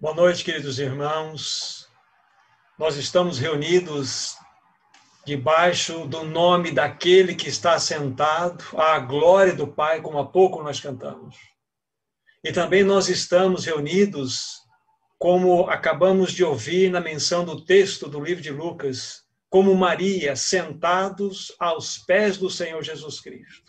Boa 0.00 0.14
noite, 0.14 0.44
queridos 0.44 0.78
irmãos. 0.78 1.88
Nós 2.78 2.94
estamos 2.94 3.36
reunidos 3.36 4.36
debaixo 5.26 6.06
do 6.06 6.22
nome 6.22 6.70
daquele 6.70 7.34
que 7.34 7.48
está 7.48 7.80
sentado 7.80 8.64
à 8.76 9.00
glória 9.00 9.52
do 9.52 9.66
Pai, 9.66 10.00
como 10.00 10.20
há 10.20 10.24
pouco 10.24 10.62
nós 10.62 10.78
cantamos. 10.78 11.34
E 12.44 12.52
também 12.52 12.84
nós 12.84 13.08
estamos 13.08 13.64
reunidos, 13.64 14.60
como 15.18 15.68
acabamos 15.68 16.30
de 16.30 16.44
ouvir 16.44 16.92
na 16.92 17.00
menção 17.00 17.44
do 17.44 17.64
texto 17.64 18.08
do 18.08 18.20
livro 18.20 18.40
de 18.40 18.52
Lucas, 18.52 19.24
como 19.50 19.74
Maria, 19.74 20.36
sentados 20.36 21.52
aos 21.58 21.98
pés 21.98 22.38
do 22.38 22.48
Senhor 22.48 22.84
Jesus 22.84 23.18
Cristo 23.18 23.68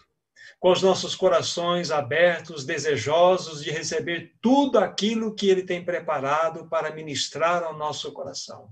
com 0.59 0.71
os 0.71 0.81
nossos 0.81 1.15
corações 1.15 1.89
abertos, 1.89 2.65
desejosos 2.65 3.63
de 3.63 3.71
receber 3.71 4.33
tudo 4.41 4.77
aquilo 4.77 5.33
que 5.33 5.49
Ele 5.49 5.63
tem 5.63 5.83
preparado 5.83 6.67
para 6.67 6.91
ministrar 6.91 7.63
ao 7.63 7.77
nosso 7.77 8.11
coração. 8.11 8.69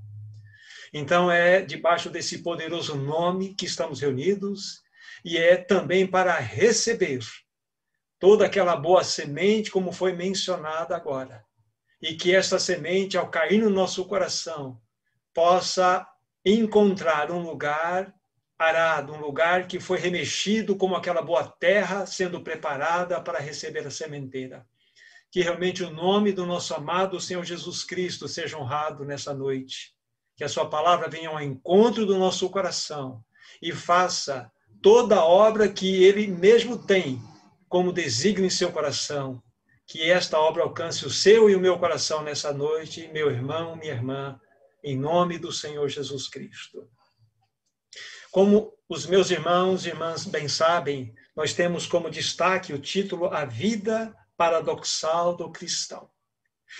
Então, 0.93 1.31
é 1.31 1.61
debaixo 1.61 2.09
desse 2.09 2.39
poderoso 2.39 2.95
nome 2.95 3.53
que 3.53 3.65
estamos 3.65 4.01
reunidos 4.01 4.81
e 5.23 5.37
é 5.37 5.55
também 5.55 6.05
para 6.05 6.37
receber 6.37 7.19
toda 8.19 8.45
aquela 8.45 8.75
boa 8.75 9.03
semente, 9.03 9.71
como 9.71 9.91
foi 9.91 10.13
mencionada 10.13 10.95
agora. 10.95 11.45
E 12.01 12.15
que 12.15 12.35
essa 12.35 12.59
semente, 12.59 13.17
ao 13.17 13.29
cair 13.29 13.61
no 13.61 13.69
nosso 13.69 14.05
coração, 14.05 14.79
possa 15.33 16.05
encontrar 16.45 17.31
um 17.31 17.41
lugar 17.41 18.13
arado, 18.57 19.13
um 19.13 19.19
lugar 19.19 19.67
que 19.67 19.79
foi 19.79 19.99
remexido 19.99 20.75
como 20.75 20.95
aquela 20.95 21.21
boa 21.21 21.43
terra 21.43 22.05
sendo 22.05 22.41
preparada 22.41 23.21
para 23.21 23.39
receber 23.39 23.85
a 23.85 23.91
sementeira. 23.91 24.65
Que 25.31 25.41
realmente 25.41 25.83
o 25.83 25.91
nome 25.91 26.31
do 26.31 26.45
nosso 26.45 26.73
amado 26.73 27.19
Senhor 27.19 27.43
Jesus 27.43 27.83
Cristo 27.83 28.27
seja 28.27 28.57
honrado 28.57 29.05
nessa 29.05 29.33
noite. 29.33 29.93
Que 30.35 30.43
a 30.43 30.49
sua 30.49 30.69
palavra 30.69 31.09
venha 31.09 31.29
ao 31.29 31.41
encontro 31.41 32.05
do 32.05 32.17
nosso 32.17 32.49
coração 32.49 33.23
e 33.61 33.71
faça 33.71 34.51
toda 34.81 35.17
a 35.17 35.25
obra 35.25 35.69
que 35.69 36.03
ele 36.03 36.27
mesmo 36.27 36.77
tem 36.77 37.21
como 37.69 37.93
desígnio 37.93 38.47
em 38.47 38.49
seu 38.49 38.71
coração. 38.71 39.41
Que 39.85 40.09
esta 40.09 40.39
obra 40.39 40.63
alcance 40.63 41.05
o 41.05 41.09
seu 41.09 41.49
e 41.49 41.55
o 41.55 41.59
meu 41.59 41.77
coração 41.77 42.23
nessa 42.23 42.51
noite, 42.51 43.09
meu 43.13 43.29
irmão, 43.29 43.75
minha 43.75 43.93
irmã, 43.93 44.39
em 44.83 44.97
nome 44.97 45.37
do 45.37 45.51
Senhor 45.51 45.87
Jesus 45.87 46.27
Cristo. 46.27 46.89
Como 48.31 48.73
os 48.89 49.05
meus 49.05 49.31
irmãos 49.31 49.85
e 49.85 49.89
irmãs 49.89 50.25
bem 50.25 50.47
sabem, 50.47 51.13
nós 51.35 51.53
temos 51.53 51.85
como 51.85 52.09
destaque 52.09 52.73
o 52.73 52.79
título 52.79 53.27
A 53.27 53.45
Vida 53.45 54.15
Paradoxal 54.35 55.35
do 55.35 55.51
Cristão. 55.51 56.09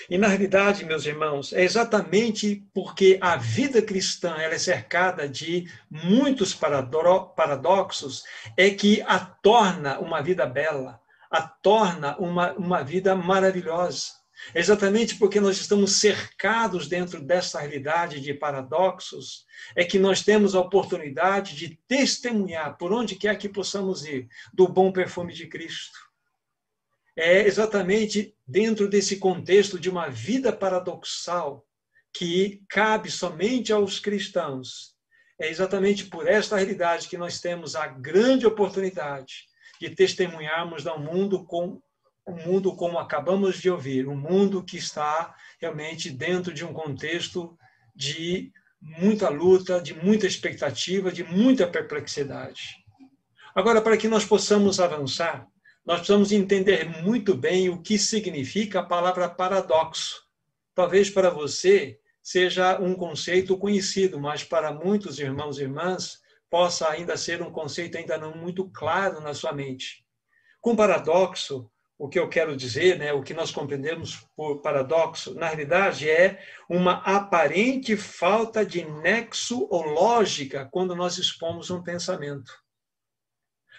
E 0.09 0.17
na 0.17 0.27
realidade, 0.27 0.85
meus 0.85 1.05
irmãos, 1.05 1.53
é 1.53 1.63
exatamente 1.63 2.67
porque 2.73 3.17
a 3.21 3.35
vida 3.37 3.81
cristã 3.81 4.35
ela 4.37 4.53
é 4.53 4.59
cercada 4.59 5.27
de 5.27 5.71
muitos 5.89 6.53
paradoxos 6.53 8.23
é 8.55 8.69
que 8.69 9.01
a 9.03 9.19
torna 9.19 9.99
uma 9.99 10.21
vida 10.21 10.45
bela, 10.45 10.99
a 11.31 11.41
torna 11.41 12.17
uma, 12.17 12.53
uma 12.53 12.83
vida 12.83 13.15
maravilhosa. 13.15 14.16
Exatamente 14.55 15.15
porque 15.15 15.39
nós 15.39 15.57
estamos 15.57 15.93
cercados 15.99 16.87
dentro 16.87 17.21
dessa 17.21 17.59
realidade 17.59 18.21
de 18.21 18.33
paradoxos, 18.33 19.45
é 19.75 19.83
que 19.83 19.99
nós 19.99 20.23
temos 20.23 20.55
a 20.55 20.59
oportunidade 20.59 21.55
de 21.55 21.79
testemunhar, 21.87 22.77
por 22.77 22.93
onde 22.93 23.15
quer 23.15 23.37
que 23.37 23.49
possamos 23.49 24.05
ir, 24.05 24.27
do 24.53 24.67
bom 24.67 24.91
perfume 24.91 25.33
de 25.33 25.47
Cristo. 25.47 25.97
É 27.15 27.41
exatamente 27.41 28.35
dentro 28.47 28.87
desse 28.87 29.17
contexto 29.17 29.79
de 29.79 29.89
uma 29.89 30.07
vida 30.07 30.53
paradoxal 30.53 31.65
que 32.13 32.63
cabe 32.69 33.09
somente 33.09 33.73
aos 33.73 33.99
cristãos. 33.99 34.95
É 35.39 35.49
exatamente 35.49 36.05
por 36.05 36.27
esta 36.27 36.55
realidade 36.55 37.07
que 37.07 37.17
nós 37.17 37.39
temos 37.39 37.75
a 37.75 37.87
grande 37.87 38.45
oportunidade 38.45 39.45
de 39.79 39.89
testemunharmos 39.89 40.87
ao 40.87 40.99
mundo 40.99 41.45
com 41.45 41.81
um 42.27 42.35
mundo 42.35 42.75
como 42.75 42.99
acabamos 42.99 43.57
de 43.57 43.69
ouvir, 43.69 44.07
um 44.07 44.17
mundo 44.17 44.63
que 44.63 44.77
está 44.77 45.33
realmente 45.59 46.09
dentro 46.09 46.53
de 46.53 46.65
um 46.65 46.73
contexto 46.73 47.57
de 47.95 48.51
muita 48.81 49.29
luta, 49.29 49.81
de 49.81 49.93
muita 49.93 50.27
expectativa, 50.27 51.11
de 51.11 51.23
muita 51.23 51.65
perplexidade. 51.65 52.75
Agora, 53.55 53.81
para 53.81 53.97
que 53.97 54.07
nós 54.07 54.25
possamos 54.25 54.79
avançar, 54.79 55.47
nós 55.85 55.99
precisamos 55.99 56.33
entender 56.33 57.01
muito 57.01 57.33
bem 57.33 57.69
o 57.69 57.81
que 57.81 57.97
significa 57.97 58.81
a 58.81 58.85
palavra 58.85 59.29
paradoxo. 59.29 60.21
Talvez 60.75 61.09
para 61.09 61.29
você 61.29 61.97
seja 62.21 62.77
um 62.77 62.93
conceito 62.93 63.57
conhecido, 63.57 64.19
mas 64.19 64.43
para 64.43 64.73
muitos 64.73 65.17
irmãos 65.17 65.57
e 65.57 65.61
irmãs 65.63 66.19
possa 66.49 66.89
ainda 66.89 67.15
ser 67.15 67.41
um 67.41 67.49
conceito 67.49 67.97
ainda 67.97 68.17
não 68.17 68.35
muito 68.35 68.69
claro 68.69 69.21
na 69.21 69.33
sua 69.33 69.53
mente. 69.53 70.05
Com 70.59 70.75
paradoxo, 70.75 71.71
o 71.97 72.07
que 72.07 72.19
eu 72.19 72.29
quero 72.29 72.55
dizer, 72.55 72.99
né, 72.99 73.11
o 73.11 73.23
que 73.23 73.33
nós 73.33 73.51
compreendemos 73.51 74.27
por 74.35 74.61
paradoxo, 74.61 75.33
na 75.33 75.47
realidade 75.47 76.09
é 76.09 76.39
uma 76.69 77.01
aparente 77.03 77.97
falta 77.97 78.63
de 78.63 78.85
nexo 78.85 79.67
ou 79.69 79.81
lógica 79.81 80.67
quando 80.71 80.95
nós 80.95 81.17
expomos 81.17 81.71
um 81.71 81.81
pensamento. 81.81 82.51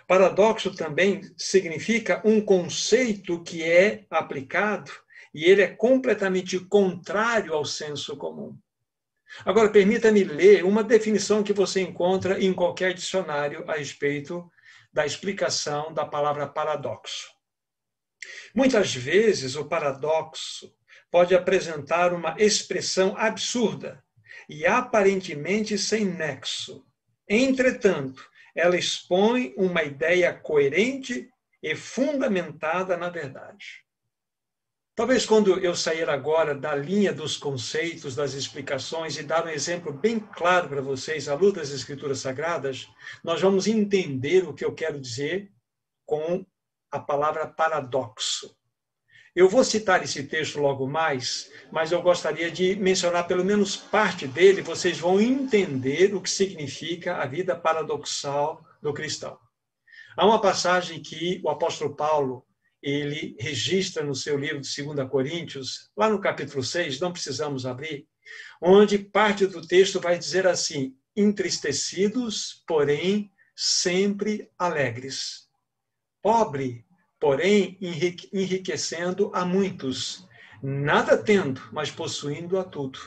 Paradoxo 0.07 0.75
também 0.75 1.21
significa 1.37 2.21
um 2.25 2.41
conceito 2.41 3.43
que 3.43 3.63
é 3.63 4.07
aplicado 4.11 4.91
e 5.33 5.45
ele 5.45 5.63
é 5.63 5.69
completamente 5.69 6.59
contrário 6.59 7.53
ao 7.53 7.65
senso 7.65 8.17
comum. 8.17 8.59
Agora, 9.45 9.69
permita-me 9.69 10.25
ler 10.25 10.65
uma 10.65 10.83
definição 10.83 11.43
que 11.43 11.53
você 11.53 11.83
encontra 11.83 12.43
em 12.43 12.55
qualquer 12.55 12.95
dicionário 12.95 13.71
a 13.71 13.75
respeito 13.75 14.51
da 14.91 15.05
explicação 15.05 15.93
da 15.93 16.07
palavra 16.07 16.49
paradoxo. 16.49 17.38
Muitas 18.55 18.95
vezes 18.95 19.57
o 19.57 19.65
paradoxo 19.65 20.75
pode 21.11 21.35
apresentar 21.35 22.13
uma 22.13 22.35
expressão 22.39 23.17
absurda 23.17 24.03
e 24.49 24.67
aparentemente 24.67 25.79
sem 25.79 26.05
nexo. 26.05 26.85
Entretanto, 27.29 28.27
ela 28.55 28.77
expõe 28.77 29.55
uma 29.57 29.83
ideia 29.83 30.33
coerente 30.33 31.29
e 31.63 31.75
fundamentada 31.75 32.97
na 32.97 33.09
verdade. 33.09 33.85
Talvez 34.99 35.25
quando 35.25 35.61
eu 35.61 35.77
sair 35.77 36.11
agora 36.11 36.57
da 36.57 36.75
linha 36.75 37.13
dos 37.13 37.37
conceitos, 37.37 38.17
das 38.17 38.33
explicações 38.33 39.17
e 39.17 39.23
dar 39.23 39.47
um 39.47 39.49
exemplo 39.49 39.93
bem 39.93 40.19
claro 40.19 40.69
para 40.69 40.81
vocês 40.81 41.29
à 41.29 41.35
luz 41.35 41.55
das 41.55 41.71
Escrituras 41.71 42.19
Sagradas, 42.19 42.89
nós 43.23 43.41
vamos 43.41 43.69
entender 43.69 44.49
o 44.49 44.53
que 44.53 44.65
eu 44.65 44.75
quero 44.75 45.01
dizer 45.01 45.53
com 46.05 46.45
a 46.91 46.99
palavra 46.99 47.47
paradoxo. 47.47 48.57
Eu 49.35 49.49
vou 49.49 49.63
citar 49.63 50.03
esse 50.03 50.25
texto 50.25 50.59
logo 50.59 50.87
mais, 50.87 51.51
mas 51.71 51.93
eu 51.93 52.03
gostaria 52.03 52.51
de 52.51 52.75
mencionar 52.77 53.27
pelo 53.29 53.45
menos 53.45 53.77
parte 53.77 54.27
dele, 54.27 54.63
vocês 54.63 54.99
vão 54.99 55.21
entender 55.21 56.15
o 56.15 56.21
que 56.21 56.31
significa 56.31 57.17
a 57.17 57.27
vida 57.27 57.55
paradoxal 57.55 58.65
do 58.83 58.93
cristão. 58.93 59.39
Há 60.17 60.27
uma 60.27 60.41
passagem 60.41 61.01
que 61.01 61.41
o 61.45 61.51
apóstolo 61.51 61.95
Paulo 61.95 62.45
ele 62.83 63.37
registra 63.39 64.03
no 64.03 64.15
seu 64.15 64.37
livro 64.37 64.61
de 64.61 64.83
2 64.83 65.09
Coríntios, 65.09 65.91
lá 65.97 66.09
no 66.09 66.21
capítulo 66.21 66.63
6, 66.63 66.99
não 66.99 67.13
precisamos 67.13 67.67
abrir, 67.67 68.09
onde 68.61 68.99
parte 68.99 69.47
do 69.47 69.65
texto 69.65 70.01
vai 70.01 70.19
dizer 70.19 70.47
assim: 70.47 70.97
entristecidos, 71.15 72.65
porém 72.67 73.31
sempre 73.55 74.51
alegres 74.59 75.48
pobre, 76.29 76.85
porém 77.19 77.79
enriquecendo 77.81 79.31
a 79.33 79.47
muitos, 79.47 80.29
nada 80.63 81.17
tendo, 81.17 81.59
mas 81.73 81.91
possuindo 81.91 82.59
a 82.59 82.65
tudo. 82.65 82.99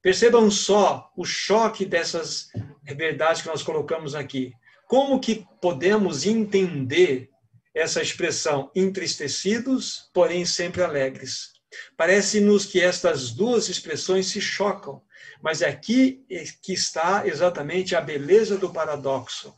Percebam 0.00 0.50
só 0.50 1.12
o 1.14 1.26
choque 1.26 1.84
dessas 1.84 2.48
verdades 2.84 3.42
que 3.42 3.48
nós 3.48 3.62
colocamos 3.62 4.14
aqui. 4.14 4.54
Como 4.88 5.20
que 5.20 5.46
podemos 5.60 6.24
entender 6.24 7.28
essa 7.74 8.00
expressão 8.00 8.70
entristecidos, 8.74 10.10
porém 10.14 10.46
sempre 10.46 10.82
alegres? 10.82 11.52
Parece-nos 11.98 12.64
que 12.64 12.80
estas 12.80 13.30
duas 13.30 13.68
expressões 13.68 14.28
se 14.28 14.40
chocam, 14.40 15.02
mas 15.42 15.60
é 15.60 15.68
aqui 15.68 16.24
que 16.62 16.72
está 16.72 17.26
exatamente 17.26 17.94
a 17.94 18.00
beleza 18.00 18.56
do 18.56 18.72
paradoxo 18.72 19.54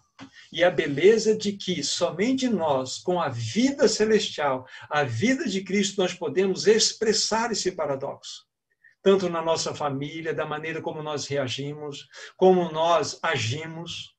e 0.52 0.62
a 0.62 0.70
beleza 0.70 1.36
de 1.36 1.52
que 1.52 1.82
somente 1.82 2.48
nós, 2.48 2.98
com 2.98 3.20
a 3.20 3.28
vida 3.28 3.88
celestial, 3.88 4.66
a 4.88 5.02
vida 5.02 5.48
de 5.48 5.62
Cristo, 5.62 6.00
nós 6.00 6.14
podemos 6.14 6.66
expressar 6.66 7.50
esse 7.50 7.72
paradoxo. 7.72 8.46
Tanto 9.02 9.28
na 9.28 9.42
nossa 9.42 9.74
família, 9.74 10.32
da 10.32 10.46
maneira 10.46 10.80
como 10.80 11.02
nós 11.02 11.26
reagimos, 11.26 12.06
como 12.36 12.70
nós 12.70 13.18
agimos. 13.22 14.14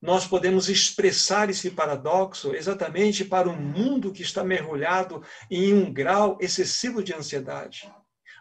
Nós 0.00 0.26
podemos 0.26 0.68
expressar 0.68 1.50
esse 1.50 1.72
paradoxo 1.72 2.54
exatamente 2.54 3.24
para 3.24 3.50
um 3.50 3.60
mundo 3.60 4.12
que 4.12 4.22
está 4.22 4.44
mergulhado 4.44 5.22
em 5.50 5.74
um 5.74 5.92
grau 5.92 6.38
excessivo 6.40 7.02
de 7.02 7.12
ansiedade. 7.12 7.92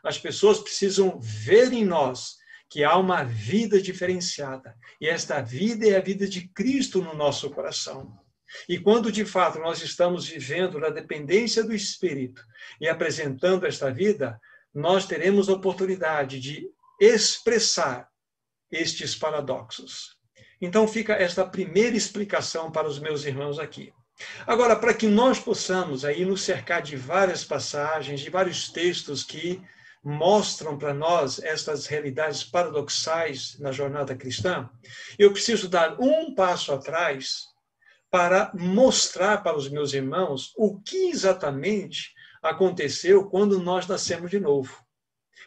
As 0.03 0.19
pessoas 0.19 0.59
precisam 0.59 1.19
ver 1.19 1.73
em 1.73 1.83
nós 1.83 2.36
que 2.69 2.83
há 2.83 2.97
uma 2.97 3.23
vida 3.23 3.81
diferenciada. 3.81 4.75
E 4.99 5.07
esta 5.07 5.41
vida 5.41 5.87
é 5.87 5.95
a 5.95 6.01
vida 6.01 6.27
de 6.27 6.47
Cristo 6.49 7.01
no 7.01 7.13
nosso 7.13 7.49
coração. 7.49 8.17
E 8.67 8.79
quando 8.79 9.11
de 9.11 9.25
fato 9.25 9.59
nós 9.59 9.81
estamos 9.81 10.27
vivendo 10.27 10.79
na 10.79 10.89
dependência 10.89 11.63
do 11.63 11.73
Espírito 11.73 12.41
e 12.79 12.87
apresentando 12.87 13.65
esta 13.65 13.91
vida, 13.91 14.39
nós 14.73 15.05
teremos 15.05 15.49
a 15.49 15.53
oportunidade 15.53 16.39
de 16.39 16.69
expressar 16.99 18.07
estes 18.71 19.15
paradoxos. 19.15 20.17
Então 20.61 20.87
fica 20.87 21.13
esta 21.13 21.45
primeira 21.45 21.95
explicação 21.95 22.71
para 22.71 22.87
os 22.87 22.99
meus 22.99 23.25
irmãos 23.25 23.59
aqui. 23.59 23.93
Agora, 24.47 24.75
para 24.75 24.93
que 24.93 25.07
nós 25.07 25.39
possamos 25.39 26.03
aí 26.03 26.25
nos 26.25 26.41
cercar 26.41 26.81
de 26.81 26.95
várias 26.95 27.43
passagens, 27.43 28.19
de 28.19 28.29
vários 28.29 28.69
textos 28.69 29.23
que 29.23 29.61
mostram 30.07 30.77
para 30.77 30.93
nós 30.93 31.37
estas 31.43 31.85
realidades 31.85 32.41
paradoxais 32.41 33.59
na 33.59 33.73
jornada 33.73 34.15
cristã, 34.15 34.69
eu 35.19 35.33
preciso 35.33 35.67
dar 35.67 35.99
um 35.99 36.33
passo 36.33 36.71
atrás 36.71 37.43
para 38.09 38.49
mostrar 38.55 39.43
para 39.43 39.57
os 39.57 39.67
meus 39.67 39.93
irmãos 39.93 40.53
o 40.55 40.79
que 40.79 41.09
exatamente 41.09 42.13
aconteceu 42.41 43.25
quando 43.25 43.59
nós 43.59 43.85
nascemos 43.85 44.31
de 44.31 44.39
novo. 44.39 44.81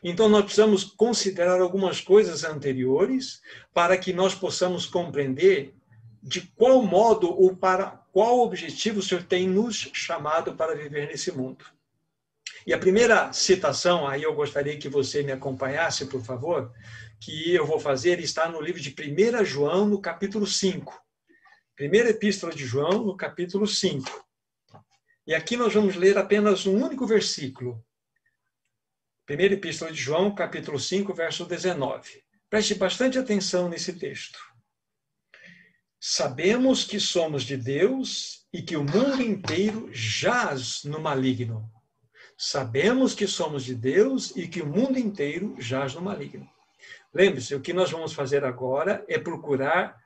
Então, 0.04 0.28
nós 0.28 0.42
precisamos 0.44 0.84
considerar 0.84 1.58
algumas 1.58 2.02
coisas 2.02 2.44
anteriores 2.44 3.40
para 3.72 3.96
que 3.96 4.12
nós 4.12 4.34
possamos 4.34 4.84
compreender 4.84 5.74
de 6.22 6.42
qual 6.42 6.82
modo 6.82 7.30
ou 7.30 7.56
para 7.56 7.86
qual 8.12 8.40
objetivo 8.40 8.98
o 8.98 9.02
Senhor 9.02 9.22
tem 9.22 9.48
nos 9.48 9.88
chamado 9.94 10.54
para 10.54 10.76
viver 10.76 11.08
nesse 11.08 11.32
mundo. 11.32 11.64
E 12.66 12.72
a 12.72 12.78
primeira 12.78 13.32
citação, 13.32 14.06
aí 14.06 14.22
eu 14.22 14.34
gostaria 14.34 14.78
que 14.78 14.88
você 14.88 15.22
me 15.22 15.32
acompanhasse, 15.32 16.06
por 16.06 16.22
favor, 16.22 16.72
que 17.20 17.54
eu 17.54 17.66
vou 17.66 17.78
fazer, 17.78 18.20
está 18.20 18.48
no 18.48 18.60
livro 18.60 18.80
de 18.80 18.90
1 18.90 19.44
João, 19.44 19.86
no 19.86 20.00
capítulo 20.00 20.46
5. 20.46 20.98
Primeira 21.74 22.10
Epístola 22.10 22.52
de 22.54 22.64
João, 22.64 23.04
no 23.04 23.16
capítulo 23.16 23.66
5. 23.66 24.26
E 25.26 25.34
aqui 25.34 25.56
nós 25.56 25.72
vamos 25.72 25.96
ler 25.96 26.18
apenas 26.18 26.66
um 26.66 26.76
único 26.84 27.06
versículo, 27.06 27.84
Primeira 29.30 29.54
Epístola 29.54 29.92
de 29.92 29.96
João, 29.96 30.34
capítulo 30.34 30.76
5, 30.76 31.14
verso 31.14 31.44
19. 31.44 32.20
Preste 32.50 32.74
bastante 32.74 33.16
atenção 33.16 33.68
nesse 33.68 33.92
texto. 33.92 34.40
Sabemos 36.00 36.82
que 36.82 36.98
somos 36.98 37.44
de 37.44 37.56
Deus 37.56 38.44
e 38.52 38.60
que 38.60 38.76
o 38.76 38.82
mundo 38.82 39.22
inteiro 39.22 39.88
jaz 39.92 40.82
no 40.82 40.98
maligno. 41.00 41.70
Sabemos 42.42 43.14
que 43.14 43.26
somos 43.26 43.64
de 43.64 43.74
Deus 43.74 44.34
e 44.34 44.48
que 44.48 44.62
o 44.62 44.66
mundo 44.66 44.98
inteiro 44.98 45.54
jaz 45.58 45.94
no 45.94 46.00
maligno. 46.00 46.50
Lembre-se, 47.12 47.54
o 47.54 47.60
que 47.60 47.74
nós 47.74 47.90
vamos 47.90 48.14
fazer 48.14 48.46
agora 48.46 49.04
é 49.06 49.18
procurar 49.18 50.02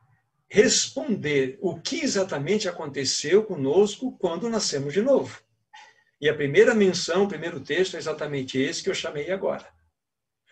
responder 0.48 1.56
o 1.60 1.78
que 1.80 2.00
exatamente 2.00 2.68
aconteceu 2.68 3.44
conosco 3.44 4.18
quando 4.18 4.48
nascemos 4.48 4.92
de 4.92 5.00
novo. 5.00 5.40
E 6.20 6.28
a 6.28 6.34
primeira 6.34 6.74
menção, 6.74 7.22
o 7.22 7.28
primeiro 7.28 7.60
texto 7.60 7.94
é 7.94 7.98
exatamente 7.98 8.58
esse 8.58 8.82
que 8.82 8.90
eu 8.90 8.94
chamei 8.96 9.30
agora. 9.30 9.68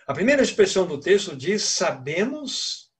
A 0.06 0.14
primeira 0.14 0.40
expressão 0.40 0.87
do 0.87 1.00
texto 1.00 1.35
diz: 1.35 1.64
Sabemos 1.64 2.93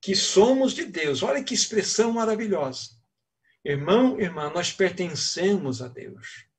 que 0.00 0.14
somos 0.14 0.72
de 0.72 0.86
Deus. 0.86 1.22
Olha 1.22 1.44
que 1.44 1.52
expressão 1.52 2.12
maravilhosa. 2.12 2.92
Irmão, 3.62 4.18
irmã, 4.18 4.50
nós 4.54 4.72
pertencemos 4.72 5.82
a 5.82 5.88
Deus. 5.88 6.50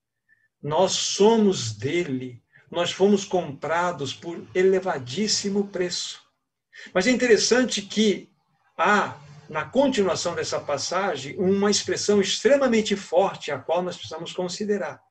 Nós 0.63 0.94
somos 0.94 1.74
dele. 1.74 2.42
Nós 2.71 2.92
fomos 2.92 3.25
comprados 3.25 4.13
por 4.13 4.42
elevadíssimo 4.56 5.68
preço. 5.68 6.21
Mas 6.94 7.06
é 7.06 7.12
interessante 7.12 7.81
que 7.81 8.30
há, 8.77 9.15
na 9.50 9.65
continuação 9.65 10.33
dessa 10.33 10.60
passagem, 10.60 11.38
uma 11.38 11.69
expressão 11.69 12.21
extremamente 12.21 12.95
forte, 12.95 13.51
a 13.51 13.60
qual 13.60 13.83
nós 13.83 13.98
precisamos 13.98 14.31
considerar. 14.31 15.01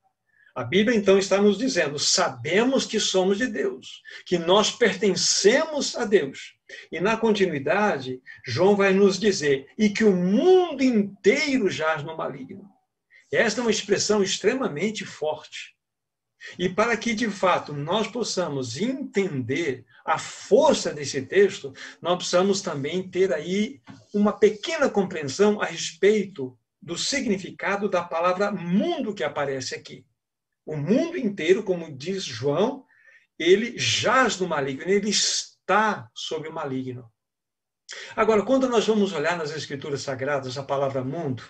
A 0.55 0.65
Bíblia 0.65 0.97
então 0.97 1.19
está 1.19 1.41
nos 1.41 1.57
dizendo: 1.57 1.99
sabemos 1.99 2.85
que 2.85 2.99
somos 2.99 3.39
de 3.39 3.47
Deus, 3.47 4.03
que 4.27 4.39
nós 4.39 4.71
pertencemos 4.71 5.97
a 5.97 6.05
Deus. 6.05 6.55
E 6.91 7.01
na 7.01 7.17
continuidade, 7.17 8.21
João 8.45 8.77
vai 8.77 8.93
nos 8.93 9.19
dizer: 9.19 9.69
e 9.79 9.89
que 9.89 10.05
o 10.05 10.15
mundo 10.15 10.83
inteiro 10.83 11.71
jaz 11.71 12.03
no 12.03 12.17
maligno. 12.17 12.69
Esta 13.33 13.61
é 13.61 13.63
uma 13.63 13.71
expressão 13.71 14.23
extremamente 14.23 15.07
forte. 15.07 15.75
E 16.59 16.69
para 16.69 16.97
que 16.97 17.15
de 17.15 17.31
fato 17.31 17.73
nós 17.73 18.07
possamos 18.07 18.77
entender 18.77 19.87
a 20.05 20.19
força 20.19 20.93
desse 20.93 21.23
texto, 21.23 21.73
nós 22.01 22.17
precisamos 22.17 22.61
também 22.61 23.09
ter 23.09 23.33
aí 23.33 23.81
uma 24.13 24.33
pequena 24.33 24.91
compreensão 24.91 25.63
a 25.63 25.65
respeito 25.65 26.59
do 26.81 26.99
significado 26.99 27.89
da 27.89 28.03
palavra 28.03 28.51
mundo 28.51 29.15
que 29.15 29.25
aparece 29.25 29.75
aqui. 29.75 30.05
O 30.67 30.77
mundo 30.77 31.17
inteiro, 31.17 31.63
como 31.63 31.97
diz 31.97 32.25
João, 32.25 32.85
ele 33.39 33.79
jaz 33.79 34.39
no 34.39 34.47
maligno, 34.47 34.83
ele 34.91 35.09
está 35.09 36.11
sob 36.15 36.49
o 36.49 36.53
maligno. 36.53 37.11
Agora, 38.15 38.45
quando 38.45 38.69
nós 38.69 38.87
vamos 38.87 39.13
olhar 39.13 39.37
nas 39.37 39.55
Escrituras 39.55 40.03
Sagradas 40.03 40.59
a 40.59 40.63
palavra 40.63 41.05
mundo, 41.05 41.43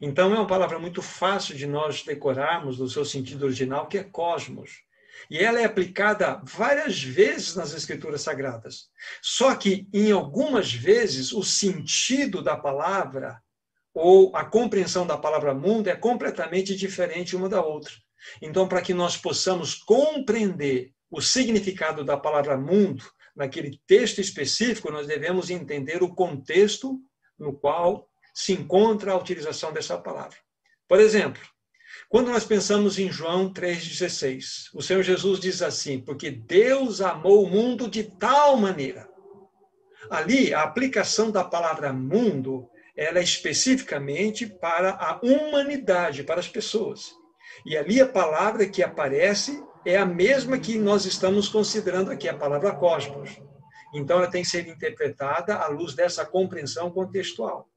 então 0.00 0.34
é 0.34 0.38
uma 0.38 0.46
palavra 0.46 0.78
muito 0.78 1.02
fácil 1.02 1.54
de 1.54 1.66
nós 1.66 2.02
decorarmos 2.02 2.78
no 2.78 2.88
seu 2.88 3.04
sentido 3.04 3.44
original, 3.44 3.86
que 3.86 3.98
é 3.98 4.04
cosmos. 4.04 4.82
E 5.28 5.38
ela 5.38 5.60
é 5.60 5.64
aplicada 5.64 6.40
várias 6.44 7.02
vezes 7.02 7.54
nas 7.54 7.74
Escrituras 7.74 8.22
Sagradas. 8.22 8.88
Só 9.20 9.54
que, 9.54 9.86
em 9.92 10.10
algumas 10.10 10.72
vezes, 10.72 11.32
o 11.32 11.42
sentido 11.42 12.42
da 12.42 12.56
palavra 12.56 13.42
ou 13.92 14.34
a 14.34 14.44
compreensão 14.44 15.06
da 15.06 15.18
palavra 15.18 15.52
mundo 15.52 15.88
é 15.88 15.96
completamente 15.96 16.74
diferente 16.74 17.36
uma 17.36 17.48
da 17.48 17.62
outra. 17.62 17.92
Então, 18.40 18.68
para 18.68 18.80
que 18.80 18.94
nós 18.94 19.16
possamos 19.16 19.74
compreender 19.74 20.92
o 21.10 21.20
significado 21.20 22.04
da 22.04 22.16
palavra 22.16 22.56
mundo 22.56 23.04
naquele 23.34 23.80
texto 23.86 24.20
específico, 24.20 24.90
nós 24.90 25.06
devemos 25.06 25.50
entender 25.50 26.02
o 26.02 26.14
contexto 26.14 27.00
no 27.38 27.52
qual 27.52 28.09
se 28.34 28.52
encontra 28.52 29.12
a 29.12 29.16
utilização 29.16 29.72
dessa 29.72 29.96
palavra. 29.98 30.36
Por 30.88 31.00
exemplo, 31.00 31.40
quando 32.08 32.32
nós 32.32 32.44
pensamos 32.44 32.98
em 32.98 33.10
João 33.10 33.52
3,16, 33.52 34.70
o 34.74 34.82
Senhor 34.82 35.02
Jesus 35.02 35.38
diz 35.38 35.62
assim: 35.62 36.00
Porque 36.00 36.28
Deus 36.28 37.00
amou 37.00 37.44
o 37.44 37.48
mundo 37.48 37.88
de 37.88 38.02
tal 38.02 38.56
maneira. 38.56 39.08
Ali, 40.10 40.52
a 40.52 40.62
aplicação 40.62 41.30
da 41.30 41.44
palavra 41.44 41.92
mundo, 41.92 42.68
ela 42.96 43.20
é 43.20 43.22
especificamente 43.22 44.44
para 44.44 44.90
a 44.90 45.20
humanidade, 45.22 46.24
para 46.24 46.40
as 46.40 46.48
pessoas. 46.48 47.12
E 47.64 47.76
ali 47.76 48.00
a 48.00 48.08
palavra 48.08 48.68
que 48.68 48.82
aparece 48.82 49.62
é 49.84 49.96
a 49.96 50.04
mesma 50.04 50.58
que 50.58 50.78
nós 50.78 51.04
estamos 51.04 51.48
considerando 51.48 52.10
aqui, 52.10 52.28
a 52.28 52.36
palavra 52.36 52.74
cosmos. 52.74 53.40
Então, 53.94 54.18
ela 54.18 54.30
tem 54.30 54.42
que 54.42 54.48
ser 54.48 54.66
interpretada 54.66 55.54
à 55.54 55.68
luz 55.68 55.94
dessa 55.94 56.26
compreensão 56.26 56.90
contextual. 56.90 57.69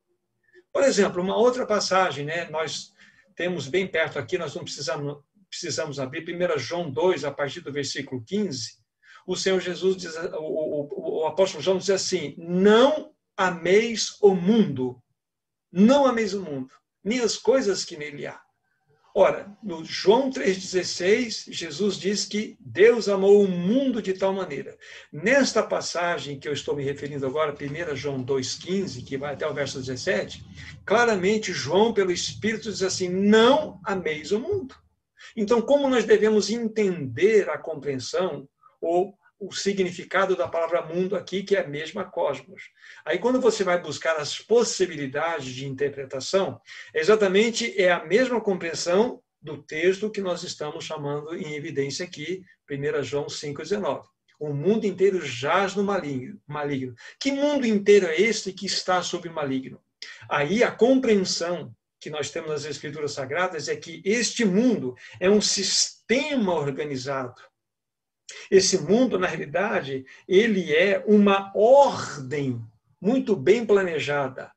Por 0.74 0.84
exemplo, 0.84 1.22
uma 1.22 1.38
outra 1.38 1.68
passagem, 1.68 2.26
né? 2.26 2.50
Nós 2.50 2.92
temos 3.36 3.68
bem 3.68 3.88
perto 3.88 4.18
aqui, 4.18 4.40
nós 4.40 4.56
não 4.56 4.64
precisamos, 4.64 5.24
precisamos 5.48 6.00
abrir, 6.00 6.26
1 6.28 6.58
João 6.58 6.90
2, 6.90 7.24
a 7.24 7.32
partir 7.32 7.62
do 7.62 7.72
versículo 7.72 8.24
15, 8.26 8.82
o 9.26 9.36
Senhor 9.36 9.60
Jesus 9.60 9.96
diz, 9.96 10.16
o, 10.16 10.40
o, 10.40 11.22
o 11.22 11.28
apóstolo 11.28 11.64
João 11.64 11.78
diz 11.78 11.92
assim: 11.92 12.36
Não 12.38 13.14
ameis 13.38 14.18
o 14.20 14.34
mundo, 14.34 15.02
não 15.72 16.06
ameis 16.06 16.34
o 16.34 16.42
mundo, 16.42 16.74
nem 17.04 17.20
as 17.20 17.38
coisas 17.38 17.86
que 17.86 17.96
nele 17.96 18.26
há. 18.26 18.43
Ora, 19.16 19.56
no 19.62 19.86
João 19.86 20.32
3,16, 20.32 21.54
Jesus 21.54 21.98
diz 22.00 22.26
que 22.26 22.58
Deus 22.60 23.08
amou 23.08 23.44
o 23.44 23.48
mundo 23.48 24.02
de 24.02 24.14
tal 24.14 24.34
maneira. 24.34 24.76
Nesta 25.12 25.62
passagem 25.62 26.40
que 26.40 26.48
eu 26.48 26.54
estou 26.54 26.76
me 26.76 26.84
referindo 26.84 27.28
agora, 27.28 27.54
1 27.54 27.96
João 27.96 28.26
2,15, 28.26 29.06
que 29.06 29.16
vai 29.16 29.34
até 29.36 29.48
o 29.48 29.54
verso 29.54 29.80
17, 29.80 30.44
claramente 30.84 31.54
João, 31.54 31.94
pelo 31.94 32.12
Espírito, 32.12 32.72
diz 32.72 32.82
assim: 32.82 33.08
não 33.08 33.80
ameis 33.86 34.32
o 34.32 34.40
mundo. 34.40 34.76
Então, 35.38 35.62
como 35.62 35.88
nós 35.88 36.06
devemos 36.06 36.50
entender 36.50 37.48
a 37.52 37.58
compreensão 37.60 38.50
ou 38.82 39.16
o 39.46 39.52
significado 39.52 40.36
da 40.36 40.48
palavra 40.48 40.82
mundo 40.82 41.16
aqui, 41.16 41.44
que 41.44 41.56
é 41.56 41.62
a 41.62 41.68
mesma 41.68 42.06
cosmos. 42.06 42.70
Aí, 43.06 43.20
quando 43.20 43.42
você 43.42 43.64
vai 43.64 43.82
buscar 43.82 44.16
as 44.16 44.40
possibilidades 44.40 45.54
de 45.54 45.68
interpretação, 45.68 46.62
exatamente 46.94 47.80
é 47.80 47.92
a 47.92 48.06
mesma 48.06 48.40
compreensão 48.40 49.22
do 49.42 49.62
texto 49.62 50.10
que 50.10 50.22
nós 50.22 50.44
estamos 50.44 50.86
chamando 50.86 51.36
em 51.36 51.56
evidência 51.56 52.06
aqui, 52.06 52.42
1 52.70 53.04
João 53.04 53.26
5,19. 53.26 54.04
O 54.40 54.54
mundo 54.54 54.86
inteiro 54.86 55.24
jaz 55.26 55.76
no 55.76 55.84
maligno, 55.84 56.40
maligno. 56.48 56.96
Que 57.20 57.32
mundo 57.32 57.68
inteiro 57.68 58.08
é 58.08 58.20
este 58.20 58.54
que 58.54 58.66
está 58.66 59.02
sob 59.02 59.30
maligno? 59.30 59.82
Aí 60.30 60.64
a 60.64 60.72
compreensão 60.72 61.74
que 62.00 62.10
nós 62.10 62.30
temos 62.30 62.50
nas 62.50 62.66
Escrituras 62.66 63.12
Sagradas 63.12 63.68
é 63.68 63.76
que 63.76 64.02
este 64.06 64.44
mundo 64.44 64.96
é 65.20 65.30
um 65.30 65.42
sistema 65.42 66.54
organizado 66.54 67.42
Esse 68.50 68.80
mundo, 68.80 69.20
na 69.20 69.28
realidade, 69.28 70.06
ele 70.28 70.74
é 70.74 71.04
uma 71.06 71.52
ordem 71.56 72.62
muito 73.00 73.36
bem 73.36 73.66
planejada. 73.66 74.52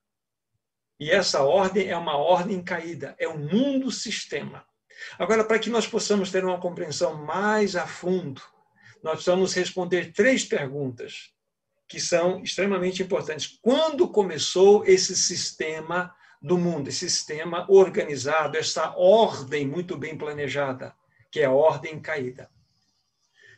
E 0.99 1.11
essa 1.11 1.43
ordem 1.43 1.89
é 1.89 1.97
uma 1.97 2.17
ordem 2.17 2.63
caída, 2.63 3.15
é 3.19 3.29
um 3.29 3.39
mundo 3.39 3.91
sistema. 3.91 4.65
Agora, 5.19 5.45
para 5.45 5.59
que 5.59 5.69
nós 5.69 5.87
possamos 5.87 6.31
ter 6.31 6.45
uma 6.45 6.61
compreensão 6.61 7.15
mais 7.25 7.77
a 7.77 7.87
fundo, 7.87 8.41
nós 9.03 9.15
precisamos 9.15 9.53
responder 9.53 10.13
três 10.13 10.45
perguntas 10.45 11.33
que 11.87 12.01
são 12.01 12.43
extremamente 12.43 13.03
importantes. 13.03 13.59
Quando 13.63 14.09
começou 14.09 14.85
esse 14.87 15.15
sistema 15.15 16.15
do 16.41 16.59
mundo, 16.59 16.89
esse 16.89 17.09
sistema 17.09 17.67
organizado, 17.69 18.57
essa 18.57 18.95
ordem 18.97 19.67
muito 19.67 19.97
bem 19.97 20.17
planejada, 20.17 20.95
que 21.31 21.41
é 21.41 21.45
a 21.45 21.53
ordem 21.53 22.01
caída? 22.01 22.51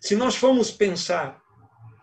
Se 0.00 0.14
nós 0.14 0.37
formos 0.37 0.71
pensar 0.71 1.43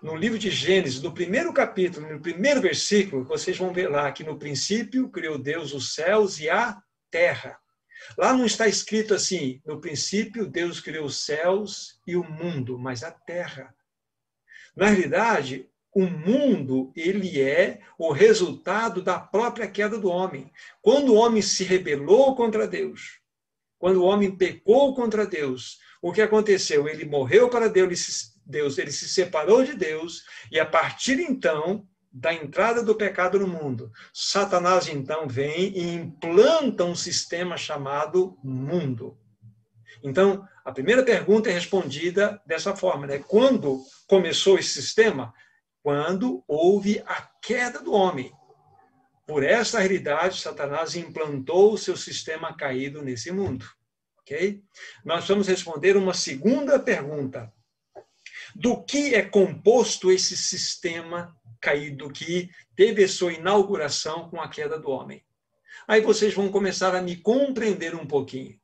no 0.02 0.16
livro 0.16 0.38
de 0.38 0.50
Gênesis, 0.50 1.02
no 1.02 1.14
primeiro 1.14 1.54
capítulo, 1.54 2.12
no 2.12 2.20
primeiro 2.20 2.62
versículo, 2.62 3.24
vocês 3.24 3.58
vão 3.58 3.74
ver 3.74 3.90
lá 3.90 4.12
que 4.12 4.24
no 4.24 4.38
princípio 4.38 5.10
criou 5.10 5.38
Deus 5.38 5.74
os 5.74 5.94
céus 5.94 6.40
e 6.40 6.50
a 6.50 6.78
terra. 7.10 7.58
Lá 8.18 8.34
não 8.34 8.46
está 8.46 8.68
escrito 8.68 9.14
assim, 9.14 9.62
no 9.66 9.80
princípio 9.80 10.46
Deus 10.46 10.80
criou 10.82 11.06
os 11.06 11.26
céus 11.26 12.00
e 12.06 12.16
o 12.16 12.24
mundo, 12.24 12.78
mas 12.78 13.02
a 13.02 13.12
terra. 13.12 13.74
Na 14.76 14.88
realidade, 14.88 15.70
o 15.94 16.06
mundo, 16.06 16.92
ele 16.96 17.42
é 17.42 17.80
o 17.98 18.12
resultado 18.12 19.02
da 19.02 19.18
própria 19.18 19.68
queda 19.68 19.98
do 19.98 20.10
homem. 20.10 20.52
Quando 20.82 21.14
o 21.14 21.16
homem 21.16 21.42
se 21.42 21.64
rebelou 21.64 22.36
contra 22.36 22.68
Deus, 22.68 23.22
quando 23.80 24.02
o 24.02 24.06
homem 24.06 24.36
pecou 24.36 24.94
contra 24.94 25.26
Deus, 25.26 25.80
o 26.06 26.14
que 26.14 26.22
aconteceu? 26.22 26.88
Ele 26.88 27.04
morreu 27.04 27.50
para 27.50 27.68
Deus, 27.68 28.32
Deus, 28.46 28.78
ele 28.78 28.92
se 28.92 29.10
separou 29.10 29.64
de 29.64 29.74
Deus, 29.74 30.24
e 30.52 30.60
a 30.60 30.66
partir 30.66 31.20
então 31.20 31.84
da 32.14 32.32
entrada 32.32 32.84
do 32.84 32.94
pecado 32.94 33.40
no 33.40 33.48
mundo, 33.48 33.92
Satanás 34.14 34.88
então 34.88 35.28
vem 35.28 35.76
e 35.76 35.96
implanta 35.96 36.84
um 36.84 36.94
sistema 36.94 37.58
chamado 37.58 38.38
mundo. 38.44 39.18
Então, 40.04 40.48
a 40.64 40.72
primeira 40.72 41.02
pergunta 41.02 41.50
é 41.50 41.54
respondida 41.54 42.40
dessa 42.46 42.76
forma, 42.76 43.08
né? 43.08 43.18
Quando 43.18 43.82
começou 44.08 44.60
esse 44.60 44.80
sistema? 44.80 45.34
Quando 45.82 46.44
houve 46.48 47.02
a 47.08 47.28
queda 47.42 47.80
do 47.80 47.94
homem. 47.94 48.32
Por 49.26 49.42
essa 49.42 49.80
realidade, 49.80 50.40
Satanás 50.40 50.96
implantou 50.96 51.74
o 51.74 51.80
seu 51.80 51.98
sistema 51.98 52.56
caído 52.56 53.02
nesse 53.02 53.32
mundo 53.32 53.66
ok? 54.26 54.64
Nós 55.04 55.28
vamos 55.28 55.48
responder 55.48 55.96
uma 55.96 56.14
segunda 56.14 56.80
pergunta. 56.80 57.54
Do 58.56 58.84
que 58.84 59.14
é 59.14 59.22
composto 59.22 60.12
esse 60.12 60.36
sistema 60.36 61.36
caído 61.62 62.10
que 62.10 62.50
teve 62.76 63.08
sua 63.08 63.34
inauguração 63.34 64.30
com 64.30 64.42
a 64.42 64.50
queda 64.50 64.80
do 64.80 64.90
homem? 64.90 65.24
Aí 65.88 66.02
vocês 66.02 66.34
vão 66.34 66.52
começar 66.52 66.96
a 66.96 67.02
me 67.02 67.18
compreender 67.18 67.94
um 67.94 68.08
pouquinho. 68.08 68.60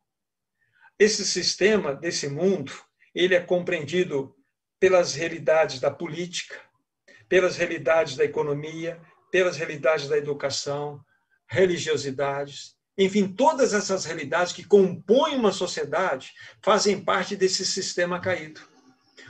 Esse 0.98 1.26
sistema 1.26 1.94
desse 1.94 2.28
mundo, 2.28 2.74
ele 3.14 3.36
é 3.36 3.40
compreendido 3.40 4.36
pelas 4.80 5.14
realidades 5.14 5.80
da 5.80 5.92
política, 5.92 6.60
pelas 7.30 7.56
realidades 7.56 8.16
da 8.16 8.26
economia, 8.26 9.00
pelas 9.32 9.58
realidades 9.58 10.08
da 10.08 10.18
educação, 10.18 11.04
religiosidades, 11.48 12.76
enfim, 12.98 13.28
todas 13.28 13.74
essas 13.74 14.06
realidades 14.06 14.54
que 14.54 14.64
compõem 14.64 15.36
uma 15.36 15.52
sociedade 15.52 16.34
fazem 16.62 17.04
parte 17.04 17.36
desse 17.36 17.66
sistema 17.66 18.20
caído. 18.20 18.62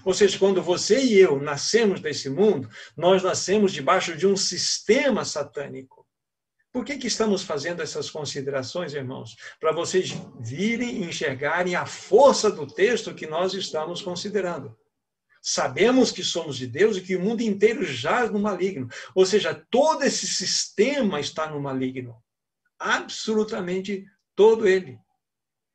Ou 0.04 0.14
seja, 0.14 0.40
quando 0.40 0.64
você 0.64 1.00
e 1.04 1.20
eu 1.20 1.40
nascemos 1.40 2.00
desse 2.00 2.30
mundo, 2.30 2.68
nós 2.98 3.22
nascemos 3.22 3.72
debaixo 3.72 4.18
de 4.18 4.26
um 4.26 4.36
sistema 4.36 5.24
satânico. 5.24 6.08
Por 6.74 6.86
que, 6.86 6.98
que 6.98 7.08
estamos 7.08 7.44
fazendo 7.44 7.82
essas 7.82 8.10
considerações, 8.10 8.94
irmãos? 8.94 9.36
Para 9.60 9.74
vocês 9.74 10.12
virem 10.40 11.04
e 11.04 11.04
enxergarem 11.04 11.76
a 11.76 11.86
força 11.86 12.50
do 12.50 12.66
texto 12.66 13.14
que 13.14 13.28
nós 13.28 13.54
estamos 13.54 14.02
considerando. 14.02 14.76
Sabemos 15.42 16.12
que 16.12 16.24
somos 16.24 16.58
de 16.58 16.68
Deus 16.68 16.98
e 16.98 17.02
que 17.02 17.16
o 17.16 17.20
mundo 17.20 17.42
inteiro 17.42 17.84
jaz 17.84 18.32
no 18.32 18.40
maligno. 18.40 18.88
Ou 19.14 19.26
seja, 19.26 19.54
todo 19.70 20.04
esse 20.04 20.26
sistema 20.26 21.20
está 21.20 21.48
no 21.48 21.60
maligno 21.60 22.16
absolutamente 22.82 24.06
todo 24.36 24.68
ele 24.68 25.00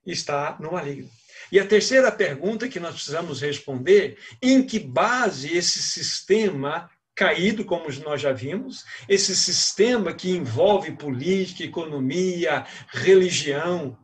está 0.05 0.57
no 0.61 0.73
maligno. 0.73 1.11
E 1.51 1.61
a 1.61 1.67
terceira 1.67 2.11
pergunta 2.11 2.69
que 2.69 2.81
nós 2.81 2.95
precisamos 2.95 3.41
responder, 3.41 4.19
em 4.43 4.65
que 4.65 4.79
base 4.79 5.57
esse 5.57 5.81
sistema 5.81 6.91
caído, 7.15 7.65
como 7.65 7.89
nós 8.05 8.21
já 8.21 8.33
vimos, 8.33 8.85
esse 9.09 9.35
sistema 9.35 10.13
que 10.13 10.31
envolve 10.31 10.93
política, 10.93 11.65
economia, 11.65 12.67
religião, 12.89 13.97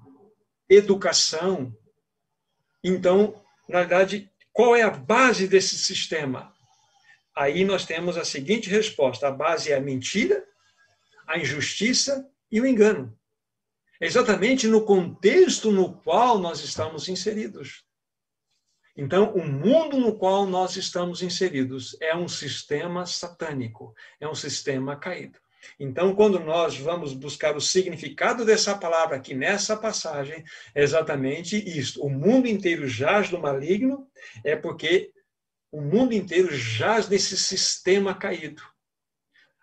educação. 0.69 1.77
Então, 2.83 3.43
na 3.69 3.81
verdade, 3.81 4.31
qual 4.53 4.77
é 4.77 4.83
a 4.83 4.91
base 4.91 5.49
desse 5.49 5.77
sistema? 5.77 6.53
Aí 7.35 7.65
nós 7.65 7.85
temos 7.85 8.17
a 8.17 8.25
seguinte 8.25 8.71
resposta: 8.71 9.29
a 9.29 9.31
base 9.31 9.73
é 9.73 9.77
a 9.77 9.81
mentira, 9.81 10.45
a 11.27 11.39
injustiça 11.39 12.27
e 12.53 12.61
o 12.61 12.67
engano. 12.67 13.19
É 13.99 14.07
exatamente 14.07 14.69
no 14.69 14.85
contexto 14.85 15.73
no 15.73 15.95
qual 15.95 16.39
nós 16.39 16.63
estamos 16.63 17.09
inseridos. 17.09 17.85
Então, 18.95 19.33
o 19.33 19.47
mundo 19.47 19.99
no 19.99 20.19
qual 20.19 20.45
nós 20.45 20.77
estamos 20.77 21.23
inseridos 21.23 21.97
é 21.99 22.15
um 22.15 22.29
sistema 22.29 23.07
satânico, 23.07 23.95
é 24.21 24.29
um 24.29 24.35
sistema 24.35 24.97
caído. 24.97 25.39
Então, 25.79 26.15
quando 26.15 26.39
nós 26.41 26.77
vamos 26.77 27.15
buscar 27.15 27.57
o 27.57 27.61
significado 27.61 28.45
dessa 28.45 28.77
palavra 28.77 29.17
aqui 29.17 29.35
nessa 29.35 29.77
passagem, 29.77 30.45
é 30.75 30.83
exatamente 30.83 31.57
isto. 31.57 32.05
O 32.05 32.11
mundo 32.11 32.49
inteiro 32.49 32.87
jaz 32.87 33.31
no 33.31 33.41
maligno, 33.41 34.07
é 34.45 34.57
porque 34.57 35.13
o 35.71 35.81
mundo 35.81 36.13
inteiro 36.13 36.55
jaz 36.55 37.09
nesse 37.09 37.37
sistema 37.37 38.15
caído. 38.15 38.63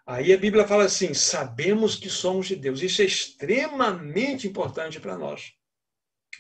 Aí 0.10 0.34
a 0.34 0.38
Bíblia 0.40 0.68
fala 0.68 0.86
assim: 0.86 1.14
sabemos 1.14 1.96
que 1.96 2.10
somos 2.10 2.48
de 2.48 2.56
Deus. 2.56 2.82
Isso 2.82 3.04
é 3.04 3.06
extremamente 3.06 4.48
importante 4.48 5.00
para 5.00 5.16
nós. 5.16 5.54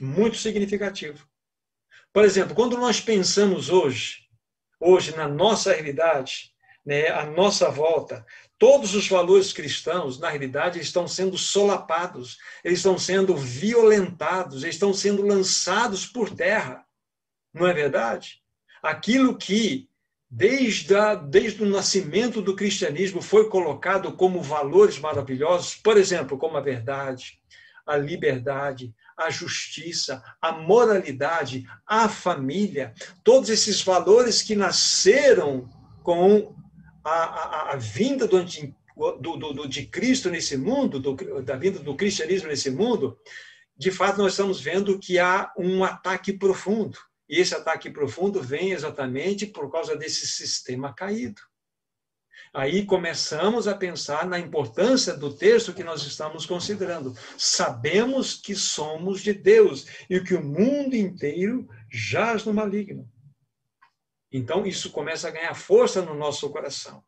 Muito 0.01 0.37
significativo. 0.37 1.23
Por 2.11 2.25
exemplo, 2.25 2.55
quando 2.55 2.75
nós 2.77 2.99
pensamos 2.99 3.69
hoje, 3.69 4.27
hoje 4.79 5.15
na 5.15 5.27
nossa 5.27 5.71
realidade, 5.71 6.51
né, 6.83 7.11
nossa 7.25 7.69
volta, 7.69 8.25
todos 8.57 8.95
os 8.95 9.07
valores 9.07 9.53
cristãos, 9.53 10.19
na 10.19 10.29
realidade, 10.29 10.79
estão 10.79 11.07
sendo 11.07 11.37
solapados, 11.37 12.39
eles 12.63 12.79
estão 12.79 12.97
sendo 12.97 13.37
violentados, 13.37 14.63
eles 14.63 14.77
estão 14.77 14.95
sendo 14.95 15.21
lançados 15.21 16.07
por 16.07 16.35
terra. 16.35 16.83
Não 17.53 17.67
é 17.67 17.73
verdade? 17.73 18.41
Aquilo 18.81 19.37
que 19.37 19.88
desde, 20.29 20.95
a, 20.95 21.15
desde 21.15 21.63
o 21.63 21.69
nascimento 21.69 22.41
do 22.41 22.55
cristianismo, 22.55 23.21
foi 23.21 23.49
colocado 23.49 24.11
como 24.13 24.43
valores 24.43 24.99
maravilhosos, 24.99 25.75
por 25.75 25.97
exemplo, 25.97 26.37
como 26.37 26.55
a 26.55 26.61
verdade, 26.61 27.39
a 27.85 27.97
liberdade, 27.97 28.93
a 29.17 29.31
justiça, 29.31 30.23
a 30.39 30.51
moralidade, 30.51 31.65
a 31.85 32.07
família, 32.07 32.93
todos 33.23 33.49
esses 33.49 33.81
valores 33.81 34.43
que 34.43 34.55
nasceram 34.55 35.67
com 36.03 36.55
a, 37.03 37.11
a, 37.11 37.73
a 37.73 37.75
vinda 37.75 38.27
do, 38.27 38.43
do, 39.19 39.37
do, 39.53 39.67
de 39.67 39.87
Cristo 39.87 40.29
nesse 40.29 40.55
mundo, 40.55 40.99
do, 40.99 41.41
da 41.41 41.55
vinda 41.55 41.79
do 41.79 41.95
cristianismo 41.95 42.49
nesse 42.49 42.69
mundo, 42.69 43.17
de 43.75 43.89
fato 43.89 44.19
nós 44.19 44.33
estamos 44.33 44.61
vendo 44.61 44.99
que 44.99 45.17
há 45.17 45.51
um 45.57 45.83
ataque 45.83 46.31
profundo 46.33 46.99
e 47.29 47.39
esse 47.39 47.53
ataque 47.53 47.91
profundo 47.91 48.41
vem 48.41 48.71
exatamente 48.71 49.45
por 49.45 49.71
causa 49.71 49.95
desse 49.95 50.25
sistema 50.25 50.93
caído. 50.93 51.39
Aí 52.51 52.83
começamos 52.83 53.67
a 53.67 53.75
pensar 53.75 54.25
na 54.25 54.39
importância 54.39 55.15
do 55.15 55.31
texto 55.31 55.73
que 55.73 55.83
nós 55.83 56.01
estamos 56.01 56.47
considerando. 56.47 57.15
Sabemos 57.37 58.33
que 58.33 58.55
somos 58.55 59.21
de 59.21 59.33
Deus 59.33 59.85
e 60.09 60.19
que 60.19 60.33
o 60.33 60.43
mundo 60.43 60.95
inteiro 60.95 61.69
jaz 61.91 62.43
no 62.45 62.53
maligno. 62.53 63.07
Então, 64.31 64.65
isso 64.65 64.91
começa 64.91 65.27
a 65.27 65.31
ganhar 65.31 65.53
força 65.53 66.01
no 66.01 66.15
nosso 66.15 66.49
coração. 66.49 67.03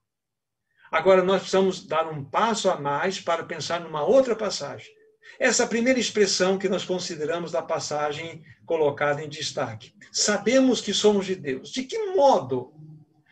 Agora, 0.92 1.24
nós 1.24 1.42
precisamos 1.42 1.88
dar 1.88 2.08
um 2.08 2.24
passo 2.24 2.70
a 2.70 2.80
mais 2.80 3.20
para 3.20 3.44
pensar 3.44 3.80
numa 3.80 4.04
outra 4.04 4.36
passagem. 4.36 4.94
Essa 5.42 5.66
primeira 5.66 6.00
expressão 6.00 6.56
que 6.56 6.70
nós 6.70 6.86
consideramos 6.86 7.52
da 7.52 7.64
passagem 7.64 8.46
colocada 8.64 9.24
em 9.24 9.28
destaque. 9.28 9.92
Sabemos 10.12 10.82
que 10.82 10.94
somos 10.94 11.26
de 11.26 11.36
Deus. 11.36 11.72
De 11.72 11.82
que 11.82 11.98
modo 12.14 12.72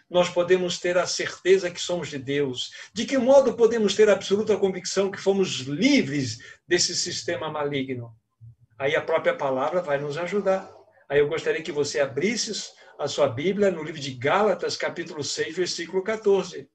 nós 0.10 0.28
podemos 0.28 0.80
ter 0.80 0.98
a 0.98 1.06
certeza 1.06 1.70
que 1.70 1.80
somos 1.80 2.08
de 2.08 2.18
Deus? 2.18 2.72
De 2.92 3.06
que 3.06 3.16
modo 3.16 3.54
podemos 3.54 3.94
ter 3.94 4.10
a 4.10 4.14
absoluta 4.14 4.58
convicção 4.58 5.12
que 5.12 5.22
fomos 5.22 5.60
livres 5.60 6.40
desse 6.68 6.96
sistema 6.96 7.48
maligno? 7.48 8.12
Aí 8.80 8.96
a 8.96 9.04
própria 9.04 9.36
palavra 9.36 9.80
vai 9.80 10.00
nos 10.00 10.18
ajudar. 10.18 10.68
Aí 11.08 11.20
eu 11.20 11.28
gostaria 11.28 11.62
que 11.62 11.72
você 11.72 12.00
abrisse 12.00 12.72
a 12.98 13.08
sua 13.08 13.28
Bíblia 13.28 13.70
no 13.70 13.84
livro 13.84 14.02
de 14.02 14.16
Gálatas, 14.16 14.76
capítulo 14.76 15.24
6, 15.24 15.56
versículo 15.56 16.02
14. 16.02 16.68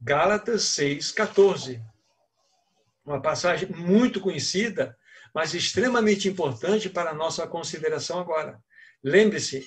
Gálatas 0.00 0.62
6, 0.62 1.10
14. 1.10 1.82
Uma 3.06 3.22
passagem 3.22 3.68
muito 3.68 4.20
conhecida, 4.20 4.98
mas 5.32 5.54
extremamente 5.54 6.28
importante 6.28 6.90
para 6.90 7.10
a 7.10 7.14
nossa 7.14 7.46
consideração 7.46 8.18
agora. 8.18 8.60
Lembre-se, 9.02 9.64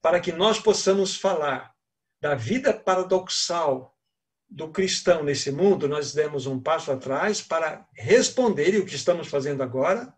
para 0.00 0.18
que 0.18 0.32
nós 0.32 0.58
possamos 0.58 1.16
falar 1.16 1.72
da 2.18 2.34
vida 2.34 2.72
paradoxal 2.72 3.94
do 4.48 4.70
cristão 4.70 5.22
nesse 5.22 5.52
mundo, 5.52 5.86
nós 5.86 6.14
demos 6.14 6.46
um 6.46 6.58
passo 6.58 6.90
atrás 6.90 7.42
para 7.42 7.86
responder, 7.92 8.74
e 8.74 8.78
o 8.78 8.86
que 8.86 8.94
estamos 8.94 9.28
fazendo 9.28 9.62
agora, 9.62 10.14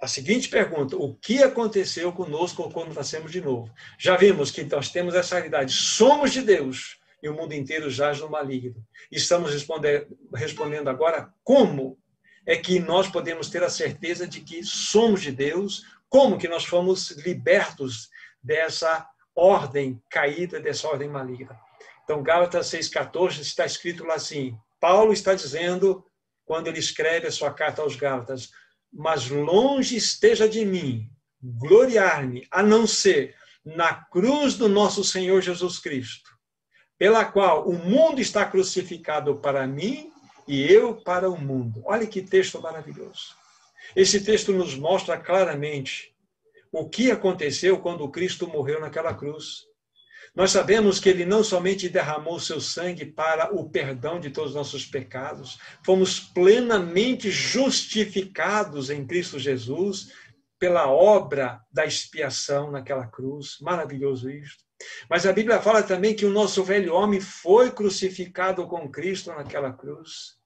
a 0.00 0.08
seguinte 0.08 0.48
pergunta: 0.48 0.96
o 0.96 1.14
que 1.14 1.42
aconteceu 1.42 2.12
conosco 2.12 2.68
quando 2.70 2.94
nascemos 2.94 3.30
de 3.30 3.40
novo? 3.40 3.72
Já 3.96 4.16
vimos 4.16 4.50
que 4.50 4.64
nós 4.64 4.90
temos 4.90 5.14
essa 5.14 5.36
realidade, 5.36 5.72
somos 5.72 6.32
de 6.32 6.42
Deus 6.42 6.98
e 7.22 7.28
o 7.28 7.34
mundo 7.34 7.54
inteiro 7.54 7.90
jaz 7.90 8.20
no 8.20 8.28
maligno. 8.28 8.84
Estamos 9.10 9.50
respondendo 10.34 10.88
agora 10.88 11.32
como 11.42 11.98
é 12.44 12.56
que 12.56 12.78
nós 12.78 13.08
podemos 13.08 13.48
ter 13.48 13.62
a 13.62 13.70
certeza 13.70 14.26
de 14.26 14.40
que 14.40 14.62
somos 14.62 15.22
de 15.22 15.32
Deus, 15.32 15.84
como 16.08 16.38
que 16.38 16.48
nós 16.48 16.64
fomos 16.64 17.10
libertos 17.10 18.08
dessa 18.42 19.08
ordem 19.34 20.00
caída, 20.08 20.60
dessa 20.60 20.88
ordem 20.88 21.08
maligna. 21.08 21.58
Então, 22.04 22.22
Gálatas 22.22 22.68
6,14 22.68 23.40
está 23.40 23.66
escrito 23.66 24.04
lá 24.04 24.14
assim: 24.14 24.56
Paulo 24.78 25.12
está 25.12 25.34
dizendo, 25.34 26.04
quando 26.44 26.68
ele 26.68 26.78
escreve 26.78 27.26
a 27.26 27.32
sua 27.32 27.52
carta 27.52 27.82
aos 27.82 27.96
Gálatas, 27.96 28.50
mas 28.92 29.28
longe 29.28 29.96
esteja 29.96 30.48
de 30.48 30.64
mim 30.64 31.10
gloriar-me, 31.42 32.46
a 32.50 32.62
não 32.62 32.86
ser 32.86 33.34
na 33.64 33.92
cruz 33.94 34.54
do 34.54 34.68
nosso 34.68 35.02
Senhor 35.02 35.42
Jesus 35.42 35.78
Cristo, 35.78 36.35
pela 36.98 37.24
qual 37.24 37.68
o 37.68 37.74
mundo 37.74 38.20
está 38.20 38.44
crucificado 38.44 39.36
para 39.36 39.66
mim 39.66 40.10
e 40.48 40.62
eu 40.62 40.94
para 40.94 41.28
o 41.28 41.38
mundo. 41.40 41.82
Olha 41.84 42.06
que 42.06 42.22
texto 42.22 42.60
maravilhoso. 42.60 43.34
Esse 43.94 44.20
texto 44.20 44.52
nos 44.52 44.74
mostra 44.74 45.18
claramente 45.18 46.14
o 46.72 46.88
que 46.88 47.10
aconteceu 47.10 47.78
quando 47.78 48.08
Cristo 48.10 48.46
morreu 48.48 48.80
naquela 48.80 49.14
cruz. 49.14 49.66
Nós 50.34 50.50
sabemos 50.50 51.00
que 51.00 51.08
ele 51.08 51.24
não 51.24 51.42
somente 51.42 51.88
derramou 51.88 52.38
seu 52.38 52.60
sangue 52.60 53.06
para 53.06 53.54
o 53.54 53.70
perdão 53.70 54.20
de 54.20 54.28
todos 54.28 54.50
os 54.50 54.56
nossos 54.56 54.84
pecados, 54.84 55.58
fomos 55.82 56.20
plenamente 56.20 57.30
justificados 57.30 58.90
em 58.90 59.06
Cristo 59.06 59.38
Jesus 59.38 60.12
pela 60.58 60.90
obra 60.90 61.60
da 61.72 61.86
expiação 61.86 62.70
naquela 62.70 63.06
cruz. 63.06 63.56
Maravilhoso 63.60 64.30
isso. 64.30 64.65
Mas 65.08 65.26
a 65.26 65.32
Bíblia 65.32 65.60
fala 65.60 65.82
também 65.82 66.14
que 66.14 66.26
o 66.26 66.30
nosso 66.30 66.62
velho 66.62 66.94
homem 66.94 67.20
foi 67.20 67.70
crucificado 67.70 68.66
com 68.66 68.90
Cristo 68.90 69.30
naquela 69.30 69.72
cruz. 69.72 70.36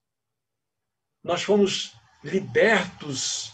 Nós 1.22 1.42
fomos 1.42 1.92
libertos 2.22 3.52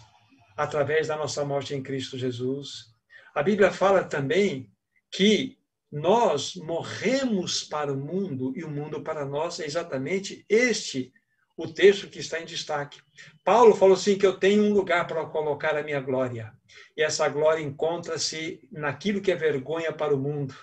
através 0.56 1.08
da 1.08 1.16
nossa 1.16 1.44
morte 1.44 1.74
em 1.74 1.82
Cristo 1.82 2.18
Jesus. 2.18 2.86
A 3.34 3.42
Bíblia 3.42 3.70
fala 3.70 4.04
também 4.04 4.70
que 5.10 5.58
nós 5.90 6.56
morremos 6.56 7.62
para 7.62 7.92
o 7.92 7.96
mundo 7.96 8.52
e 8.56 8.64
o 8.64 8.70
mundo 8.70 9.02
para 9.02 9.24
nós. 9.24 9.60
É 9.60 9.66
exatamente 9.66 10.44
este 10.48 11.12
o 11.56 11.66
texto 11.66 12.08
que 12.08 12.18
está 12.18 12.40
em 12.40 12.44
destaque. 12.44 13.00
Paulo 13.44 13.74
falou 13.74 13.94
assim 13.94 14.18
que 14.18 14.26
eu 14.26 14.38
tenho 14.38 14.64
um 14.64 14.72
lugar 14.72 15.06
para 15.06 15.24
colocar 15.26 15.76
a 15.76 15.82
minha 15.82 16.00
glória. 16.00 16.52
E 16.96 17.02
essa 17.02 17.28
glória 17.28 17.62
encontra-se 17.62 18.60
naquilo 18.70 19.20
que 19.20 19.32
é 19.32 19.36
vergonha 19.36 19.92
para 19.92 20.14
o 20.14 20.18
mundo, 20.18 20.54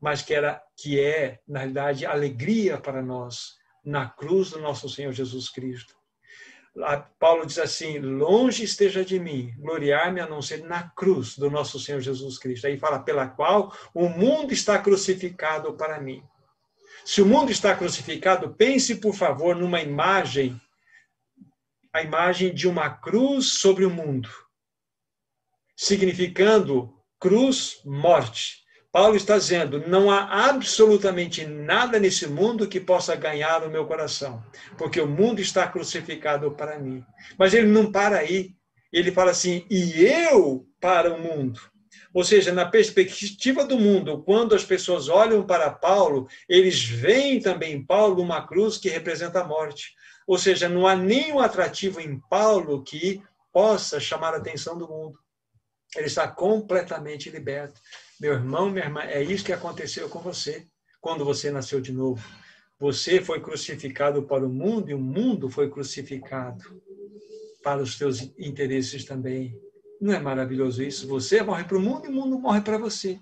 mas 0.00 0.22
que 0.22 0.32
era 0.32 0.62
que 0.76 1.00
é, 1.00 1.40
na 1.46 1.60
realidade, 1.60 2.06
alegria 2.06 2.78
para 2.78 3.02
nós 3.02 3.54
na 3.84 4.08
cruz 4.08 4.50
do 4.50 4.60
nosso 4.60 4.88
Senhor 4.88 5.12
Jesus 5.12 5.50
Cristo. 5.50 5.94
Paulo 7.20 7.46
diz 7.46 7.58
assim: 7.58 7.98
longe 7.98 8.64
esteja 8.64 9.04
de 9.04 9.18
mim 9.20 9.54
gloriar-me 9.58 10.20
a 10.20 10.26
não 10.26 10.42
ser 10.42 10.64
na 10.64 10.88
cruz 10.90 11.38
do 11.38 11.48
nosso 11.48 11.78
Senhor 11.78 12.00
Jesus 12.00 12.36
Cristo. 12.38 12.66
Aí 12.66 12.76
fala, 12.76 12.98
pela 12.98 13.28
qual 13.28 13.72
o 13.94 14.08
mundo 14.08 14.52
está 14.52 14.78
crucificado 14.78 15.74
para 15.74 16.00
mim. 16.00 16.22
Se 17.04 17.20
o 17.20 17.26
mundo 17.26 17.52
está 17.52 17.76
crucificado, 17.76 18.54
pense, 18.54 18.96
por 18.96 19.14
favor, 19.14 19.54
numa 19.54 19.80
imagem, 19.82 20.58
a 21.92 22.02
imagem 22.02 22.54
de 22.54 22.66
uma 22.66 22.88
cruz 22.88 23.58
sobre 23.58 23.84
o 23.84 23.90
mundo, 23.90 24.28
significando 25.76 26.94
cruz, 27.20 27.80
morte. 27.84 28.64
Paulo 28.90 29.16
está 29.16 29.36
dizendo: 29.36 29.86
não 29.86 30.10
há 30.10 30.48
absolutamente 30.48 31.44
nada 31.44 31.98
nesse 31.98 32.26
mundo 32.26 32.68
que 32.68 32.80
possa 32.80 33.14
ganhar 33.16 33.64
o 33.64 33.70
meu 33.70 33.86
coração, 33.86 34.42
porque 34.78 35.00
o 35.00 35.06
mundo 35.06 35.40
está 35.40 35.66
crucificado 35.68 36.52
para 36.52 36.78
mim. 36.78 37.04
Mas 37.36 37.52
ele 37.52 37.66
não 37.66 37.90
para 37.90 38.18
aí. 38.18 38.54
Ele 38.92 39.10
fala 39.10 39.32
assim: 39.32 39.66
e 39.68 40.04
eu 40.04 40.66
para 40.80 41.12
o 41.12 41.20
mundo. 41.20 41.60
Ou 42.14 42.22
seja, 42.22 42.52
na 42.52 42.64
perspectiva 42.64 43.64
do 43.66 43.76
mundo, 43.76 44.22
quando 44.22 44.54
as 44.54 44.64
pessoas 44.64 45.08
olham 45.08 45.44
para 45.44 45.68
Paulo, 45.68 46.28
eles 46.48 46.84
veem 46.84 47.40
também 47.40 47.72
em 47.72 47.84
Paulo 47.84 48.22
uma 48.22 48.46
cruz 48.46 48.78
que 48.78 48.88
representa 48.88 49.40
a 49.40 49.44
morte. 49.44 49.92
Ou 50.24 50.38
seja, 50.38 50.68
não 50.68 50.86
há 50.86 50.94
nenhum 50.94 51.40
atrativo 51.40 52.00
em 52.00 52.20
Paulo 52.30 52.84
que 52.84 53.20
possa 53.52 53.98
chamar 53.98 54.32
a 54.32 54.36
atenção 54.36 54.78
do 54.78 54.88
mundo. 54.88 55.18
Ele 55.96 56.06
está 56.06 56.28
completamente 56.28 57.28
liberto. 57.30 57.80
Meu 58.20 58.32
irmão, 58.34 58.70
minha 58.70 58.84
irmã, 58.84 59.02
é 59.02 59.20
isso 59.20 59.44
que 59.44 59.52
aconteceu 59.52 60.08
com 60.08 60.20
você 60.20 60.68
quando 61.00 61.24
você 61.24 61.50
nasceu 61.50 61.80
de 61.80 61.92
novo. 61.92 62.24
Você 62.78 63.20
foi 63.20 63.40
crucificado 63.40 64.22
para 64.22 64.46
o 64.46 64.48
mundo 64.48 64.88
e 64.88 64.94
o 64.94 65.00
mundo 65.00 65.50
foi 65.50 65.68
crucificado 65.68 66.80
para 67.60 67.82
os 67.82 67.98
teus 67.98 68.22
interesses 68.38 69.04
também. 69.04 69.58
Não 70.00 70.12
é 70.12 70.18
maravilhoso 70.18 70.82
isso? 70.82 71.06
Você 71.08 71.42
morre 71.42 71.64
para 71.64 71.76
o 71.76 71.80
mundo 71.80 72.06
e 72.06 72.08
o 72.08 72.12
mundo 72.12 72.38
morre 72.38 72.60
para 72.60 72.78
você. 72.78 73.18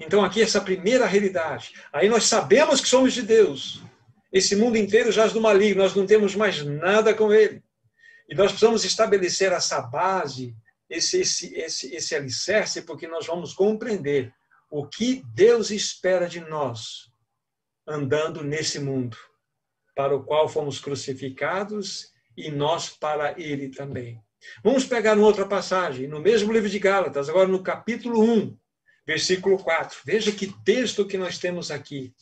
Então, 0.00 0.24
aqui, 0.24 0.42
essa 0.42 0.60
primeira 0.60 1.06
realidade. 1.06 1.72
Aí 1.92 2.08
nós 2.08 2.24
sabemos 2.24 2.80
que 2.80 2.88
somos 2.88 3.12
de 3.12 3.22
Deus. 3.22 3.82
Esse 4.32 4.56
mundo 4.56 4.76
inteiro 4.76 5.12
jaz 5.12 5.32
do 5.32 5.40
maligno, 5.40 5.82
nós 5.82 5.94
não 5.94 6.06
temos 6.06 6.34
mais 6.34 6.64
nada 6.64 7.14
com 7.14 7.32
ele. 7.32 7.62
E 8.28 8.34
nós 8.34 8.50
precisamos 8.50 8.84
estabelecer 8.84 9.52
essa 9.52 9.80
base 9.80 10.56
esse, 10.92 11.20
esse, 11.20 11.54
esse, 11.54 11.94
esse 11.94 12.14
alicerce, 12.14 12.82
porque 12.82 13.08
nós 13.08 13.26
vamos 13.26 13.54
compreender 13.54 14.32
o 14.70 14.86
que 14.86 15.22
Deus 15.34 15.70
espera 15.70 16.28
de 16.28 16.40
nós 16.40 17.10
andando 17.86 18.44
nesse 18.44 18.78
mundo, 18.78 19.16
para 19.96 20.14
o 20.14 20.22
qual 20.22 20.48
fomos 20.48 20.78
crucificados 20.78 22.12
e 22.36 22.50
nós 22.50 22.90
para 22.90 23.38
ele 23.40 23.70
também. 23.70 24.22
Vamos 24.62 24.84
pegar 24.84 25.16
uma 25.16 25.26
outra 25.26 25.46
passagem, 25.46 26.06
no 26.06 26.20
mesmo 26.20 26.52
livro 26.52 26.68
de 26.68 26.78
Gálatas, 26.78 27.28
agora 27.28 27.48
no 27.48 27.62
capítulo 27.62 28.20
1, 28.22 28.56
versículo 29.06 29.58
4. 29.58 29.98
Veja 30.04 30.32
que 30.32 30.52
texto 30.64 31.06
que 31.06 31.18
nós 31.18 31.38
temos 31.38 31.70
aqui. 31.70 32.14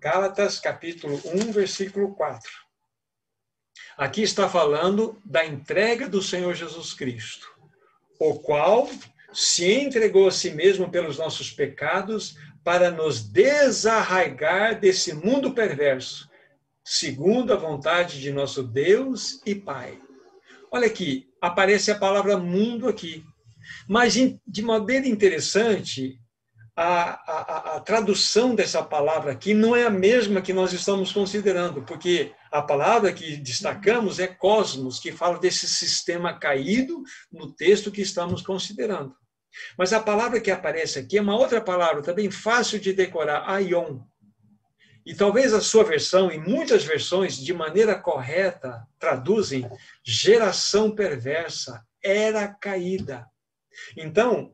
Gálatas, 0.00 0.58
capítulo 0.58 1.20
1, 1.24 1.52
versículo 1.52 2.14
4. 2.14 2.50
Aqui 3.96 4.22
está 4.22 4.48
falando 4.48 5.20
da 5.24 5.44
entrega 5.44 6.08
do 6.08 6.22
Senhor 6.22 6.54
Jesus 6.54 6.94
Cristo 6.94 7.60
o 8.20 8.38
qual 8.38 8.88
se 9.32 9.72
entregou 9.72 10.28
a 10.28 10.30
si 10.30 10.50
mesmo 10.50 10.90
pelos 10.90 11.16
nossos 11.16 11.50
pecados 11.50 12.36
para 12.62 12.90
nos 12.90 13.22
desarraigar 13.22 14.78
desse 14.78 15.14
mundo 15.14 15.54
perverso, 15.54 16.28
segundo 16.84 17.54
a 17.54 17.56
vontade 17.56 18.20
de 18.20 18.30
nosso 18.30 18.62
Deus 18.62 19.40
e 19.46 19.54
Pai. 19.54 19.98
Olha 20.72 20.86
aqui, 20.86 21.28
aparece 21.40 21.90
a 21.90 21.98
palavra 21.98 22.36
mundo 22.36 22.88
aqui. 22.88 23.24
Mas, 23.88 24.14
de 24.14 24.62
maneira 24.62 25.06
interessante, 25.06 26.20
a, 26.76 27.10
a, 27.10 27.76
a, 27.76 27.80
tradução 27.80 28.54
dessa 28.54 28.82
palavra 28.82 29.32
aqui 29.32 29.52
não 29.52 29.74
é 29.74 29.84
a 29.84 29.90
mesma 29.90 30.40
que 30.40 30.52
nós 30.52 30.72
estamos 30.72 31.12
considerando, 31.12 31.82
porque 31.82 32.32
a 32.52 32.62
palavra 32.62 33.12
que 33.12 33.36
destacamos 33.36 34.18
é 34.18 34.26
cosmos, 34.26 35.00
que 35.00 35.12
fala 35.12 35.38
desse 35.38 35.68
sistema 35.68 36.38
caído 36.38 37.02
no 37.32 37.52
texto 37.52 37.90
que 37.90 38.00
estamos 38.00 38.40
considerando. 38.40 39.14
Mas 39.76 39.92
a 39.92 40.00
palavra 40.00 40.40
que 40.40 40.50
aparece 40.50 41.00
aqui 41.00 41.18
é 41.18 41.22
uma 41.22 41.36
outra 41.36 41.60
palavra, 41.60 42.02
também 42.02 42.30
fácil 42.30 42.78
de 42.78 42.92
decorar, 42.92 43.48
aion. 43.50 44.00
E 45.04 45.14
talvez 45.14 45.52
a 45.52 45.60
sua 45.60 45.84
versão, 45.84 46.30
e 46.30 46.38
muitas 46.38 46.84
versões, 46.84 47.36
de 47.36 47.52
maneira 47.52 47.98
correta, 47.98 48.86
traduzem 48.98 49.68
geração 50.04 50.90
perversa, 50.90 51.84
era 52.02 52.48
caída. 52.48 53.26
Então, 53.96 54.52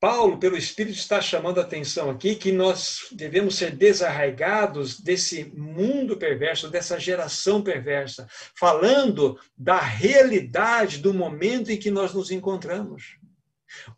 Paulo, 0.00 0.38
pelo 0.38 0.56
Espírito, 0.56 0.96
está 0.96 1.20
chamando 1.20 1.58
a 1.58 1.62
atenção 1.62 2.08
aqui 2.08 2.36
que 2.36 2.52
nós 2.52 3.08
devemos 3.10 3.56
ser 3.56 3.72
desarraigados 3.72 5.00
desse 5.00 5.46
mundo 5.56 6.16
perverso, 6.16 6.70
dessa 6.70 7.00
geração 7.00 7.60
perversa, 7.60 8.28
falando 8.56 9.36
da 9.56 9.80
realidade 9.80 10.98
do 10.98 11.12
momento 11.12 11.72
em 11.72 11.76
que 11.76 11.90
nós 11.90 12.14
nos 12.14 12.30
encontramos. 12.30 13.17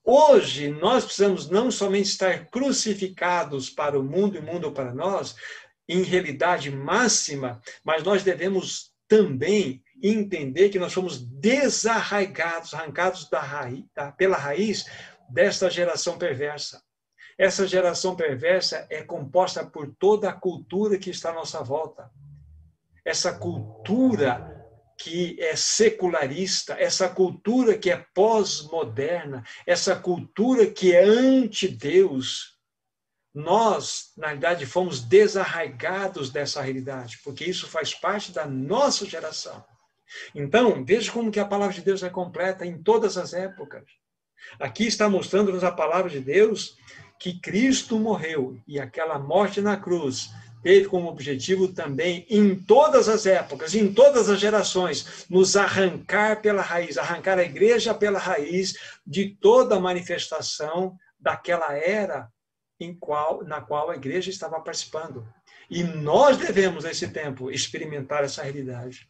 Hoje, 0.04 0.68
nós 0.68 1.04
precisamos 1.04 1.48
não 1.48 1.70
somente 1.70 2.11
estar 2.11 2.46
crucificados 2.46 3.70
para 3.70 3.98
o 3.98 4.02
mundo 4.02 4.37
e 4.37 4.38
o 4.38 4.42
mundo 4.42 4.72
para 4.72 4.94
nós, 4.94 5.37
em 5.88 6.02
realidade 6.02 6.70
máxima, 6.70 7.61
mas 7.85 8.02
nós 8.02 8.22
devemos 8.22 8.92
também 9.09 9.83
entender 10.02 10.68
que 10.68 10.78
nós 10.78 10.92
somos 10.92 11.18
desarraigados, 11.18 12.72
arrancados 12.72 13.28
da 13.28 13.40
raiz, 13.40 13.85
pela 14.16 14.37
raiz 14.37 14.87
desta 15.28 15.68
geração 15.68 16.16
perversa. 16.16 16.83
Essa 17.37 17.66
geração 17.66 18.14
perversa 18.14 18.87
é 18.90 19.02
composta 19.02 19.64
por 19.64 19.94
toda 19.98 20.28
a 20.28 20.33
cultura 20.33 20.98
que 20.98 21.11
está 21.11 21.30
à 21.30 21.35
nossa 21.35 21.62
volta. 21.62 22.11
Essa 23.04 23.33
cultura 23.33 24.60
que 25.02 25.34
é 25.40 25.56
secularista, 25.56 26.74
essa 26.78 27.08
cultura 27.08 27.76
que 27.76 27.90
é 27.90 28.04
pós-moderna, 28.14 29.42
essa 29.66 29.96
cultura 29.96 30.66
que 30.66 30.94
é 30.94 31.02
anti-Deus, 31.02 32.58
nós, 33.34 34.12
na 34.14 34.26
realidade, 34.26 34.66
fomos 34.66 35.00
desarraigados 35.00 36.28
dessa 36.28 36.60
realidade, 36.60 37.18
porque 37.24 37.46
isso 37.46 37.66
faz 37.66 37.94
parte 37.94 38.30
da 38.30 38.44
nossa 38.44 39.06
geração. 39.06 39.64
Então, 40.34 40.84
veja 40.84 41.10
como 41.10 41.30
que 41.30 41.40
a 41.40 41.46
palavra 41.46 41.74
de 41.74 41.80
Deus 41.80 42.02
é 42.02 42.10
completa 42.10 42.66
em 42.66 42.82
todas 42.82 43.16
as 43.16 43.32
épocas. 43.32 43.84
Aqui 44.58 44.86
está 44.86 45.08
mostrando-nos 45.08 45.64
a 45.64 45.72
palavra 45.72 46.10
de 46.10 46.20
Deus 46.20 46.76
que 47.18 47.40
Cristo 47.40 47.98
morreu 47.98 48.60
e 48.68 48.78
aquela 48.78 49.18
morte 49.18 49.62
na 49.62 49.78
cruz 49.78 50.30
teve 50.62 50.87
como 50.87 51.09
objetivo 51.09 51.68
também, 51.68 52.27
em 52.29 52.55
todas 52.55 53.09
as 53.09 53.27
épocas, 53.27 53.75
em 53.75 53.92
todas 53.92 54.29
as 54.29 54.38
gerações, 54.38 55.27
nos 55.29 55.57
arrancar 55.57 56.40
pela 56.42 56.62
raiz, 56.62 56.99
arrancar 56.99 57.38
a 57.38 57.44
igreja 57.44 57.94
pela 57.94 58.18
raiz 58.18 58.75
de 59.07 59.37
toda 59.40 59.77
a 59.77 59.81
manifestação 59.81 60.96
daquela 61.18 61.75
era 61.75 62.29
em 62.79 62.94
qual, 62.94 63.44
na 63.44 63.61
qual 63.61 63.90
a 63.90 63.96
igreja 63.96 64.31
estava 64.31 64.61
participando. 64.61 65.27
E 65.70 65.83
nós 65.83 66.37
devemos, 66.37 66.85
nesse 66.85 67.09
tempo, 67.09 67.51
experimentar 67.51 68.25
essa 68.25 68.42
realidade. 68.42 69.09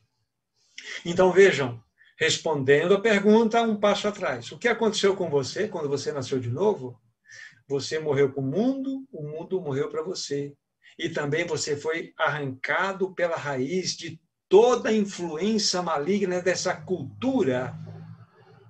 Então, 1.04 1.32
vejam, 1.32 1.82
respondendo 2.18 2.94
a 2.94 3.00
pergunta, 3.00 3.62
um 3.62 3.78
passo 3.78 4.06
atrás. 4.08 4.50
O 4.52 4.58
que 4.58 4.68
aconteceu 4.68 5.16
com 5.16 5.30
você 5.30 5.68
quando 5.68 5.88
você 5.88 6.12
nasceu 6.12 6.38
de 6.38 6.50
novo? 6.50 7.00
Você 7.68 7.98
morreu 7.98 8.32
para 8.32 8.42
o 8.42 8.46
mundo, 8.46 9.06
o 9.12 9.22
mundo 9.22 9.60
morreu 9.60 9.88
para 9.88 10.02
você 10.02 10.54
e 11.00 11.08
também 11.08 11.46
você 11.46 11.76
foi 11.76 12.12
arrancado 12.18 13.14
pela 13.14 13.34
raiz 13.34 13.96
de 13.96 14.20
toda 14.50 14.90
a 14.90 14.92
influência 14.92 15.80
maligna 15.80 16.42
dessa 16.42 16.76
cultura 16.76 17.74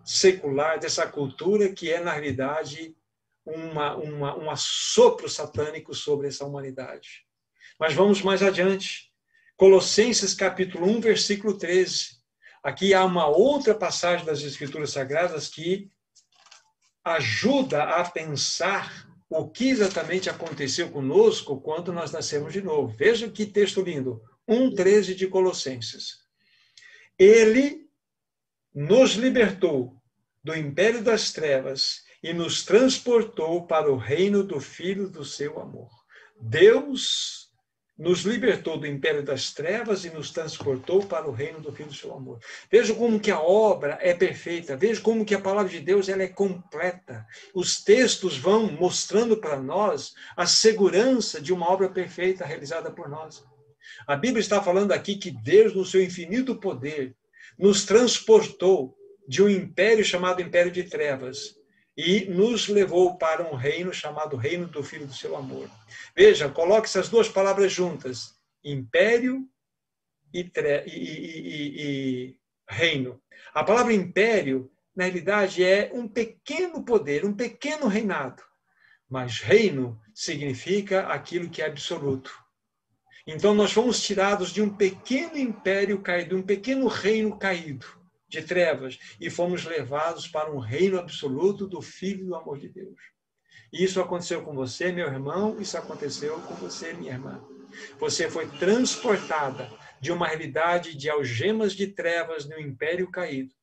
secular, 0.04 0.78
dessa 0.78 1.06
cultura 1.08 1.72
que 1.72 1.90
é, 1.90 1.98
na 2.00 2.12
realidade, 2.12 2.94
uma, 3.44 3.96
uma, 3.96 4.38
um 4.38 4.48
assopro 4.48 5.28
satânico 5.28 5.92
sobre 5.92 6.28
essa 6.28 6.44
humanidade. 6.44 7.26
Mas 7.78 7.94
vamos 7.94 8.22
mais 8.22 8.44
adiante. 8.44 9.10
Colossenses 9.56 10.32
capítulo 10.32 10.86
1, 10.86 11.00
versículo 11.00 11.58
13. 11.58 12.20
Aqui 12.62 12.94
há 12.94 13.04
uma 13.04 13.26
outra 13.26 13.74
passagem 13.74 14.24
das 14.24 14.40
Escrituras 14.42 14.92
Sagradas 14.92 15.48
que 15.48 15.90
ajuda 17.04 17.82
a 17.82 18.08
pensar 18.08 19.09
o 19.30 19.48
que 19.48 19.68
exatamente 19.68 20.28
aconteceu 20.28 20.90
conosco 20.90 21.60
quando 21.60 21.92
nós 21.92 22.10
nascemos 22.10 22.52
de 22.52 22.60
novo. 22.60 22.92
Veja 22.96 23.30
que 23.30 23.46
texto 23.46 23.80
lindo. 23.80 24.20
1,13 24.48 25.14
de 25.14 25.28
Colossenses. 25.28 26.18
Ele 27.16 27.88
nos 28.74 29.12
libertou 29.12 29.94
do 30.42 30.56
império 30.56 31.00
das 31.00 31.32
trevas 31.32 32.02
e 32.20 32.32
nos 32.32 32.64
transportou 32.64 33.66
para 33.68 33.90
o 33.90 33.96
reino 33.96 34.42
do 34.42 34.58
Filho 34.58 35.08
do 35.08 35.24
seu 35.24 35.60
amor. 35.60 35.90
Deus 36.40 37.39
nos 38.00 38.22
libertou 38.22 38.78
do 38.78 38.86
império 38.86 39.22
das 39.22 39.52
trevas 39.52 40.06
e 40.06 40.10
nos 40.10 40.30
transportou 40.30 41.04
para 41.04 41.28
o 41.28 41.32
reino 41.32 41.60
do 41.60 41.70
Filho 41.70 41.90
do 41.90 41.94
seu 41.94 42.14
amor. 42.14 42.40
Veja 42.70 42.94
como 42.94 43.20
que 43.20 43.30
a 43.30 43.38
obra 43.38 43.98
é 44.00 44.14
perfeita, 44.14 44.74
veja 44.74 45.02
como 45.02 45.22
que 45.22 45.34
a 45.34 45.40
palavra 45.40 45.70
de 45.70 45.80
Deus 45.80 46.08
ela 46.08 46.22
é 46.22 46.28
completa. 46.28 47.26
Os 47.54 47.84
textos 47.84 48.38
vão 48.38 48.72
mostrando 48.72 49.36
para 49.36 49.60
nós 49.60 50.14
a 50.34 50.46
segurança 50.46 51.42
de 51.42 51.52
uma 51.52 51.70
obra 51.70 51.90
perfeita 51.90 52.46
realizada 52.46 52.90
por 52.90 53.06
nós. 53.06 53.44
A 54.06 54.16
Bíblia 54.16 54.40
está 54.40 54.62
falando 54.62 54.92
aqui 54.92 55.16
que 55.16 55.30
Deus, 55.30 55.74
no 55.74 55.84
seu 55.84 56.02
infinito 56.02 56.56
poder, 56.56 57.14
nos 57.58 57.84
transportou 57.84 58.96
de 59.28 59.42
um 59.42 59.48
império 59.48 60.04
chamado 60.04 60.40
Império 60.40 60.72
de 60.72 60.84
Trevas 60.84 61.59
e 61.96 62.26
nos 62.26 62.68
levou 62.68 63.16
para 63.16 63.42
um 63.42 63.54
reino 63.54 63.92
chamado 63.92 64.36
Reino 64.36 64.66
do 64.66 64.82
Filho 64.82 65.06
do 65.06 65.14
seu 65.14 65.36
amor. 65.36 65.68
Veja, 66.16 66.48
coloque 66.48 66.86
essas 66.86 67.08
duas 67.08 67.28
palavras 67.28 67.72
juntas: 67.72 68.34
império 68.64 69.48
e, 70.32 70.44
tre... 70.44 70.84
e, 70.86 70.96
e, 70.96 71.82
e 71.82 72.36
reino. 72.68 73.20
A 73.52 73.64
palavra 73.64 73.92
império, 73.92 74.70
na 74.94 75.04
realidade, 75.04 75.64
é 75.64 75.90
um 75.92 76.08
pequeno 76.08 76.84
poder, 76.84 77.24
um 77.24 77.34
pequeno 77.34 77.86
reinado. 77.86 78.42
Mas 79.08 79.40
reino 79.40 80.00
significa 80.14 81.08
aquilo 81.08 81.50
que 81.50 81.62
é 81.62 81.66
absoluto. 81.66 82.32
Então, 83.26 83.54
nós 83.54 83.72
fomos 83.72 84.00
tirados 84.00 84.52
de 84.52 84.62
um 84.62 84.70
pequeno 84.70 85.36
império 85.36 86.00
caído, 86.00 86.30
de 86.30 86.34
um 86.36 86.42
pequeno 86.42 86.86
reino 86.86 87.36
caído 87.36 87.99
de 88.30 88.42
trevas 88.42 88.98
e 89.20 89.28
fomos 89.28 89.64
levados 89.64 90.28
para 90.28 90.50
um 90.50 90.58
reino 90.58 90.98
absoluto 90.98 91.66
do 91.66 91.82
Filho 91.82 92.26
do 92.26 92.34
amor 92.34 92.58
de 92.58 92.68
Deus. 92.68 92.98
Isso 93.72 94.00
aconteceu 94.00 94.42
com 94.42 94.54
você, 94.54 94.90
meu 94.90 95.08
irmão, 95.08 95.60
isso 95.60 95.76
aconteceu 95.76 96.40
com 96.40 96.54
você, 96.54 96.92
minha 96.92 97.12
irmã. 97.12 97.44
Você 97.98 98.30
foi 98.30 98.46
transportada 98.46 99.70
de 100.00 100.10
uma 100.10 100.26
realidade 100.26 100.96
de 100.96 101.10
algemas 101.10 101.72
de 101.74 101.88
trevas 101.88 102.48
no 102.48 102.58
império 102.58 103.10
caído 103.10 103.54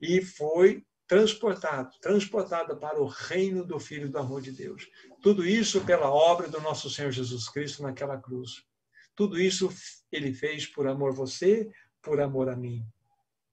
e 0.00 0.20
foi 0.20 0.84
transportado, 1.06 1.90
transportada 2.00 2.76
para 2.76 3.00
o 3.00 3.06
reino 3.06 3.64
do 3.64 3.80
Filho 3.80 4.10
do 4.10 4.18
amor 4.18 4.42
de 4.42 4.52
Deus. 4.52 4.86
Tudo 5.22 5.44
isso 5.44 5.80
pela 5.84 6.10
obra 6.10 6.48
do 6.48 6.60
nosso 6.60 6.90
Senhor 6.90 7.10
Jesus 7.10 7.48
Cristo 7.48 7.82
naquela 7.82 8.18
cruz. 8.18 8.62
Tudo 9.16 9.40
isso 9.40 9.72
ele 10.12 10.32
fez 10.32 10.66
por 10.66 10.86
amor 10.86 11.10
a 11.10 11.14
você, 11.14 11.68
por 12.02 12.20
amor 12.20 12.48
a 12.48 12.56
mim. 12.56 12.84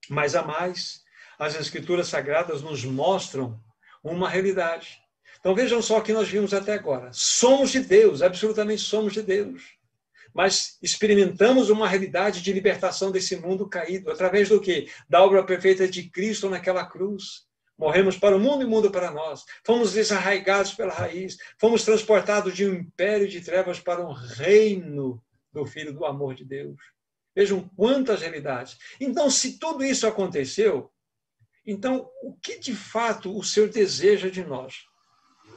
Mas 0.09 0.35
a 0.35 0.43
mais, 0.43 1.03
as 1.37 1.55
Escrituras 1.55 2.07
Sagradas 2.07 2.61
nos 2.61 2.83
mostram 2.83 3.59
uma 4.03 4.29
realidade. 4.29 4.99
Então 5.39 5.53
vejam 5.53 5.81
só 5.81 5.99
o 5.99 6.01
que 6.01 6.13
nós 6.13 6.27
vimos 6.27 6.53
até 6.53 6.73
agora. 6.73 7.09
Somos 7.11 7.71
de 7.71 7.79
Deus, 7.79 8.21
absolutamente 8.21 8.81
somos 8.81 9.13
de 9.13 9.21
Deus. 9.21 9.75
Mas 10.33 10.77
experimentamos 10.81 11.69
uma 11.69 11.87
realidade 11.87 12.41
de 12.41 12.51
libertação 12.51 13.11
desse 13.11 13.37
mundo 13.37 13.69
caído, 13.69 14.11
através 14.11 14.49
do 14.49 14.59
quê? 14.59 14.89
Da 15.07 15.23
obra 15.23 15.43
perfeita 15.43 15.87
de 15.87 16.09
Cristo 16.09 16.49
naquela 16.49 16.85
cruz. 16.85 17.45
Morremos 17.77 18.17
para 18.17 18.35
o 18.35 18.39
mundo 18.39 18.63
e 18.63 18.65
mundo 18.65 18.89
para 18.89 19.11
nós. 19.11 19.45
Fomos 19.63 19.93
desarraigados 19.93 20.73
pela 20.73 20.93
raiz. 20.93 21.37
Fomos 21.57 21.83
transportados 21.83 22.53
de 22.53 22.65
um 22.65 22.73
império 22.73 23.27
de 23.27 23.41
trevas 23.41 23.79
para 23.79 24.05
um 24.05 24.11
reino 24.11 25.21
do 25.53 25.65
Filho 25.65 25.93
do 25.93 26.05
amor 26.05 26.35
de 26.35 26.43
Deus. 26.43 26.77
Vejam 27.35 27.69
quantas 27.75 28.21
realidades. 28.21 28.77
Então, 28.99 29.29
se 29.29 29.59
tudo 29.59 29.83
isso 29.83 30.07
aconteceu, 30.07 30.91
então 31.65 32.09
o 32.23 32.33
que 32.33 32.59
de 32.59 32.75
fato 32.75 33.35
o 33.35 33.43
Senhor 33.43 33.69
deseja 33.69 34.29
de 34.29 34.43
nós? 34.43 34.85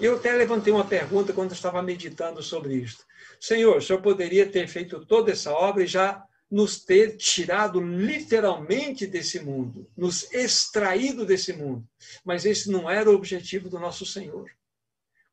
Eu 0.01 0.17
até 0.17 0.33
levantei 0.33 0.73
uma 0.73 0.87
pergunta 0.87 1.33
quando 1.33 1.53
estava 1.53 1.83
meditando 1.83 2.43
sobre 2.43 2.75
isto. 2.75 3.05
Senhor, 3.41 3.77
o 3.77 3.83
Senhor 3.83 4.01
poderia 4.01 4.49
ter 4.49 4.67
feito 4.69 5.05
toda 5.05 5.33
essa 5.33 5.53
obra 5.53 5.83
e 5.83 5.87
já 5.87 6.25
nos 6.51 6.83
ter 6.83 7.17
tirado 7.17 7.81
literalmente 7.81 9.07
desse 9.07 9.41
mundo, 9.41 9.91
nos 9.97 10.33
extraído 10.33 11.27
desse 11.27 11.53
mundo. 11.53 11.87
Mas 12.25 12.47
esse 12.47 12.71
não 12.71 12.89
era 12.89 13.11
o 13.11 13.15
objetivo 13.15 13.69
do 13.69 13.79
nosso 13.79 14.07
Senhor. 14.07 14.51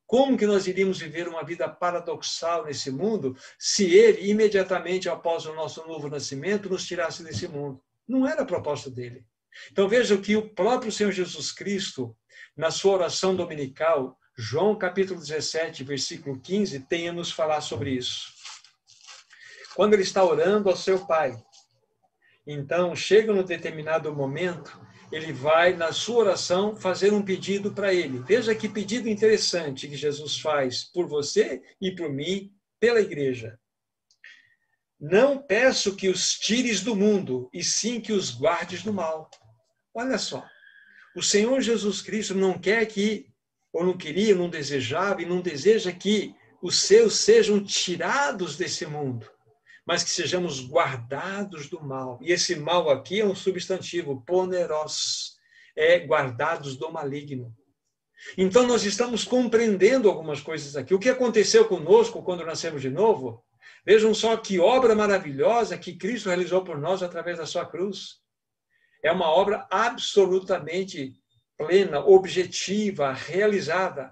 Como 0.06 0.38
que 0.38 0.46
nós 0.46 0.68
iríamos 0.68 1.00
viver 1.00 1.28
uma 1.28 1.44
vida 1.44 1.68
paradoxal 1.68 2.66
nesse 2.66 2.92
mundo 2.92 3.36
se 3.58 3.96
ele, 3.96 4.30
imediatamente 4.30 5.10
após 5.10 5.46
o 5.46 5.54
nosso 5.54 5.86
novo 5.88 6.08
nascimento, 6.08 6.70
nos 6.70 6.86
tirasse 6.86 7.24
desse 7.24 7.48
mundo? 7.48 7.82
Não 8.08 8.28
era 8.28 8.44
a 8.44 8.46
proposta 8.46 8.90
dele. 8.90 9.26
Então 9.72 9.88
veja 9.88 10.18
que 10.18 10.36
o 10.36 10.50
próprio 10.50 10.92
Senhor 10.92 11.12
Jesus 11.12 11.52
Cristo, 11.52 12.16
na 12.56 12.70
sua 12.70 12.94
oração 12.94 13.36
dominical, 13.36 14.20
João 14.38 14.78
capítulo 14.78 15.20
17, 15.20 15.84
versículo 15.84 16.40
15, 16.40 16.82
tem 16.82 17.10
a 17.10 17.14
nos 17.14 17.32
falar 17.32 17.62
sobre 17.62 17.92
isso. 17.92 18.34
Quando 19.76 19.94
ele 19.94 20.04
está 20.04 20.24
orando 20.24 20.70
ao 20.70 20.76
seu 20.76 21.06
Pai, 21.06 21.36
então 22.46 22.96
chega 22.96 23.34
no 23.34 23.44
determinado 23.44 24.14
momento 24.14 24.85
ele 25.16 25.32
vai, 25.32 25.74
na 25.74 25.94
sua 25.94 26.18
oração, 26.18 26.76
fazer 26.76 27.14
um 27.14 27.22
pedido 27.22 27.72
para 27.72 27.94
ele. 27.94 28.20
Veja 28.20 28.54
que 28.54 28.68
pedido 28.68 29.08
interessante 29.08 29.88
que 29.88 29.96
Jesus 29.96 30.42
faz 30.42 30.84
por 30.84 31.08
você 31.08 31.64
e 31.80 31.90
por 31.96 32.10
mim, 32.12 32.52
pela 32.82 33.00
igreja. 33.00 33.58
Não 35.00 35.42
peço 35.42 35.96
que 35.96 36.10
os 36.10 36.34
tires 36.34 36.82
do 36.82 36.98
mundo, 36.98 37.50
e 37.54 37.64
sim 37.64 38.02
que 38.02 38.12
os 38.12 38.30
guardes 38.30 38.84
do 38.84 38.92
mal. 38.92 39.30
Olha 39.94 40.18
só. 40.18 40.46
O 41.16 41.24
Senhor 41.24 41.62
Jesus 41.62 42.02
Cristo 42.02 42.36
não 42.36 42.60
quer 42.60 42.86
que, 42.86 43.32
ou 43.72 43.86
não 43.86 43.96
queria, 43.98 44.36
não 44.36 44.50
desejava 44.50 45.22
e 45.22 45.26
não 45.26 45.40
deseja 45.40 45.94
que 45.94 46.36
os 46.62 46.82
seus 46.82 47.20
sejam 47.20 47.64
tirados 47.64 48.58
desse 48.58 48.86
mundo, 48.86 49.32
mas 49.86 50.04
que 50.04 50.10
sejamos 50.10 50.68
guardados 50.68 51.70
do 51.70 51.82
mal. 51.84 52.18
E 52.22 52.32
esse 52.32 52.56
mal 52.56 52.90
aqui 52.90 53.22
é 53.22 53.26
um 53.26 53.36
substantivo, 53.36 54.24
poneros, 54.26 55.38
é 55.76 56.00
guardados 56.00 56.76
do 56.76 56.92
maligno. 56.92 57.56
Então, 58.38 58.66
nós 58.66 58.84
estamos 58.84 59.24
compreendendo 59.24 60.10
algumas 60.10 60.42
coisas 60.42 60.76
aqui. 60.76 60.94
O 60.94 61.00
que 61.00 61.10
aconteceu 61.10 61.68
conosco 61.68 62.24
quando 62.24 62.46
nascemos 62.46 62.82
de 62.82 62.90
novo? 62.90 63.46
Vejam 63.86 64.16
só 64.16 64.36
que 64.36 64.60
obra 64.60 64.96
maravilhosa 64.96 65.78
que 65.78 65.96
Cristo 65.96 66.30
realizou 66.30 66.64
por 66.64 66.80
nós 66.80 67.04
através 67.04 67.38
da 67.38 67.46
sua 67.46 67.66
cruz. 67.66 68.20
É 69.04 69.12
uma 69.12 69.30
obra 69.30 69.68
absolutamente 69.70 71.14
plena, 71.56 72.00
objetiva, 72.00 73.14
realizada. 73.14 74.12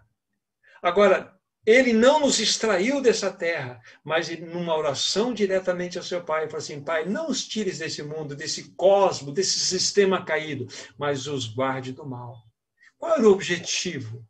Agora, 0.82 1.34
ele 1.66 1.94
não 1.94 2.20
nos 2.20 2.40
extraiu 2.40 3.02
dessa 3.02 3.32
terra, 3.32 3.82
mas 4.04 4.30
numa 4.40 4.76
oração 4.76 5.34
diretamente 5.34 5.98
ao 5.98 6.04
seu 6.04 6.22
pai, 6.24 6.48
falou 6.48 6.58
assim: 6.58 6.84
Pai, 6.84 7.06
não 7.06 7.30
os 7.30 7.46
tires 7.48 7.80
desse 7.80 8.04
mundo, 8.04 8.36
desse 8.36 8.72
cosmo, 8.76 9.32
desse 9.32 9.60
sistema 9.60 10.26
caído, 10.26 10.68
mas 10.98 11.26
os 11.26 11.48
guarde 11.48 11.94
do 11.94 12.06
mal. 12.06 12.44
Qual 12.98 13.14
era 13.14 13.28
o 13.28 13.32
objetivo 13.32 14.26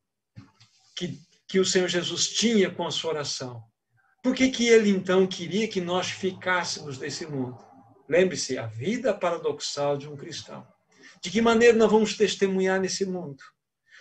que, 0.96 1.19
que 1.48 1.60
o 1.60 1.65
Senhor 1.65 1.88
Jesus 1.88 2.28
tinha 2.28 2.69
com 2.69 2.86
a 2.86 2.91
sua 2.91 3.12
oração? 3.12 3.63
Por 4.22 4.36
que, 4.36 4.50
que 4.50 4.67
ele 4.67 4.89
então 4.89 5.28
queria 5.28 5.67
que 5.67 5.82
nós 5.82 6.10
ficássemos 6.10 6.98
desse 6.98 7.26
mundo? 7.26 7.58
Lembre-se, 8.08 8.58
a 8.58 8.67
vida 8.67 9.13
paradoxal 9.13 9.98
de 9.98 10.08
um 10.08 10.15
cristão. 10.15 10.65
De 11.22 11.32
que 11.32 11.41
maneira 11.41 11.78
nós 11.78 11.91
vamos 11.91 12.15
testemunhar 12.15 12.80
nesse 12.80 13.06
mundo? 13.06 13.43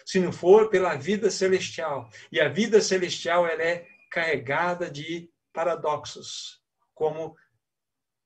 Se 0.05 0.21
não 0.21 0.33
for 0.33 0.69
pela 0.69 0.95
vida 0.95 1.31
celestial. 1.31 2.09
E 2.31 2.41
a 2.41 2.49
vida 2.49 2.81
celestial 2.81 3.47
ela 3.47 3.62
é 3.62 3.87
carregada 4.11 4.91
de 4.91 5.31
paradoxos, 5.53 6.61
como 6.95 7.37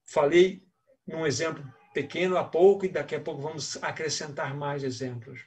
falei 0.05 0.63
num 1.07 1.27
exemplo 1.27 1.65
pequeno 1.95 2.37
há 2.37 2.45
pouco 2.45 2.85
e 2.85 2.89
daqui 2.89 3.15
a 3.15 3.21
pouco 3.21 3.41
vamos 3.41 3.83
acrescentar 3.83 4.55
mais 4.55 4.85
exemplos. 4.85 5.41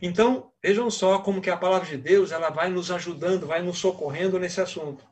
Então, 0.00 0.52
vejam 0.62 0.90
só 0.90 1.18
como 1.20 1.40
que 1.40 1.50
a 1.50 1.56
palavra 1.56 1.86
de 1.86 1.96
Deus 1.96 2.32
ela 2.32 2.50
vai 2.50 2.68
nos 2.68 2.90
ajudando, 2.90 3.46
vai 3.46 3.62
nos 3.62 3.78
socorrendo 3.78 4.38
nesse 4.38 4.60
assunto. 4.60 5.06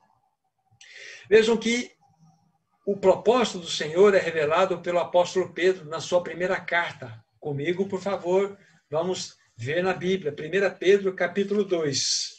Vejam 1.29 1.57
que 1.57 1.93
o 2.87 2.97
propósito 2.97 3.61
do 3.61 3.71
Senhor 3.71 4.15
é 4.15 4.19
revelado 4.19 4.81
pelo 4.81 4.99
apóstolo 4.99 5.53
Pedro 5.53 5.87
na 5.87 6.01
sua 6.01 6.23
primeira 6.23 6.61
carta. 6.61 7.23
Comigo, 7.39 7.89
por 7.89 8.01
favor, 8.01 8.59
vamos 8.91 9.37
ver 9.57 9.83
na 9.83 9.93
Bíblia, 9.93 10.33
1 10.33 10.79
Pedro, 10.79 11.15
capítulo 11.15 11.65
2. 11.65 12.35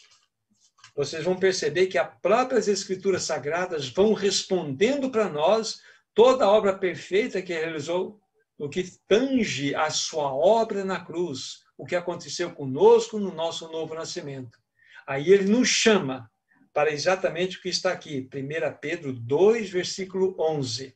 Vocês 0.96 1.24
vão 1.24 1.36
perceber 1.38 1.88
que 1.88 1.98
as 1.98 2.10
próprias 2.22 2.68
escrituras 2.68 3.24
sagradas 3.24 3.90
vão 3.90 4.14
respondendo 4.14 5.10
para 5.10 5.30
nós 5.30 5.82
toda 6.14 6.46
a 6.46 6.50
obra 6.50 6.78
perfeita 6.78 7.42
que 7.42 7.54
realizou 7.54 8.20
no 8.58 8.70
que 8.70 8.84
tange 9.08 9.76
a 9.76 9.90
sua 9.90 10.34
obra 10.34 10.86
na 10.86 11.04
cruz, 11.04 11.64
o 11.78 11.86
que 11.86 11.96
aconteceu 11.96 12.52
conosco 12.52 13.20
no 13.20 13.34
nosso 13.34 13.70
novo 13.70 13.94
nascimento. 13.94 14.58
Aí 15.06 15.32
ele 15.32 15.46
nos 15.46 15.68
chama 15.68 16.32
para 16.74 16.92
exatamente 16.92 17.58
o 17.58 17.62
que 17.62 17.70
está 17.70 17.92
aqui, 17.92 18.30
1 18.34 18.78
Pedro 18.80 19.14
2, 19.14 19.70
versículo 19.70 20.36
11. 20.40 20.96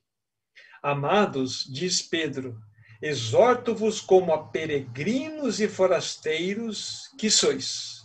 Amados, 0.81 1.65
diz 1.69 2.01
Pedro, 2.01 2.57
exorto-vos 3.01 4.01
como 4.01 4.33
a 4.33 4.47
peregrinos 4.47 5.59
e 5.59 5.67
forasteiros 5.67 7.09
que 7.17 7.29
sois. 7.29 7.99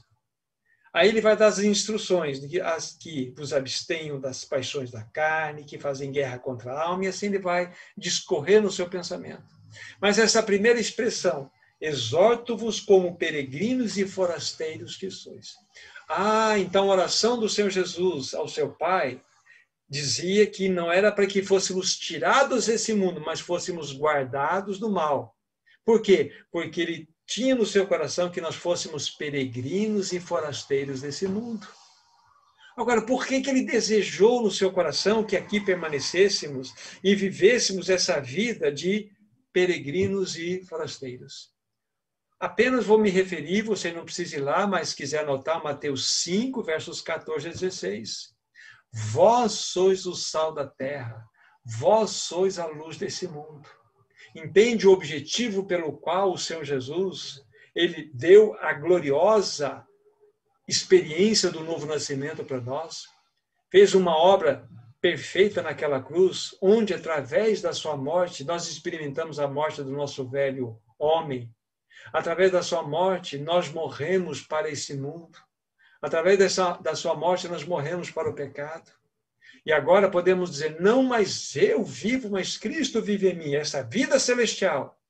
Aí 0.92 1.08
ele 1.08 1.20
vai 1.20 1.36
dar 1.36 1.48
as 1.48 1.58
instruções, 1.58 2.40
de 2.40 2.48
que, 2.48 2.60
as 2.60 2.92
que 2.92 3.34
vos 3.36 3.52
abstenham 3.52 4.20
das 4.20 4.44
paixões 4.44 4.92
da 4.92 5.02
carne, 5.02 5.64
que 5.64 5.76
fazem 5.76 6.12
guerra 6.12 6.38
contra 6.38 6.72
a 6.72 6.82
alma, 6.84 7.04
e 7.04 7.08
assim 7.08 7.26
ele 7.26 7.40
vai 7.40 7.72
discorrer 7.98 8.62
no 8.62 8.70
seu 8.70 8.88
pensamento. 8.88 9.42
Mas 10.00 10.20
essa 10.20 10.40
primeira 10.40 10.78
expressão, 10.78 11.50
exorto-vos 11.80 12.78
como 12.78 13.16
peregrinos 13.16 13.98
e 13.98 14.06
forasteiros 14.06 14.96
que 14.96 15.10
sois. 15.10 15.54
Ah, 16.08 16.56
então 16.60 16.88
a 16.88 16.94
oração 16.94 17.40
do 17.40 17.48
Senhor 17.48 17.70
Jesus 17.70 18.32
ao 18.32 18.46
seu 18.46 18.70
Pai 18.70 19.20
dizia 19.88 20.46
que 20.46 20.68
não 20.68 20.90
era 20.90 21.12
para 21.12 21.26
que 21.26 21.42
fôssemos 21.42 21.96
tirados 21.96 22.66
desse 22.66 22.92
mundo, 22.94 23.20
mas 23.20 23.40
fôssemos 23.40 23.92
guardados 23.92 24.78
do 24.78 24.90
mal. 24.90 25.36
Por 25.84 26.00
quê? 26.00 26.32
Porque 26.50 26.80
ele 26.80 27.08
tinha 27.26 27.54
no 27.54 27.66
seu 27.66 27.86
coração 27.86 28.30
que 28.30 28.40
nós 28.40 28.54
fôssemos 28.54 29.10
peregrinos 29.10 30.12
e 30.12 30.20
forasteiros 30.20 31.02
desse 31.02 31.26
mundo. 31.26 31.66
Agora, 32.76 33.02
por 33.02 33.26
que, 33.26 33.40
que 33.40 33.48
ele 33.48 33.62
desejou 33.62 34.42
no 34.42 34.50
seu 34.50 34.72
coração 34.72 35.24
que 35.24 35.36
aqui 35.36 35.60
permanecêssemos 35.60 36.74
e 37.02 37.14
vivêssemos 37.14 37.88
essa 37.88 38.20
vida 38.20 38.72
de 38.72 39.12
peregrinos 39.52 40.36
e 40.36 40.60
forasteiros? 40.64 41.52
Apenas 42.40 42.84
vou 42.84 42.98
me 42.98 43.10
referir, 43.10 43.62
você 43.62 43.92
não 43.92 44.04
precisa 44.04 44.36
ir 44.36 44.40
lá, 44.40 44.66
mas 44.66 44.92
quiser 44.92 45.20
anotar 45.20 45.62
Mateus 45.62 46.10
5, 46.22 46.62
versos 46.64 47.00
14 47.00 47.48
a 47.48 47.52
16. 47.52 48.33
Vós 48.96 49.50
sois 49.50 50.06
o 50.06 50.14
sal 50.14 50.54
da 50.54 50.64
terra, 50.64 51.28
vós 51.64 52.10
sois 52.10 52.60
a 52.60 52.66
luz 52.66 52.96
desse 52.96 53.26
mundo. 53.26 53.68
Entende 54.32 54.86
o 54.86 54.92
objetivo 54.92 55.66
pelo 55.66 55.96
qual 55.98 56.32
o 56.32 56.38
Senhor 56.38 56.64
Jesus 56.64 57.44
ele 57.74 58.08
deu 58.14 58.54
a 58.60 58.72
gloriosa 58.72 59.84
experiência 60.68 61.50
do 61.50 61.64
novo 61.64 61.86
nascimento 61.86 62.44
para 62.44 62.60
nós? 62.60 63.08
Fez 63.68 63.94
uma 63.94 64.16
obra 64.16 64.68
perfeita 65.00 65.60
naquela 65.60 66.00
cruz, 66.00 66.56
onde 66.62 66.94
através 66.94 67.60
da 67.60 67.72
sua 67.72 67.96
morte 67.96 68.44
nós 68.44 68.68
experimentamos 68.68 69.40
a 69.40 69.48
morte 69.48 69.82
do 69.82 69.90
nosso 69.90 70.28
velho 70.28 70.80
homem. 70.96 71.52
Através 72.12 72.52
da 72.52 72.62
sua 72.62 72.84
morte 72.84 73.38
nós 73.38 73.68
morremos 73.68 74.40
para 74.40 74.70
esse 74.70 74.96
mundo. 74.96 75.36
Através 76.04 76.38
dessa, 76.38 76.72
da 76.82 76.94
sua 76.94 77.14
morte, 77.14 77.48
nós 77.48 77.64
morremos 77.64 78.10
para 78.10 78.28
o 78.28 78.34
pecado. 78.34 78.92
E 79.64 79.72
agora 79.72 80.10
podemos 80.10 80.50
dizer: 80.50 80.78
não 80.78 81.02
mais 81.02 81.56
eu 81.56 81.82
vivo, 81.82 82.28
mas 82.28 82.58
Cristo 82.58 83.00
vive 83.00 83.30
em 83.30 83.34
mim. 83.34 83.54
Essa 83.54 83.82
vida 83.82 84.18
celestial 84.18 85.00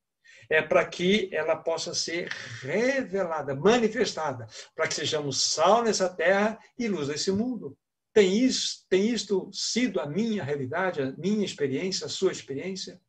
é 0.48 0.62
para 0.62 0.84
que 0.84 1.28
ela 1.32 1.56
possa 1.56 1.92
ser 1.94 2.28
revelada, 2.60 3.56
manifestada, 3.56 4.46
para 4.72 4.86
que 4.86 4.94
sejamos 4.94 5.42
sal 5.42 5.82
nessa 5.82 6.08
terra 6.08 6.60
e 6.78 6.86
luz 6.86 7.08
desse 7.08 7.32
mundo. 7.32 7.76
Tem 8.12 8.38
isso, 8.38 8.86
tem 8.88 9.08
isto 9.08 9.50
sido 9.52 9.98
a 9.98 10.06
minha 10.06 10.44
realidade, 10.44 11.02
a 11.02 11.12
minha 11.18 11.44
experiência, 11.44 12.06
a 12.06 12.08
sua 12.08 12.30
experiência? 12.30 13.00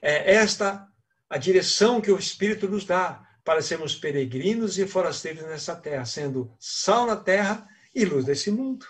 É 0.00 0.34
esta 0.34 0.86
a 1.28 1.38
direção 1.38 2.00
que 2.00 2.12
o 2.12 2.18
Espírito 2.18 2.68
nos 2.68 2.84
dá 2.84 3.25
para 3.46 3.62
sermos 3.62 3.94
peregrinos 3.94 4.76
e 4.76 4.88
forasteiros 4.88 5.44
nessa 5.44 5.76
terra, 5.76 6.04
sendo 6.04 6.52
sal 6.58 7.06
na 7.06 7.14
terra 7.14 7.64
e 7.94 8.04
luz 8.04 8.24
desse 8.24 8.50
mundo. 8.50 8.84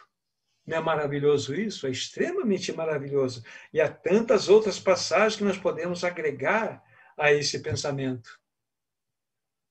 Não 0.66 0.78
é 0.78 0.80
maravilhoso 0.80 1.54
isso? 1.54 1.86
É 1.86 1.90
extremamente 1.90 2.72
maravilhoso. 2.72 3.44
E 3.70 3.82
há 3.82 3.88
tantas 3.92 4.48
outras 4.48 4.80
passagens 4.80 5.36
que 5.36 5.44
nós 5.44 5.58
podemos 5.58 6.02
agregar 6.04 6.82
a 7.18 7.30
esse 7.30 7.58
pensamento. 7.58 8.40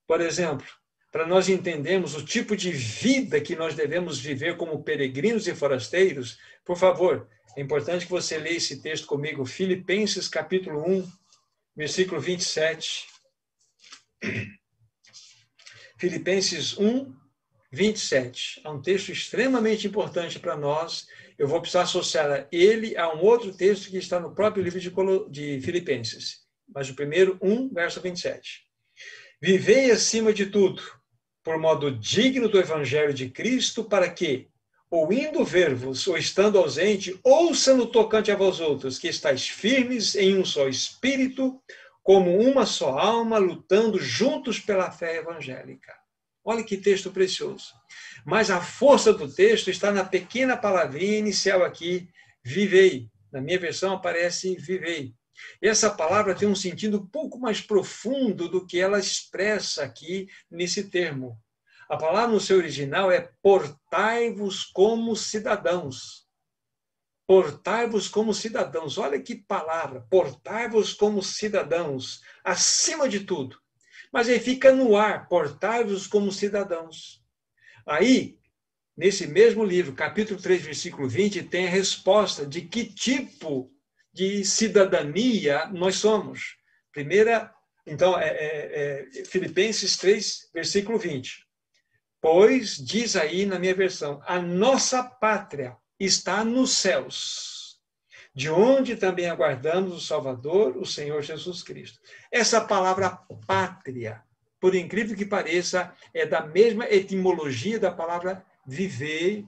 Por 0.06 0.22
exemplo, 0.22 0.68
para 1.12 1.26
nós 1.26 1.50
entendermos 1.50 2.14
o 2.14 2.24
tipo 2.24 2.56
de 2.56 2.72
vida 2.72 3.42
que 3.42 3.56
nós 3.56 3.74
devemos 3.74 4.20
viver 4.20 4.56
como 4.56 4.84
peregrinos 4.84 5.48
e 5.48 5.56
forasteiros, 5.56 6.38
por 6.64 6.78
favor, 6.78 7.28
é 7.58 7.62
importante 7.62 8.06
que 8.06 8.12
você 8.12 8.38
leia 8.38 8.58
esse 8.58 8.84
texto 8.84 9.08
comigo, 9.08 9.48
Filipenses 9.48 10.28
capítulo 10.28 10.88
1, 10.88 11.12
versículo 11.76 12.22
27. 12.22 13.08
Filipenses 15.98 16.78
1, 16.78 17.14
27. 17.72 18.62
É 18.64 18.70
um 18.70 18.82
texto 18.82 19.12
extremamente 19.12 19.88
importante 19.88 20.40
para 20.40 20.56
nós. 20.56 21.08
Eu 21.38 21.48
vou 21.48 21.60
precisar 21.62 21.84
associar 21.84 22.48
ele 22.52 22.98
a 22.98 23.14
um 23.14 23.22
outro 23.22 23.54
texto 23.54 23.90
que 23.90 23.98
está 23.98 24.20
no 24.20 24.34
próprio 24.34 24.64
livro 24.64 24.80
de, 24.80 25.58
de 25.58 25.62
Filipenses. 25.62 26.46
Mas 26.74 26.90
o 26.90 26.96
primeiro, 26.96 27.38
1, 27.42 27.74
verso 27.74 28.02
27. 28.02 28.66
Vivei 29.42 29.92
acima 29.92 30.34
de 30.34 30.48
tudo, 30.48 30.82
por 31.44 31.60
modo 31.60 31.92
digno 31.92 32.50
do 32.50 32.60
evangelho 32.60 33.14
de 33.14 33.30
Cristo, 33.30 33.84
para 33.84 34.10
que, 34.10 34.48
ou 34.90 35.12
indo 35.14 35.44
ver-vos, 35.46 36.08
ou 36.08 36.18
estando 36.18 36.58
ausente, 36.58 37.20
ouça 37.24 37.76
no 37.76 37.86
tocante 37.86 38.32
a 38.32 38.36
vós 38.36 38.60
outros, 38.60 38.98
que 38.98 39.08
estáis 39.08 39.48
firmes 39.48 40.16
em 40.16 40.38
um 40.38 40.46
só 40.46 40.68
espírito, 40.68 41.62
como 42.06 42.40
uma 42.40 42.68
só 42.68 43.00
alma, 43.00 43.40
lutando 43.40 44.00
juntos 44.00 44.60
pela 44.60 44.92
fé 44.92 45.18
evangélica. 45.18 45.92
Olha 46.44 46.64
que 46.64 46.78
texto 46.78 47.12
precioso. 47.12 47.74
Mas 48.24 48.52
a 48.52 48.62
força 48.62 49.12
do 49.12 49.28
texto 49.28 49.72
está 49.72 49.92
na 49.92 50.06
pequena 50.06 50.56
palavrinha 50.56 51.18
inicial 51.18 51.64
aqui, 51.64 52.08
vivei. 52.44 53.10
Na 53.32 53.42
minha 53.42 53.58
versão 53.58 53.92
aparece 53.92 54.56
vivei. 54.56 55.16
Essa 55.60 55.90
palavra 55.90 56.36
tem 56.36 56.48
um 56.48 56.54
sentido 56.54 57.00
um 57.00 57.08
pouco 57.08 57.40
mais 57.40 57.60
profundo 57.60 58.48
do 58.48 58.68
que 58.68 58.80
ela 58.80 59.00
expressa 59.00 59.84
aqui 59.84 60.28
nesse 60.50 60.92
termo. 60.92 61.42
A 61.90 61.98
palavra 61.98 62.36
no 62.36 62.40
seu 62.40 62.58
original 62.58 63.12
é 63.12 63.32
portai-vos 63.42 64.64
como 64.64 65.16
cidadãos. 65.16 66.25
Portai-vos 67.28 68.08
como 68.08 68.34
cidadãos. 68.34 68.98
Olha 68.98 69.20
que 69.20 69.36
palavra. 69.36 70.06
Portai-vos 70.10 70.94
como 70.94 71.24
cidadãos, 71.24 72.22
acima 72.44 73.10
de 73.10 73.22
tudo. 73.22 73.58
Mas 74.14 74.30
aí 74.30 74.40
fica 74.40 74.72
no 74.72 74.96
ar, 74.96 75.28
portai-vos 75.28 76.08
como 76.08 76.32
cidadãos. 76.32 77.24
Aí, 77.86 78.38
nesse 78.96 79.28
mesmo 79.28 79.64
livro, 79.64 79.94
capítulo 79.94 80.40
3, 80.40 80.62
versículo 80.62 81.10
20, 81.10 81.44
tem 81.44 81.68
a 81.68 81.70
resposta 81.70 82.46
de 82.46 82.62
que 82.62 82.86
tipo 82.86 83.72
de 84.14 84.46
cidadania 84.46 85.66
nós 85.68 85.96
somos. 85.96 86.58
Primeira, 86.92 87.54
então, 87.86 88.18
é, 88.18 88.30
é, 88.30 89.10
é, 89.20 89.26
Filipenses 89.26 89.98
3, 89.98 90.50
versículo 90.54 90.98
20. 90.98 91.46
Pois, 92.22 92.78
diz 92.78 93.16
aí 93.16 93.46
na 93.46 93.60
minha 93.60 93.76
versão, 93.76 94.22
a 94.26 94.40
nossa 94.40 95.04
pátria 95.04 95.76
está 96.00 96.44
nos 96.44 96.72
céus, 96.72 97.80
de 98.34 98.50
onde 98.50 98.96
também 98.96 99.30
aguardamos 99.30 99.96
o 99.96 100.02
Salvador, 100.02 100.76
o 100.78 100.86
Senhor 100.86 101.22
Jesus 101.22 101.64
Cristo. 101.64 102.00
Essa 102.32 102.60
palavra 102.60 103.12
pátria, 103.48 104.22
por 104.60 104.76
incrível 104.76 105.16
que 105.16 105.26
pareça, 105.26 105.94
é 106.14 106.26
da 106.26 106.46
mesma 106.46 106.86
etimologia 106.86 107.80
da 107.80 107.92
palavra 107.92 108.46
viver, 108.66 109.46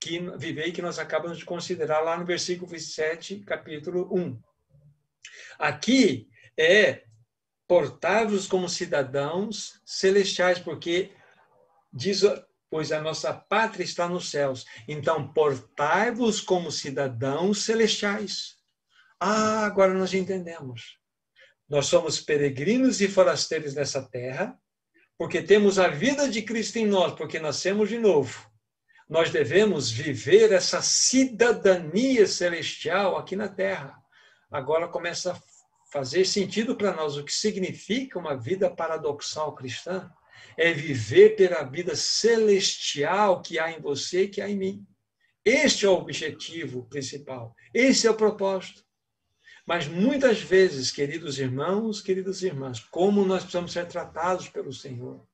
que, 0.00 0.18
viver 0.36 0.72
que 0.72 0.82
nós 0.82 0.98
acabamos 0.98 1.38
de 1.38 1.44
considerar 1.44 2.00
lá 2.00 2.16
no 2.16 2.24
versículo 2.24 2.68
27, 2.68 3.40
capítulo 3.40 4.08
1. 4.12 4.40
Aqui 5.58 6.28
é 6.56 7.04
portar-vos 7.68 8.46
como 8.46 8.68
cidadãos 8.68 9.80
celestiais, 9.84 10.58
porque 10.58 11.12
diz, 11.92 12.22
pois 12.76 12.92
a 12.92 13.00
nossa 13.00 13.32
pátria 13.32 13.82
está 13.84 14.06
nos 14.06 14.28
céus. 14.28 14.66
Então, 14.86 15.32
portai-vos 15.32 16.42
como 16.42 16.70
cidadãos 16.70 17.62
celestiais. 17.62 18.56
Ah, 19.18 19.64
agora 19.64 19.94
nós 19.94 20.12
entendemos. 20.12 20.98
Nós 21.66 21.86
somos 21.86 22.20
peregrinos 22.20 23.00
e 23.00 23.08
forasteiros 23.08 23.74
nessa 23.74 24.02
terra, 24.02 24.60
porque 25.16 25.40
temos 25.40 25.78
a 25.78 25.88
vida 25.88 26.28
de 26.28 26.42
Cristo 26.42 26.76
em 26.76 26.84
nós, 26.84 27.14
porque 27.14 27.38
nascemos 27.38 27.88
de 27.88 27.96
novo. 27.96 28.46
Nós 29.08 29.30
devemos 29.30 29.90
viver 29.90 30.52
essa 30.52 30.82
cidadania 30.82 32.26
celestial 32.26 33.16
aqui 33.16 33.34
na 33.34 33.48
terra. 33.48 33.96
Agora 34.50 34.86
começa 34.86 35.32
a 35.32 35.40
fazer 35.90 36.26
sentido 36.26 36.76
para 36.76 36.92
nós 36.92 37.16
o 37.16 37.24
que 37.24 37.32
significa 37.32 38.18
uma 38.18 38.36
vida 38.36 38.68
paradoxal 38.68 39.54
cristã 39.54 40.12
é 40.56 40.72
viver 40.72 41.36
pela 41.36 41.62
vida 41.62 41.94
celestial 41.94 43.42
que 43.42 43.58
há 43.58 43.70
em 43.70 43.80
você 43.80 44.24
e 44.24 44.28
que 44.28 44.40
há 44.40 44.48
em 44.48 44.56
mim. 44.56 44.86
Este 45.44 45.86
é 45.86 45.88
o 45.88 45.94
objetivo 45.94 46.88
principal. 46.88 47.54
Esse 47.72 48.06
é 48.06 48.10
o 48.10 48.16
propósito. 48.16 48.84
Mas 49.66 49.86
muitas 49.86 50.40
vezes, 50.40 50.90
queridos 50.90 51.38
irmãos, 51.38 52.00
queridas 52.00 52.42
irmãs, 52.42 52.80
como 52.80 53.24
nós 53.24 53.42
precisamos 53.42 53.72
ser 53.72 53.86
tratados 53.86 54.48
pelo 54.48 54.72
Senhor. 54.72 55.26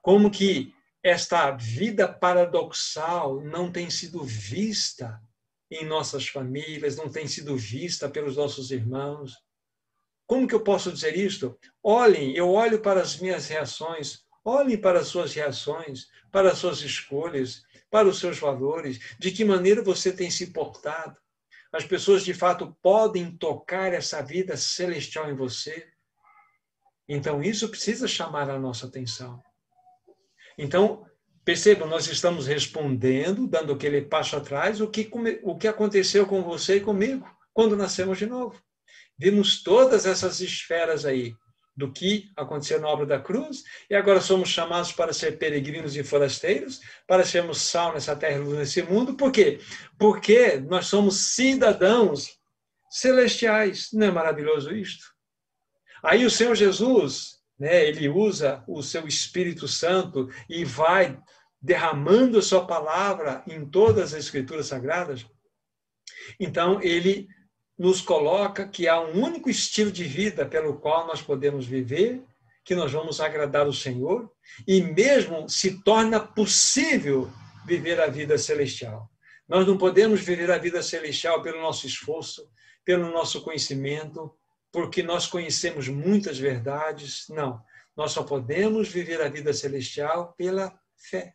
Como 0.00 0.30
que 0.30 0.72
esta 1.02 1.50
vida 1.52 2.08
paradoxal 2.08 3.40
não 3.40 3.70
tem 3.70 3.88
sido 3.90 4.24
vista 4.24 5.20
em 5.70 5.84
nossas 5.84 6.28
famílias, 6.28 6.96
não 6.96 7.08
tem 7.08 7.26
sido 7.26 7.56
vista 7.56 8.08
pelos 8.08 8.36
nossos 8.36 8.70
irmãos. 8.70 9.34
Como 10.26 10.46
que 10.46 10.54
eu 10.54 10.62
posso 10.62 10.92
dizer 10.92 11.16
isto? 11.16 11.58
Olhem, 11.82 12.34
eu 12.34 12.50
olho 12.50 12.80
para 12.80 13.00
as 13.00 13.16
minhas 13.18 13.46
reações, 13.46 14.25
Olhe 14.48 14.78
para 14.78 15.00
as 15.00 15.08
suas 15.08 15.34
reações, 15.34 16.06
para 16.30 16.52
as 16.52 16.58
suas 16.58 16.80
escolhas, 16.80 17.64
para 17.90 18.06
os 18.06 18.20
seus 18.20 18.38
valores, 18.38 19.00
de 19.18 19.32
que 19.32 19.44
maneira 19.44 19.82
você 19.82 20.12
tem 20.12 20.30
se 20.30 20.52
portado. 20.52 21.16
As 21.72 21.84
pessoas, 21.84 22.24
de 22.24 22.32
fato, 22.32 22.72
podem 22.80 23.36
tocar 23.36 23.92
essa 23.92 24.22
vida 24.22 24.56
celestial 24.56 25.28
em 25.28 25.34
você. 25.34 25.88
Então, 27.08 27.42
isso 27.42 27.68
precisa 27.68 28.06
chamar 28.06 28.48
a 28.48 28.56
nossa 28.56 28.86
atenção. 28.86 29.42
Então, 30.56 31.04
percebam, 31.44 31.88
nós 31.88 32.06
estamos 32.06 32.46
respondendo, 32.46 33.48
dando 33.48 33.72
aquele 33.72 34.00
passo 34.02 34.36
atrás, 34.36 34.80
o 34.80 34.88
que, 34.88 35.10
o 35.42 35.58
que 35.58 35.66
aconteceu 35.66 36.24
com 36.24 36.44
você 36.44 36.76
e 36.76 36.80
comigo 36.80 37.28
quando 37.52 37.76
nascemos 37.76 38.16
de 38.16 38.26
novo. 38.26 38.62
Vimos 39.18 39.60
todas 39.64 40.06
essas 40.06 40.40
esferas 40.40 41.04
aí 41.04 41.34
do 41.76 41.92
que 41.92 42.30
aconteceu 42.34 42.80
na 42.80 42.88
obra 42.88 43.04
da 43.04 43.20
cruz, 43.20 43.62
e 43.90 43.94
agora 43.94 44.20
somos 44.20 44.48
chamados 44.48 44.92
para 44.92 45.12
ser 45.12 45.38
peregrinos 45.38 45.94
e 45.94 46.02
forasteiros, 46.02 46.80
para 47.06 47.24
sermos 47.24 47.60
sal 47.60 47.92
nessa 47.92 48.16
terra 48.16 48.36
e 48.36 48.38
luz 48.38 48.58
nesse 48.58 48.82
mundo. 48.82 49.14
Por 49.14 49.30
quê? 49.30 49.60
Porque 49.98 50.56
nós 50.56 50.86
somos 50.86 51.34
cidadãos 51.34 52.38
celestiais. 52.88 53.88
Não 53.92 54.06
é 54.06 54.10
maravilhoso 54.10 54.74
isto? 54.74 55.04
Aí 56.02 56.24
o 56.24 56.30
Senhor 56.30 56.54
Jesus, 56.54 57.38
né, 57.58 57.86
ele 57.86 58.08
usa 58.08 58.64
o 58.66 58.82
seu 58.82 59.06
Espírito 59.06 59.68
Santo 59.68 60.30
e 60.48 60.64
vai 60.64 61.18
derramando 61.60 62.38
a 62.38 62.42
sua 62.42 62.66
palavra 62.66 63.42
em 63.46 63.68
todas 63.68 64.14
as 64.14 64.20
escrituras 64.24 64.66
sagradas. 64.66 65.26
Então, 66.40 66.80
ele 66.80 67.28
nos 67.78 68.00
coloca 68.00 68.66
que 68.66 68.88
há 68.88 69.00
um 69.00 69.22
único 69.22 69.50
estilo 69.50 69.92
de 69.92 70.04
vida 70.04 70.46
pelo 70.46 70.78
qual 70.78 71.06
nós 71.06 71.20
podemos 71.20 71.66
viver, 71.66 72.22
que 72.64 72.74
nós 72.74 72.90
vamos 72.90 73.20
agradar 73.20 73.68
o 73.68 73.72
Senhor, 73.72 74.30
e 74.66 74.80
mesmo 74.80 75.48
se 75.48 75.82
torna 75.82 76.18
possível 76.18 77.30
viver 77.66 78.00
a 78.00 78.06
vida 78.06 78.38
celestial. 78.38 79.10
Nós 79.48 79.66
não 79.66 79.78
podemos 79.78 80.20
viver 80.20 80.50
a 80.50 80.58
vida 80.58 80.82
celestial 80.82 81.42
pelo 81.42 81.60
nosso 81.60 81.86
esforço, 81.86 82.50
pelo 82.84 83.10
nosso 83.12 83.42
conhecimento, 83.42 84.34
porque 84.72 85.02
nós 85.02 85.26
conhecemos 85.26 85.88
muitas 85.88 86.38
verdades. 86.38 87.26
Não. 87.28 87.62
Nós 87.96 88.12
só 88.12 88.22
podemos 88.22 88.88
viver 88.88 89.20
a 89.22 89.28
vida 89.28 89.52
celestial 89.52 90.34
pela 90.36 90.78
fé. 90.96 91.34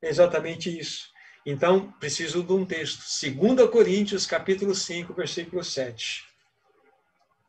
É 0.00 0.08
exatamente 0.08 0.76
isso. 0.76 1.11
Então, 1.44 1.90
preciso 1.92 2.42
de 2.42 2.52
um 2.52 2.64
texto. 2.64 3.02
2 3.20 3.68
Coríntios, 3.70 4.26
capítulo 4.26 4.74
5, 4.74 5.12
versículo 5.12 5.64
7. 5.64 6.24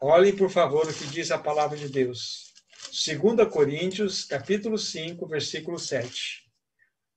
Olhem, 0.02 0.36
por 0.36 0.50
favor, 0.50 0.88
o 0.88 0.94
que 0.94 1.06
diz 1.08 1.30
a 1.30 1.38
palavra 1.38 1.78
de 1.78 1.88
Deus. 1.88 2.52
2 2.92 3.48
Coríntios, 3.50 4.26
capítulo 4.26 4.78
5, 4.78 5.28
versículo 5.28 5.78
7. 5.78 6.44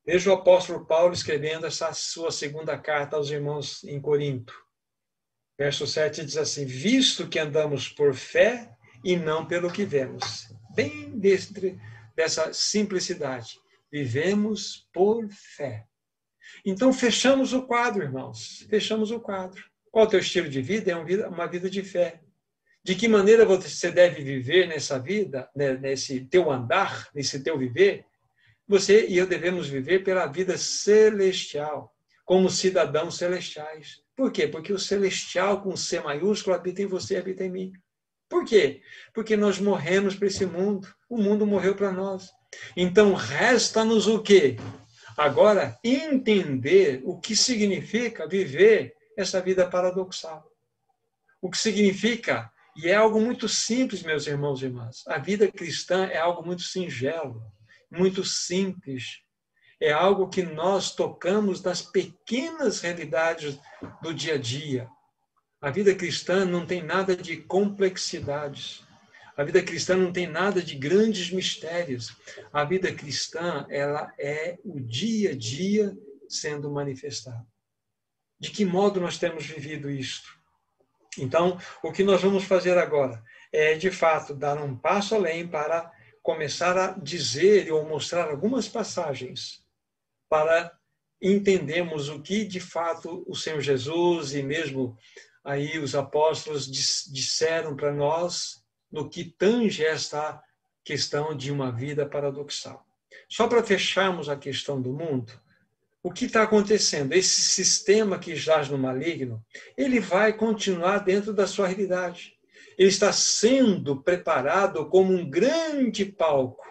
Veja 0.05 0.31
o 0.31 0.35
apóstolo 0.35 0.87
Paulo 0.87 1.13
escrevendo 1.13 1.67
essa 1.67 1.93
sua 1.93 2.31
segunda 2.31 2.79
carta 2.79 3.17
aos 3.17 3.31
irmãos 3.31 3.83
em 3.85 4.01
Corinto. 4.01 4.55
Verso 5.59 5.87
7 5.87 6.25
diz 6.25 6.37
assim: 6.37 6.65
Visto 6.65 7.27
que 7.29 7.39
andamos 7.39 7.89
por 7.89 8.15
fé 8.15 8.71
e 9.03 9.17
não 9.17 9.47
pelo 9.47 9.73
que 9.73 9.85
vemos. 9.85 10.55
Bem 10.75 11.19
dentro 11.19 11.77
dessa 12.15 12.53
simplicidade. 12.53 13.59
Vivemos 13.91 14.87
por 14.93 15.27
fé. 15.31 15.87
Então, 16.65 16.93
fechamos 16.93 17.53
o 17.53 17.63
quadro, 17.63 18.03
irmãos. 18.03 18.67
Fechamos 18.69 19.11
o 19.11 19.21
quadro. 19.21 19.63
Qual 19.91 20.05
o 20.05 20.09
teu 20.09 20.21
estilo 20.21 20.49
de 20.49 20.61
vida? 20.61 20.93
É 20.93 20.97
uma 21.29 21.47
vida 21.47 21.71
de 21.71 21.83
fé. 21.83 22.21
De 22.85 22.95
que 22.95 23.09
maneira 23.09 23.45
você 23.45 23.91
deve 23.91 24.23
viver 24.23 24.69
nessa 24.69 24.99
vida, 24.99 25.51
né, 25.57 25.75
nesse 25.75 26.21
teu 26.27 26.51
andar, 26.51 27.09
nesse 27.15 27.43
teu 27.43 27.59
viver? 27.59 28.05
Você 28.69 29.07
e 29.09 29.17
eu 29.17 29.27
devemos 29.27 29.69
viver 29.69 30.05
pela 30.05 30.27
vida 30.27 30.57
celestial, 30.57 31.93
como 32.25 32.51
cidadãos 32.51 33.17
celestiais. 33.17 34.03
Por 34.15 34.31
quê? 34.31 34.47
Porque 34.47 34.73
o 34.73 34.79
celestial 34.79 35.63
com 35.63 35.77
C 35.77 36.01
maiúsculo 36.01 36.55
habita 36.55 36.83
em 36.83 36.87
você, 36.87 37.17
habita 37.17 37.45
em 37.45 37.51
mim. 37.51 37.73
Por 38.29 38.45
quê? 38.45 38.83
Porque 39.15 39.37
nós 39.37 39.59
morremos 39.59 40.15
para 40.15 40.27
esse 40.27 40.45
mundo. 40.45 40.89
O 41.09 41.17
mundo 41.17 41.47
morreu 41.47 41.75
para 41.75 41.93
nós. 41.93 42.31
Então 42.77 43.15
resta-nos 43.15 44.07
o 44.07 44.21
quê? 44.21 44.57
Agora, 45.17 45.79
entender 45.83 47.01
o 47.05 47.19
que 47.19 47.35
significa 47.35 48.29
viver 48.29 48.95
essa 49.17 49.41
vida 49.41 49.69
paradoxal. 49.69 50.45
O 51.41 51.51
que 51.51 51.57
significa, 51.57 52.53
e 52.77 52.89
é 52.89 52.95
algo 52.95 53.19
muito 53.19 53.49
simples, 53.49 54.03
meus 54.03 54.27
irmãos 54.27 54.61
e 54.61 54.67
irmãs, 54.67 55.03
a 55.07 55.19
vida 55.19 55.51
cristã 55.51 56.07
é 56.07 56.19
algo 56.19 56.45
muito 56.45 56.63
singelo, 56.63 57.43
muito 57.91 58.25
simples. 58.25 59.23
É 59.81 59.93
algo 59.93 60.29
que 60.29 60.43
nós 60.43 60.95
tocamos 60.95 61.63
nas 61.63 61.83
pequenas 61.83 62.81
realidades 62.81 63.59
do 64.03 64.13
dia 64.13 64.35
a 64.35 64.39
dia. 64.39 64.89
A 65.61 65.71
vida 65.71 65.95
cristã 65.95 66.45
não 66.45 66.67
tem 66.67 66.83
nada 66.83 67.17
de 67.17 67.39
complexidades. 67.39 68.86
A 69.37 69.45
vida 69.45 69.63
cristã 69.63 69.97
não 69.97 70.13
tem 70.13 70.27
nada 70.27 70.63
de 70.63 70.75
grandes 70.75 71.31
mistérios. 71.31 72.17
A 72.53 72.65
vida 72.65 72.93
cristã, 72.93 73.67
ela 73.69 74.13
é 74.19 74.59
o 74.65 74.81
dia 74.81 75.33
a 75.33 75.37
dia 75.37 75.97
sendo 76.29 76.71
manifestado. 76.71 77.47
De 78.41 78.51
que 78.51 78.65
modo 78.65 79.01
nós 79.01 79.19
temos 79.19 79.45
vivido 79.45 79.91
isto? 79.91 80.29
Então, 81.19 81.59
o 81.83 81.93
que 81.93 82.03
nós 82.03 82.23
vamos 82.23 82.45
fazer 82.45 82.79
agora 82.79 83.23
é, 83.53 83.75
de 83.75 83.91
fato, 83.91 84.35
dar 84.35 84.61
um 84.63 84.77
passo 84.77 85.15
além 85.15 85.47
para 85.47 85.91
começar 86.23 86.77
a 86.77 86.93
dizer 86.93 87.71
ou 87.73 87.87
mostrar 87.87 88.29
algumas 88.29 88.67
passagens 88.67 89.65
para 90.29 90.77
entendermos 91.23 92.09
o 92.09 92.21
que 92.21 92.45
de 92.45 92.61
fato 92.61 93.25
o 93.27 93.35
Senhor 93.35 93.61
Jesus 93.61 94.35
e 94.35 94.43
mesmo 94.43 94.99
aí 95.45 95.79
os 95.79 95.95
apóstolos 95.95 96.67
disseram 96.67 97.77
para 97.77 97.93
nós 97.93 98.66
no 98.97 99.11
que 99.11 99.25
tange 99.25 99.85
esta 99.85 100.43
questão 100.83 101.37
de 101.37 101.53
uma 101.53 101.71
vida 101.71 102.07
paradoxal. 102.07 102.83
Só 103.29 103.47
para 103.47 103.63
fecharmos 103.63 104.27
a 104.31 104.37
questão 104.37 104.81
do 104.81 104.91
mundo, 104.91 105.39
o 106.03 106.11
que 106.11 106.25
está 106.25 106.45
acontecendo? 106.45 107.13
Esse 107.13 107.43
sistema 107.43 108.19
que 108.19 108.35
jaz 108.35 108.71
no 108.71 108.79
maligno, 108.79 109.45
ele 109.77 110.01
vai 110.01 110.33
continuar 110.33 111.01
dentro 111.01 111.35
da 111.35 111.47
sua 111.47 111.67
realidade. 111.67 112.39
Ele 112.79 112.89
está 112.89 113.13
sendo 113.13 114.03
preparado 114.03 114.89
como 114.89 115.13
um 115.13 115.29
grande 115.29 116.07
palco. 116.07 116.65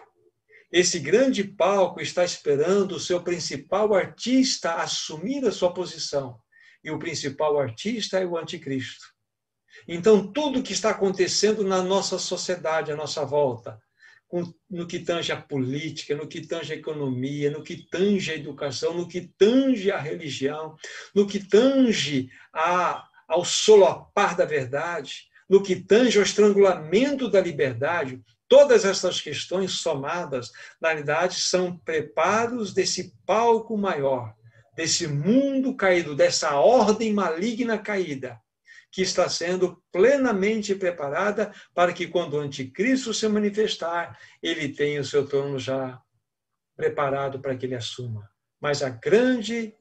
Esse 0.72 0.98
grande 0.98 1.44
palco 1.44 2.00
está 2.00 2.24
esperando 2.24 2.96
o 2.96 3.00
seu 3.00 3.22
principal 3.22 3.94
artista 3.94 4.74
assumir 4.74 5.46
a 5.46 5.52
sua 5.52 5.72
posição. 5.72 6.40
E 6.82 6.90
o 6.90 6.98
principal 6.98 7.56
artista 7.60 8.18
é 8.18 8.26
o 8.26 8.36
anticristo. 8.36 9.15
Então, 9.86 10.26
tudo 10.32 10.62
que 10.62 10.72
está 10.72 10.90
acontecendo 10.90 11.64
na 11.64 11.82
nossa 11.82 12.18
sociedade, 12.18 12.92
à 12.92 12.96
nossa 12.96 13.24
volta, 13.24 13.80
no 14.68 14.86
que 14.86 14.98
tange 14.98 15.30
a 15.32 15.40
política, 15.40 16.14
no 16.14 16.26
que 16.26 16.40
tange 16.44 16.72
a 16.72 16.76
economia, 16.76 17.50
no 17.50 17.62
que 17.62 17.76
tange 17.76 18.32
a 18.32 18.34
educação, 18.34 18.94
no 18.94 19.08
que 19.08 19.20
tange 19.38 19.90
a 19.90 19.98
religião, 19.98 20.76
no 21.14 21.26
que 21.26 21.38
tange 21.38 22.28
a, 22.52 23.06
ao 23.28 23.44
solapar 23.44 24.36
da 24.36 24.44
verdade, 24.44 25.28
no 25.48 25.62
que 25.62 25.76
tange 25.76 26.18
ao 26.18 26.24
estrangulamento 26.24 27.28
da 27.30 27.40
liberdade, 27.40 28.20
todas 28.48 28.84
essas 28.84 29.20
questões 29.20 29.72
somadas, 29.72 30.50
na 30.80 30.88
realidade, 30.88 31.40
são 31.40 31.76
preparos 31.78 32.74
desse 32.74 33.14
palco 33.24 33.76
maior, 33.76 34.34
desse 34.74 35.06
mundo 35.06 35.74
caído, 35.74 36.14
dessa 36.14 36.56
ordem 36.56 37.12
maligna 37.12 37.78
caída, 37.78 38.40
que 38.96 39.02
está 39.02 39.28
sendo 39.28 39.78
plenamente 39.92 40.74
preparada 40.74 41.52
para 41.74 41.92
que, 41.92 42.06
quando 42.06 42.32
o 42.32 42.40
anticristo 42.40 43.12
se 43.12 43.28
manifestar, 43.28 44.18
ele 44.42 44.70
tenha 44.70 45.02
o 45.02 45.04
seu 45.04 45.26
trono 45.26 45.58
já 45.58 46.00
preparado 46.74 47.38
para 47.38 47.54
que 47.54 47.66
ele 47.66 47.74
assuma. 47.74 48.26
Mas 48.58 48.82
a 48.82 48.88
grande 48.88 49.74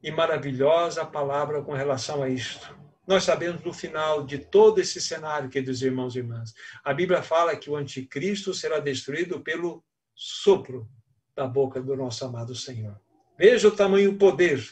e 0.00 0.12
maravilhosa 0.12 1.04
palavra 1.04 1.62
com 1.62 1.72
relação 1.72 2.22
a 2.22 2.28
isto 2.28 2.78
nós 3.08 3.24
sabemos 3.24 3.64
no 3.64 3.72
final 3.72 4.22
de 4.22 4.36
todo 4.36 4.82
esse 4.82 5.00
cenário, 5.00 5.48
queridos 5.48 5.80
irmãos 5.80 6.14
e 6.14 6.18
irmãs, 6.18 6.52
a 6.84 6.92
Bíblia 6.92 7.22
fala 7.22 7.56
que 7.56 7.70
o 7.70 7.74
anticristo 7.74 8.52
será 8.52 8.80
destruído 8.80 9.40
pelo 9.40 9.82
sopro 10.14 10.86
da 11.34 11.46
boca 11.46 11.80
do 11.80 11.96
nosso 11.96 12.22
amado 12.26 12.54
Senhor. 12.54 13.00
Veja 13.38 13.68
o 13.68 13.74
tamanho 13.74 14.18
poder 14.18 14.62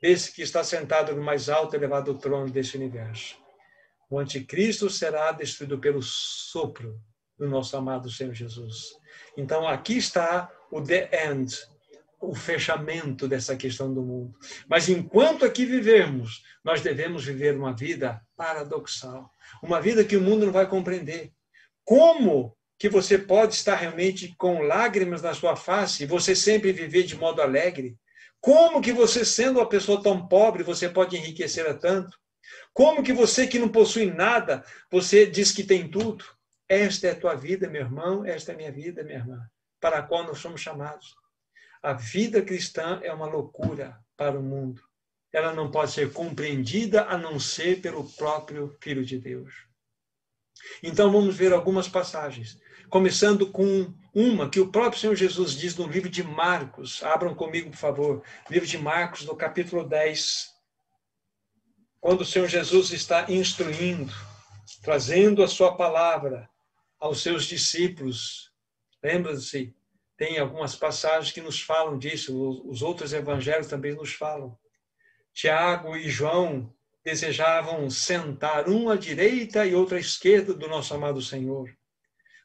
desse 0.00 0.32
que 0.32 0.42
está 0.42 0.64
sentado 0.64 1.14
no 1.14 1.22
mais 1.22 1.48
alto 1.48 1.74
e 1.74 1.76
elevado 1.76 2.14
trono 2.18 2.50
desse 2.50 2.76
universo. 2.76 3.36
O 4.08 4.18
anticristo 4.18 4.88
será 4.90 5.30
destruído 5.32 5.78
pelo 5.78 6.02
sopro 6.02 7.00
do 7.38 7.48
nosso 7.48 7.76
amado 7.76 8.10
Senhor 8.10 8.34
Jesus. 8.34 8.96
Então 9.36 9.66
aqui 9.66 9.96
está 9.96 10.50
o 10.70 10.82
the 10.82 11.08
end, 11.28 11.56
o 12.20 12.34
fechamento 12.34 13.26
dessa 13.26 13.56
questão 13.56 13.92
do 13.92 14.02
mundo. 14.02 14.34
Mas 14.68 14.88
enquanto 14.88 15.44
aqui 15.44 15.64
vivemos, 15.64 16.42
nós 16.62 16.82
devemos 16.82 17.24
viver 17.24 17.56
uma 17.56 17.74
vida 17.74 18.20
paradoxal, 18.36 19.30
uma 19.62 19.80
vida 19.80 20.04
que 20.04 20.16
o 20.16 20.20
mundo 20.20 20.44
não 20.44 20.52
vai 20.52 20.68
compreender. 20.68 21.32
Como 21.84 22.56
que 22.78 22.88
você 22.88 23.18
pode 23.18 23.54
estar 23.54 23.76
realmente 23.76 24.34
com 24.36 24.62
lágrimas 24.62 25.22
na 25.22 25.34
sua 25.34 25.56
face 25.56 26.02
e 26.02 26.06
você 26.06 26.34
sempre 26.34 26.72
viver 26.72 27.04
de 27.04 27.16
modo 27.16 27.40
alegre? 27.40 27.96
Como 28.40 28.80
que 28.80 28.92
você, 28.92 29.24
sendo 29.24 29.58
uma 29.58 29.68
pessoa 29.68 30.02
tão 30.02 30.26
pobre, 30.26 30.62
você 30.62 30.88
pode 30.88 31.16
enriquecer 31.16 31.66
a 31.68 31.74
tanto? 31.74 32.18
Como 32.72 33.02
que 33.02 33.12
você 33.12 33.46
que 33.46 33.58
não 33.58 33.68
possui 33.68 34.06
nada, 34.06 34.64
você 34.90 35.26
diz 35.26 35.52
que 35.52 35.62
tem 35.62 35.88
tudo? 35.88 36.24
Esta 36.68 37.08
é 37.08 37.10
a 37.10 37.18
tua 37.18 37.34
vida, 37.34 37.68
meu 37.68 37.82
irmão, 37.82 38.24
esta 38.24 38.52
é 38.52 38.54
a 38.54 38.56
minha 38.56 38.72
vida, 38.72 39.02
minha 39.02 39.18
irmã, 39.18 39.50
para 39.80 39.98
a 39.98 40.02
qual 40.02 40.24
nós 40.24 40.38
somos 40.38 40.60
chamados. 40.60 41.14
A 41.82 41.92
vida 41.92 42.40
cristã 42.42 43.00
é 43.02 43.12
uma 43.12 43.26
loucura 43.26 43.98
para 44.16 44.38
o 44.38 44.42
mundo. 44.42 44.82
Ela 45.32 45.52
não 45.52 45.70
pode 45.70 45.92
ser 45.92 46.12
compreendida 46.12 47.04
a 47.04 47.18
não 47.18 47.38
ser 47.38 47.80
pelo 47.80 48.08
próprio 48.12 48.76
Filho 48.80 49.04
de 49.04 49.18
Deus. 49.18 49.69
Então 50.82 51.10
vamos 51.10 51.36
ver 51.36 51.52
algumas 51.52 51.88
passagens, 51.88 52.58
começando 52.88 53.46
com 53.46 53.92
uma 54.14 54.48
que 54.48 54.60
o 54.60 54.70
próprio 54.70 55.00
Senhor 55.00 55.14
Jesus 55.14 55.52
diz 55.52 55.76
no 55.76 55.86
livro 55.86 56.08
de 56.08 56.22
Marcos. 56.22 57.02
Abram 57.02 57.34
comigo, 57.34 57.70
por 57.70 57.76
favor. 57.76 58.22
Livro 58.48 58.66
de 58.66 58.78
Marcos, 58.78 59.24
no 59.24 59.36
capítulo 59.36 59.84
10. 59.84 60.50
Quando 62.00 62.22
o 62.22 62.26
Senhor 62.26 62.48
Jesus 62.48 62.92
está 62.92 63.30
instruindo, 63.30 64.12
trazendo 64.82 65.42
a 65.42 65.48
sua 65.48 65.76
palavra 65.76 66.48
aos 66.98 67.22
seus 67.22 67.44
discípulos. 67.44 68.52
Lembra-se, 69.02 69.74
tem 70.16 70.38
algumas 70.38 70.76
passagens 70.76 71.32
que 71.32 71.40
nos 71.40 71.60
falam 71.60 71.98
disso, 71.98 72.62
os 72.68 72.82
outros 72.82 73.12
evangelhos 73.12 73.68
também 73.68 73.94
nos 73.94 74.12
falam. 74.12 74.56
Tiago 75.32 75.96
e 75.96 76.08
João 76.10 76.74
desejavam 77.04 77.88
sentar 77.90 78.68
um 78.68 78.90
à 78.90 78.96
direita 78.96 79.66
e 79.66 79.74
outro 79.74 79.96
à 79.96 80.00
esquerda 80.00 80.52
do 80.54 80.68
nosso 80.68 80.92
amado 80.94 81.22
Senhor, 81.22 81.70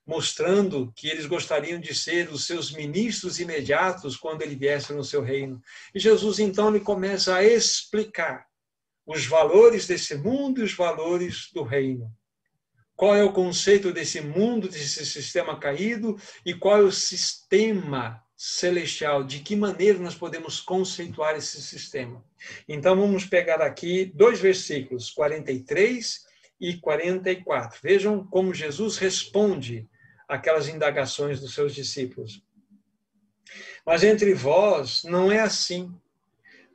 mostrando 0.06 0.92
que 0.96 1.08
eles 1.08 1.26
gostariam 1.26 1.80
de 1.80 1.94
ser 1.94 2.30
os 2.30 2.46
seus 2.46 2.72
ministros 2.72 3.40
imediatos 3.40 4.16
quando 4.16 4.42
ele 4.42 4.56
viesse 4.56 4.94
no 4.94 5.04
seu 5.04 5.22
reino. 5.22 5.62
E 5.94 6.00
Jesus 6.00 6.40
então 6.40 6.70
lhe 6.70 6.80
começa 6.80 7.36
a 7.36 7.44
explicar 7.44 8.46
os 9.06 9.26
valores 9.26 9.86
desse 9.88 10.16
mundo 10.16 10.62
e 10.62 10.64
os 10.64 10.74
valores 10.74 11.50
do 11.54 11.64
reino 11.64 12.12
qual 12.96 13.16
é 13.16 13.24
o 13.24 13.34
conceito 13.34 13.92
desse 13.92 14.22
mundo, 14.22 14.70
desse 14.70 15.06
sistema 15.06 15.60
caído 15.60 16.18
e 16.46 16.54
qual 16.54 16.78
é 16.78 16.82
o 16.82 16.92
sistema 16.92 18.24
celestial, 18.36 19.24
de 19.24 19.40
que 19.40 19.56
maneira 19.56 19.98
nós 20.00 20.16
podemos 20.16 20.60
conceituar 20.60 21.36
esse 21.36 21.62
sistema. 21.62 22.24
Então 22.68 22.96
vamos 22.96 23.26
pegar 23.26 23.62
aqui 23.62 24.06
dois 24.14 24.40
versículos, 24.40 25.10
43 25.10 26.26
e 26.60 26.78
44. 26.78 27.80
Vejam 27.82 28.26
como 28.26 28.54
Jesus 28.54 28.98
responde 28.98 29.88
aquelas 30.28 30.68
indagações 30.68 31.40
dos 31.40 31.54
seus 31.54 31.74
discípulos. 31.74 32.44
Mas 33.86 34.04
entre 34.04 34.34
vós 34.34 35.04
não 35.04 35.32
é 35.32 35.40
assim. 35.40 35.94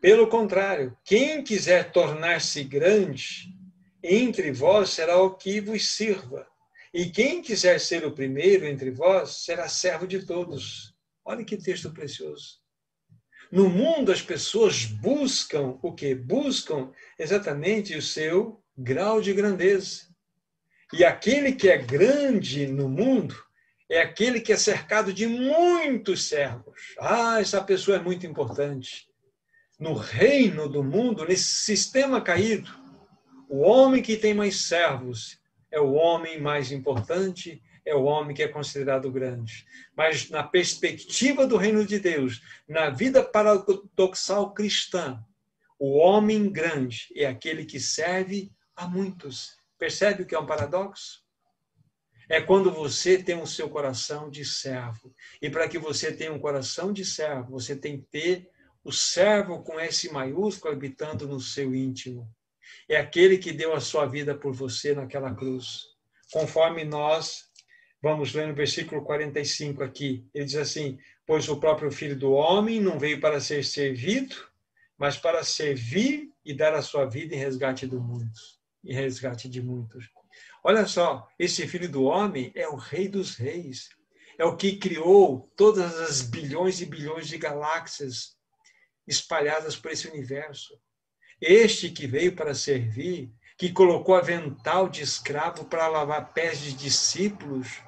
Pelo 0.00 0.28
contrário, 0.28 0.96
quem 1.04 1.42
quiser 1.42 1.92
tornar-se 1.92 2.64
grande, 2.64 3.54
entre 4.02 4.50
vós 4.50 4.90
será 4.90 5.20
o 5.20 5.34
que 5.34 5.60
vos 5.60 5.88
sirva. 5.88 6.46
E 6.92 7.06
quem 7.06 7.42
quiser 7.42 7.78
ser 7.78 8.04
o 8.04 8.12
primeiro 8.12 8.64
entre 8.64 8.90
vós 8.90 9.44
será 9.44 9.68
servo 9.68 10.06
de 10.06 10.24
todos. 10.24 10.89
Olha 11.24 11.44
que 11.44 11.56
texto 11.56 11.92
precioso. 11.92 12.60
No 13.50 13.68
mundo 13.68 14.12
as 14.12 14.22
pessoas 14.22 14.84
buscam 14.84 15.78
o 15.82 15.92
que? 15.92 16.14
Buscam 16.14 16.92
exatamente 17.18 17.96
o 17.96 18.02
seu 18.02 18.62
grau 18.76 19.20
de 19.20 19.32
grandeza. 19.32 20.08
E 20.92 21.04
aquele 21.04 21.52
que 21.52 21.68
é 21.68 21.78
grande 21.78 22.66
no 22.66 22.88
mundo 22.88 23.34
é 23.88 24.00
aquele 24.00 24.40
que 24.40 24.52
é 24.52 24.56
cercado 24.56 25.12
de 25.12 25.26
muitos 25.26 26.28
servos. 26.28 26.94
Ah, 26.98 27.40
essa 27.40 27.62
pessoa 27.62 27.96
é 27.96 28.00
muito 28.00 28.24
importante. 28.24 29.08
No 29.78 29.94
reino 29.94 30.68
do 30.68 30.84
mundo, 30.84 31.24
nesse 31.24 31.64
sistema 31.64 32.20
caído, 32.20 32.70
o 33.48 33.60
homem 33.62 34.00
que 34.00 34.16
tem 34.16 34.32
mais 34.32 34.68
servos 34.68 35.40
é 35.72 35.80
o 35.80 35.92
homem 35.92 36.40
mais 36.40 36.70
importante, 36.70 37.60
é 37.90 37.94
o 37.94 38.04
homem 38.04 38.34
que 38.34 38.42
é 38.42 38.48
considerado 38.48 39.10
grande. 39.10 39.66
Mas 39.96 40.30
na 40.30 40.42
perspectiva 40.42 41.46
do 41.46 41.56
reino 41.56 41.84
de 41.84 41.98
Deus, 41.98 42.40
na 42.68 42.90
vida 42.90 43.22
paradoxal 43.22 44.52
cristã, 44.52 45.24
o 45.78 45.96
homem 45.98 46.50
grande 46.50 47.08
é 47.16 47.26
aquele 47.26 47.64
que 47.64 47.80
serve 47.80 48.52
a 48.76 48.86
muitos. 48.86 49.56
Percebe 49.78 50.22
o 50.22 50.26
que 50.26 50.34
é 50.34 50.38
um 50.38 50.46
paradoxo? 50.46 51.24
É 52.28 52.40
quando 52.40 52.70
você 52.70 53.22
tem 53.22 53.40
o 53.40 53.46
seu 53.46 53.68
coração 53.68 54.30
de 54.30 54.44
servo. 54.44 55.14
E 55.42 55.50
para 55.50 55.68
que 55.68 55.78
você 55.78 56.12
tenha 56.12 56.32
um 56.32 56.38
coração 56.38 56.92
de 56.92 57.04
servo, 57.04 57.52
você 57.52 57.74
tem 57.74 57.98
que 57.98 58.06
ter 58.06 58.48
o 58.84 58.92
servo 58.92 59.62
com 59.62 59.80
S 59.80 60.10
maiúsculo 60.12 60.72
habitando 60.72 61.26
no 61.26 61.40
seu 61.40 61.74
íntimo 61.74 62.30
é 62.88 62.96
aquele 62.96 63.38
que 63.38 63.52
deu 63.52 63.72
a 63.72 63.80
sua 63.80 64.04
vida 64.06 64.34
por 64.34 64.52
você 64.52 64.94
naquela 64.94 65.32
cruz. 65.34 65.82
Conforme 66.32 66.84
nós 66.84 67.49
vamos 68.02 68.32
ler 68.32 68.48
no 68.48 68.54
versículo 68.54 69.02
45 69.02 69.82
aqui, 69.82 70.26
ele 70.34 70.44
diz 70.44 70.56
assim: 70.56 70.98
Pois 71.26 71.48
o 71.48 71.60
próprio 71.60 71.90
Filho 71.90 72.16
do 72.16 72.32
Homem 72.32 72.80
não 72.80 72.98
veio 72.98 73.20
para 73.20 73.40
ser 73.40 73.64
servido, 73.64 74.36
mas 74.98 75.16
para 75.16 75.42
servir 75.44 76.30
e 76.44 76.54
dar 76.54 76.74
a 76.74 76.82
sua 76.82 77.06
vida 77.06 77.34
em 77.34 77.38
resgate 77.38 77.86
do 77.86 78.00
mundo. 78.00 78.30
e 78.82 78.94
resgate 78.94 79.48
de 79.48 79.62
muitos. 79.62 80.08
Olha 80.64 80.86
só, 80.86 81.28
esse 81.38 81.66
filho 81.68 81.90
do 81.90 82.04
homem 82.04 82.50
é 82.54 82.66
o 82.66 82.76
rei 82.76 83.08
dos 83.08 83.36
reis, 83.36 83.90
é 84.38 84.44
o 84.44 84.56
que 84.56 84.76
criou 84.76 85.50
todas 85.54 85.94
as 86.00 86.22
bilhões 86.22 86.80
e 86.80 86.86
bilhões 86.86 87.28
de 87.28 87.36
galáxias 87.36 88.36
espalhadas 89.06 89.76
por 89.76 89.90
esse 89.90 90.08
universo. 90.08 90.78
Este 91.40 91.90
que 91.90 92.06
veio 92.06 92.34
para 92.34 92.54
servir, 92.54 93.30
que 93.58 93.70
colocou 93.72 94.14
avental 94.14 94.88
de 94.88 95.02
escravo 95.02 95.66
para 95.66 95.88
lavar 95.88 96.32
pés 96.32 96.58
de 96.60 96.72
discípulos, 96.72 97.82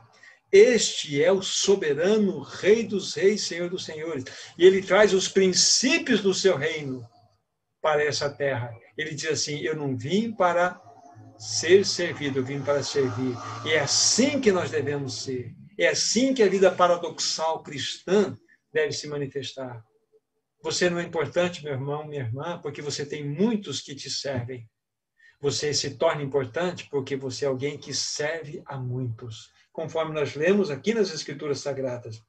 este 0.53 1.23
é 1.25 1.33
o 1.33 1.41
soberano 1.41 2.41
Rei 2.41 2.87
dos 2.87 3.15
Reis, 3.15 3.41
Senhor 3.41 3.71
dos 3.71 3.87
Senhores. 3.87 4.25
E 4.59 4.67
ele 4.67 4.83
traz 4.83 5.15
os 5.15 5.27
princípios 5.27 6.21
do 6.21 6.35
seu 6.35 6.59
reino 6.59 7.09
para 7.81 8.05
essa 8.05 8.29
terra. 8.29 8.71
Ele 8.97 9.15
diz 9.15 9.31
assim: 9.31 9.61
Eu 9.61 9.75
não 9.75 9.97
vim 9.97 10.31
para 10.31 10.79
ser 11.39 11.87
servido, 11.87 12.39
eu 12.39 12.45
vim 12.45 12.61
para 12.61 12.83
servir. 12.83 13.35
E 13.65 13.71
é 13.71 13.81
assim 13.81 14.41
que 14.41 14.53
nós 14.53 14.71
devemos 14.71 15.23
ser. 15.23 15.55
É 15.79 15.89
assim 15.89 16.35
que 16.35 16.43
a 16.43 16.49
vida 16.49 16.71
paradoxal 16.71 17.63
cristã 17.63 18.37
deve 18.73 18.93
se 18.93 19.09
manifestar. 19.09 19.83
Você 20.63 20.89
não 20.89 21.01
é 21.01 21.03
importante, 21.03 21.65
meu 21.65 21.73
irmão, 21.73 22.07
minha 22.07 22.23
irmã, 22.23 22.61
porque 22.63 22.81
você 22.81 23.05
tem 23.05 23.29
muitos 23.29 23.81
que 23.81 23.95
te 23.95 24.09
servem. 24.09 24.69
Você 25.41 25.75
se 25.75 25.97
torna 25.97 26.23
importante 26.23 26.89
porque 26.89 27.17
você 27.17 27.45
é 27.45 27.49
alguém 27.49 27.77
que 27.77 27.93
serve 27.93 28.63
a 28.65 28.79
muitos, 28.79 29.51
conforme 29.73 30.15
nós 30.15 30.35
lemos 30.35 30.71
aqui 30.71 30.93
nas 30.95 31.13
Escrituras 31.13 31.61
Sagradas. 31.61 32.23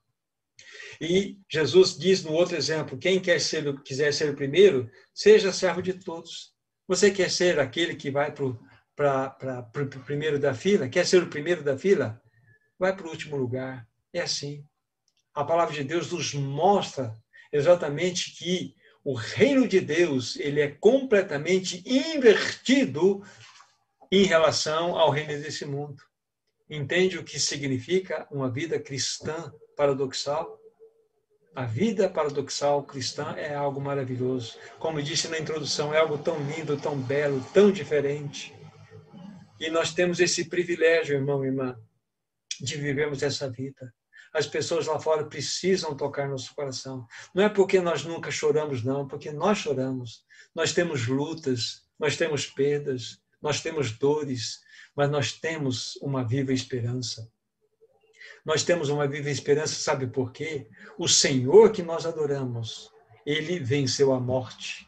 E 1.01 1.37
Jesus 1.51 1.97
diz 1.97 2.23
no 2.23 2.31
outro 2.31 2.55
exemplo: 2.55 2.97
quem 2.97 3.19
quer 3.19 3.39
ser, 3.39 3.81
quiser 3.81 4.13
ser 4.13 4.31
o 4.31 4.35
primeiro, 4.35 4.89
seja 5.13 5.51
servo 5.51 5.81
de 5.81 5.93
todos. 5.93 6.53
Você 6.87 7.11
quer 7.11 7.29
ser 7.29 7.59
aquele 7.59 7.95
que 7.95 8.11
vai 8.11 8.31
para 8.31 8.45
o 8.45 10.05
primeiro 10.05 10.39
da 10.39 10.53
fila? 10.53 10.89
Quer 10.89 11.05
ser 11.05 11.23
o 11.23 11.29
primeiro 11.29 11.63
da 11.63 11.77
fila? 11.77 12.21
Vai 12.77 12.95
para 12.95 13.07
o 13.07 13.09
último 13.09 13.35
lugar. 13.35 13.87
É 14.13 14.21
assim. 14.21 14.65
A 15.33 15.43
palavra 15.43 15.73
de 15.73 15.83
Deus 15.83 16.11
nos 16.11 16.33
mostra 16.33 17.17
exatamente 17.51 18.35
que 18.37 18.75
o 19.03 19.13
reino 19.13 19.67
de 19.67 19.81
Deus 19.81 20.35
ele 20.37 20.61
é 20.61 20.69
completamente 20.69 21.83
invertido 21.85 23.23
em 24.11 24.23
relação 24.23 24.95
ao 24.97 25.09
reino 25.09 25.41
desse 25.41 25.65
mundo. 25.65 26.01
Entende 26.69 27.17
o 27.17 27.23
que 27.23 27.39
significa 27.39 28.27
uma 28.31 28.49
vida 28.49 28.79
cristã 28.79 29.53
paradoxal? 29.75 30.59
A 31.55 31.65
vida 31.65 32.09
paradoxal 32.09 32.83
cristã 32.83 33.35
é 33.37 33.53
algo 33.53 33.79
maravilhoso. 33.79 34.57
Como 34.79 35.01
disse 35.01 35.27
na 35.27 35.37
introdução, 35.37 35.93
é 35.93 35.99
algo 35.99 36.17
tão 36.17 36.37
lindo, 36.49 36.77
tão 36.77 36.97
belo, 36.97 37.45
tão 37.53 37.71
diferente. 37.71 38.55
E 39.59 39.69
nós 39.69 39.93
temos 39.93 40.19
esse 40.19 40.49
privilégio, 40.49 41.15
irmão 41.15 41.43
e 41.43 41.47
irmã, 41.47 41.79
de 42.59 42.77
vivermos 42.77 43.21
essa 43.21 43.49
vida 43.49 43.93
as 44.33 44.47
pessoas 44.47 44.87
lá 44.87 44.99
fora 44.99 45.25
precisam 45.25 45.95
tocar 45.95 46.27
nosso 46.27 46.53
coração. 46.55 47.05
Não 47.35 47.43
é 47.43 47.49
porque 47.49 47.79
nós 47.79 48.03
nunca 48.03 48.31
choramos, 48.31 48.83
não, 48.83 49.07
porque 49.07 49.31
nós 49.31 49.59
choramos. 49.59 50.25
Nós 50.55 50.73
temos 50.73 51.07
lutas, 51.07 51.83
nós 51.99 52.17
temos 52.17 52.47
perdas, 52.47 53.19
nós 53.39 53.61
temos 53.61 53.91
dores, 53.91 54.59
mas 54.95 55.09
nós 55.09 55.31
temos 55.31 55.95
uma 56.01 56.23
viva 56.23 56.53
esperança. 56.53 57.31
Nós 58.45 58.63
temos 58.63 58.89
uma 58.89 59.07
viva 59.07 59.29
esperança, 59.29 59.75
sabe 59.75 60.07
por 60.07 60.31
quê? 60.31 60.67
O 60.97 61.07
Senhor 61.07 61.71
que 61.71 61.81
nós 61.81 62.05
adoramos, 62.05 62.91
ele 63.25 63.59
venceu 63.59 64.13
a 64.13 64.19
morte. 64.19 64.87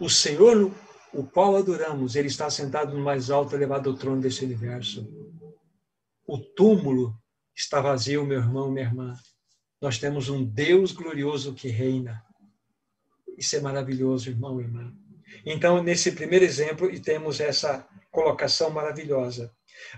O 0.00 0.08
Senhor, 0.08 0.72
o 1.12 1.24
qual 1.24 1.56
adoramos, 1.56 2.16
ele 2.16 2.28
está 2.28 2.48
sentado 2.48 2.96
no 2.96 3.04
mais 3.04 3.30
alto 3.30 3.54
elevado 3.54 3.94
trono 3.96 4.20
desse 4.22 4.44
universo. 4.44 5.06
O 6.26 6.38
túmulo 6.38 7.14
está 7.54 7.80
vazio, 7.80 8.24
meu 8.24 8.38
irmão, 8.38 8.70
minha 8.70 8.86
irmã. 8.86 9.14
Nós 9.80 9.98
temos 9.98 10.28
um 10.28 10.44
Deus 10.44 10.92
glorioso 10.92 11.54
que 11.54 11.68
reina. 11.68 12.24
Isso 13.36 13.54
é 13.56 13.60
maravilhoso, 13.60 14.30
irmão 14.30 14.60
e 14.60 14.64
irmã. 14.64 14.92
Então, 15.44 15.82
nesse 15.82 16.12
primeiro 16.12 16.44
exemplo, 16.44 16.88
temos 17.00 17.40
essa 17.40 17.86
colocação 18.10 18.70
maravilhosa. 18.70 19.52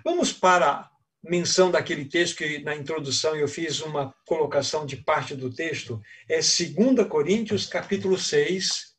Vamos 0.04 0.32
para 0.32 0.70
a 0.70 0.90
menção 1.22 1.70
daquele 1.70 2.04
texto 2.04 2.38
que 2.38 2.58
na 2.60 2.74
introdução 2.74 3.36
eu 3.36 3.48
fiz 3.48 3.80
uma 3.80 4.14
colocação 4.26 4.86
de 4.86 4.96
parte 4.96 5.34
do 5.34 5.52
texto. 5.52 6.00
É 6.28 6.36
2 6.36 7.08
Coríntios, 7.08 7.66
capítulo 7.66 8.18
6. 8.18 8.94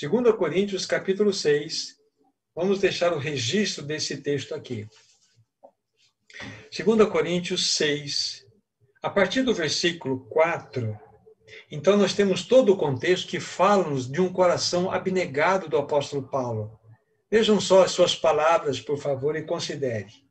2 0.00 0.36
Coríntios, 0.36 0.86
capítulo 0.86 1.32
6. 1.32 1.96
Vamos 2.54 2.80
deixar 2.80 3.12
o 3.12 3.18
registro 3.18 3.84
desse 3.84 4.18
texto 4.18 4.54
aqui. 4.54 4.86
2 6.70 7.08
Coríntios 7.08 7.74
6, 7.74 8.44
a 9.02 9.10
partir 9.10 9.42
do 9.42 9.54
versículo 9.54 10.26
4, 10.28 10.98
então 11.70 11.96
nós 11.96 12.14
temos 12.14 12.44
todo 12.44 12.72
o 12.72 12.76
contexto 12.76 13.28
que 13.28 13.40
fala-nos 13.40 14.10
de 14.10 14.20
um 14.20 14.32
coração 14.32 14.90
abnegado 14.90 15.68
do 15.68 15.76
apóstolo 15.76 16.28
Paulo. 16.28 16.78
Vejam 17.30 17.60
só 17.60 17.82
as 17.82 17.90
suas 17.90 18.14
palavras, 18.14 18.80
por 18.80 18.98
favor, 18.98 19.36
e 19.36 19.42
considere. 19.42 20.28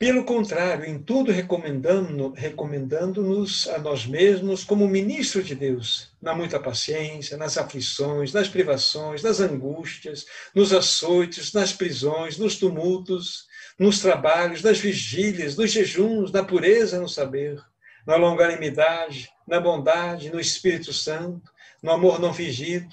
Pelo 0.00 0.24
contrário, 0.24 0.86
em 0.86 0.98
tudo 0.98 1.30
recomendando-nos 1.30 2.32
recomendando 2.34 3.44
a 3.74 3.78
nós 3.78 4.06
mesmos 4.06 4.64
como 4.64 4.88
ministros 4.88 5.46
de 5.46 5.54
Deus, 5.54 6.12
na 6.22 6.34
muita 6.34 6.58
paciência, 6.58 7.36
nas 7.36 7.58
aflições, 7.58 8.32
nas 8.32 8.48
privações, 8.48 9.22
nas 9.22 9.40
angústias, 9.40 10.24
nos 10.54 10.72
açoites, 10.72 11.52
nas 11.52 11.74
prisões, 11.74 12.38
nos 12.38 12.56
tumultos, 12.56 13.44
nos 13.78 14.00
trabalhos, 14.00 14.62
nas 14.62 14.78
vigílias, 14.78 15.54
nos 15.54 15.70
jejuns, 15.70 16.32
na 16.32 16.42
pureza 16.42 16.98
no 16.98 17.08
saber, 17.08 17.62
na 18.10 18.16
longanimidade, 18.16 19.30
na 19.46 19.60
bondade, 19.60 20.30
no 20.30 20.40
Espírito 20.40 20.92
Santo, 20.92 21.48
no 21.80 21.92
amor 21.92 22.18
não 22.18 22.34
fingido, 22.34 22.92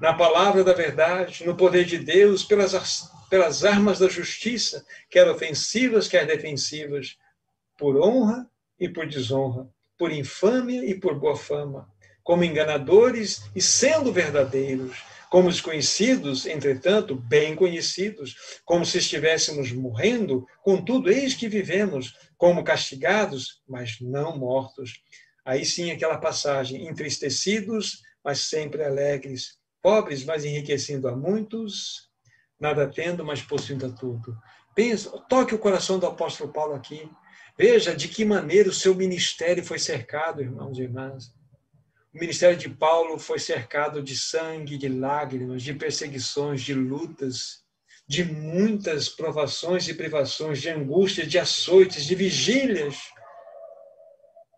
na 0.00 0.14
palavra 0.14 0.62
da 0.62 0.72
verdade, 0.72 1.44
no 1.44 1.56
poder 1.56 1.84
de 1.84 1.98
Deus, 1.98 2.44
pelas, 2.44 3.10
pelas 3.28 3.64
armas 3.64 3.98
da 3.98 4.08
justiça, 4.08 4.86
quer 5.10 5.28
ofensivas, 5.28 6.06
quer 6.06 6.24
defensivas, 6.24 7.16
por 7.76 7.96
honra 7.96 8.48
e 8.78 8.88
por 8.88 9.08
desonra, 9.08 9.68
por 9.98 10.12
infâmia 10.12 10.84
e 10.84 10.94
por 10.94 11.18
boa 11.18 11.36
fama, 11.36 11.88
como 12.22 12.44
enganadores 12.44 13.50
e 13.56 13.60
sendo 13.60 14.12
verdadeiros 14.12 14.96
como 15.34 15.50
desconhecidos, 15.50 16.46
entretanto, 16.46 17.16
bem 17.16 17.56
conhecidos, 17.56 18.36
como 18.64 18.86
se 18.86 18.98
estivéssemos 18.98 19.72
morrendo, 19.72 20.46
contudo, 20.62 21.10
eis 21.10 21.34
que 21.34 21.48
vivemos, 21.48 22.14
como 22.44 22.62
castigados, 22.62 23.62
mas 23.66 23.98
não 24.02 24.36
mortos. 24.36 25.02
Aí 25.46 25.64
sim 25.64 25.90
aquela 25.90 26.18
passagem, 26.18 26.86
entristecidos, 26.86 28.02
mas 28.22 28.40
sempre 28.40 28.84
alegres, 28.84 29.56
pobres, 29.80 30.26
mas 30.26 30.44
enriquecendo 30.44 31.08
a 31.08 31.16
muitos, 31.16 32.10
nada 32.60 32.86
tendo, 32.86 33.24
mas 33.24 33.40
possuindo 33.40 33.86
a 33.86 33.88
tudo. 33.88 34.36
Pensa, 34.74 35.08
toque 35.26 35.54
o 35.54 35.58
coração 35.58 35.98
do 35.98 36.06
apóstolo 36.06 36.52
Paulo 36.52 36.74
aqui. 36.74 37.10
Veja 37.56 37.96
de 37.96 38.08
que 38.08 38.26
maneira 38.26 38.68
o 38.68 38.74
seu 38.74 38.94
ministério 38.94 39.64
foi 39.64 39.78
cercado, 39.78 40.42
irmãos 40.42 40.76
e 40.76 40.82
irmãs. 40.82 41.28
O 42.12 42.18
ministério 42.20 42.58
de 42.58 42.68
Paulo 42.68 43.18
foi 43.18 43.38
cercado 43.38 44.02
de 44.02 44.18
sangue, 44.18 44.76
de 44.76 44.90
lágrimas, 44.90 45.62
de 45.62 45.72
perseguições, 45.72 46.60
de 46.60 46.74
lutas, 46.74 47.63
de 48.06 48.24
muitas 48.24 49.08
provações 49.08 49.88
e 49.88 49.94
privações, 49.94 50.60
de 50.60 50.68
angústias, 50.68 51.28
de 51.28 51.38
açoites, 51.38 52.04
de 52.04 52.14
vigílias. 52.14 52.96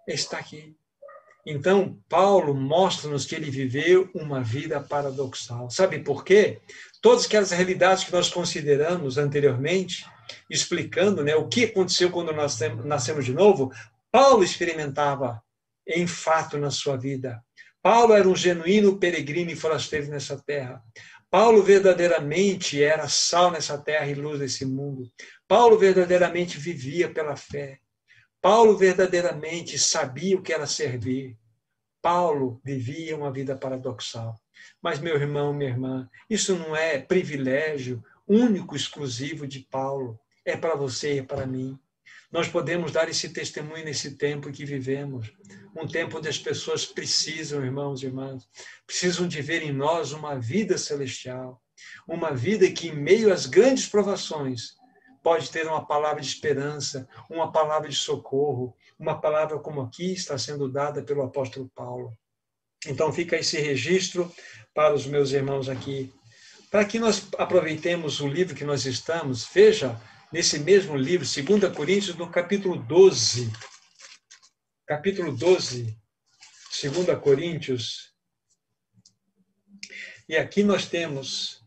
Está 0.06 0.38
aqui. 0.38 0.76
Então, 1.46 1.96
Paulo 2.08 2.52
mostra-nos 2.54 3.24
que 3.24 3.36
ele 3.36 3.50
viveu 3.50 4.10
uma 4.12 4.42
vida 4.42 4.80
paradoxal. 4.80 5.70
Sabe 5.70 6.00
por 6.00 6.24
quê? 6.24 6.58
Todas 7.00 7.26
aquelas 7.26 7.52
realidades 7.52 8.02
que 8.02 8.12
nós 8.12 8.28
consideramos 8.28 9.16
anteriormente, 9.16 10.04
explicando 10.50 11.22
né, 11.22 11.36
o 11.36 11.46
que 11.46 11.66
aconteceu 11.66 12.10
quando 12.10 12.32
nós 12.32 12.58
nascemos 12.84 13.24
de 13.24 13.32
novo, 13.32 13.70
Paulo 14.10 14.42
experimentava 14.42 15.40
em 15.86 16.04
fato 16.04 16.58
na 16.58 16.72
sua 16.72 16.96
vida. 16.96 17.40
Paulo 17.80 18.14
era 18.14 18.28
um 18.28 18.34
genuíno 18.34 18.98
peregrino 18.98 19.52
e 19.52 19.56
forasteiro 19.56 20.08
nessa 20.08 20.36
terra. 20.36 20.82
Paulo 21.38 21.62
verdadeiramente 21.62 22.82
era 22.82 23.10
sal 23.10 23.50
nessa 23.50 23.76
terra 23.76 24.06
e 24.06 24.14
luz 24.14 24.38
desse 24.38 24.64
mundo. 24.64 25.12
Paulo 25.46 25.78
verdadeiramente 25.78 26.56
vivia 26.56 27.12
pela 27.12 27.36
fé. 27.36 27.78
Paulo 28.40 28.74
verdadeiramente 28.74 29.78
sabia 29.78 30.34
o 30.34 30.40
que 30.40 30.50
era 30.50 30.66
servir. 30.66 31.36
Paulo 32.00 32.58
vivia 32.64 33.14
uma 33.14 33.30
vida 33.30 33.54
paradoxal. 33.54 34.40
Mas, 34.80 34.98
meu 34.98 35.14
irmão, 35.14 35.52
minha 35.52 35.68
irmã, 35.68 36.08
isso 36.30 36.56
não 36.56 36.74
é 36.74 36.98
privilégio 36.98 38.02
único, 38.26 38.74
exclusivo 38.74 39.46
de 39.46 39.60
Paulo. 39.60 40.18
É 40.42 40.56
para 40.56 40.74
você 40.74 41.18
e 41.18 41.22
para 41.22 41.46
mim. 41.46 41.78
Nós 42.36 42.48
podemos 42.48 42.92
dar 42.92 43.08
esse 43.08 43.30
testemunho 43.30 43.82
nesse 43.82 44.10
tempo 44.18 44.52
que 44.52 44.62
vivemos, 44.62 45.32
um 45.74 45.88
tempo 45.88 46.18
onde 46.18 46.28
as 46.28 46.38
pessoas 46.38 46.84
precisam, 46.84 47.64
irmãos 47.64 48.02
e 48.02 48.06
irmãs, 48.06 48.46
precisam 48.86 49.26
de 49.26 49.40
ver 49.40 49.62
em 49.62 49.72
nós 49.72 50.12
uma 50.12 50.38
vida 50.38 50.76
celestial, 50.76 51.62
Uma 52.06 52.34
vida 52.34 52.70
que, 52.70 52.88
em 52.88 52.94
meio 52.94 53.32
às 53.32 53.46
grandes 53.46 53.88
provações, 53.88 54.74
pode 55.22 55.50
ter 55.50 55.66
uma 55.66 55.86
palavra 55.86 56.20
de 56.20 56.28
esperança, 56.28 57.08
uma 57.30 57.50
palavra 57.50 57.88
de 57.88 57.96
socorro, 57.96 58.76
uma 58.98 59.18
palavra 59.18 59.58
como 59.58 59.80
aqui 59.80 60.12
está 60.12 60.36
sendo 60.36 60.70
dada 60.70 61.02
pelo 61.02 61.22
apóstolo 61.22 61.70
Paulo. 61.74 62.12
Então 62.86 63.10
fica 63.14 63.38
esse 63.38 63.58
registro 63.58 64.30
para 64.74 64.92
os 64.92 65.06
meus 65.06 65.32
irmãos 65.32 65.70
aqui. 65.70 66.12
Para 66.70 66.84
que 66.84 66.98
nós 66.98 67.26
aproveitemos 67.38 68.20
o 68.20 68.28
livro 68.28 68.54
que 68.54 68.64
nós 68.64 68.84
estamos, 68.84 69.48
veja 69.54 69.98
nesse 70.36 70.58
mesmo 70.58 70.94
livro, 70.98 71.26
2 71.26 71.74
Coríntios, 71.74 72.14
no 72.14 72.30
capítulo 72.30 72.76
12. 72.76 73.50
Capítulo 74.86 75.34
12, 75.34 75.96
2 76.82 77.18
Coríntios. 77.20 78.12
E 80.28 80.36
aqui 80.36 80.62
nós 80.62 80.84
temos 80.86 81.64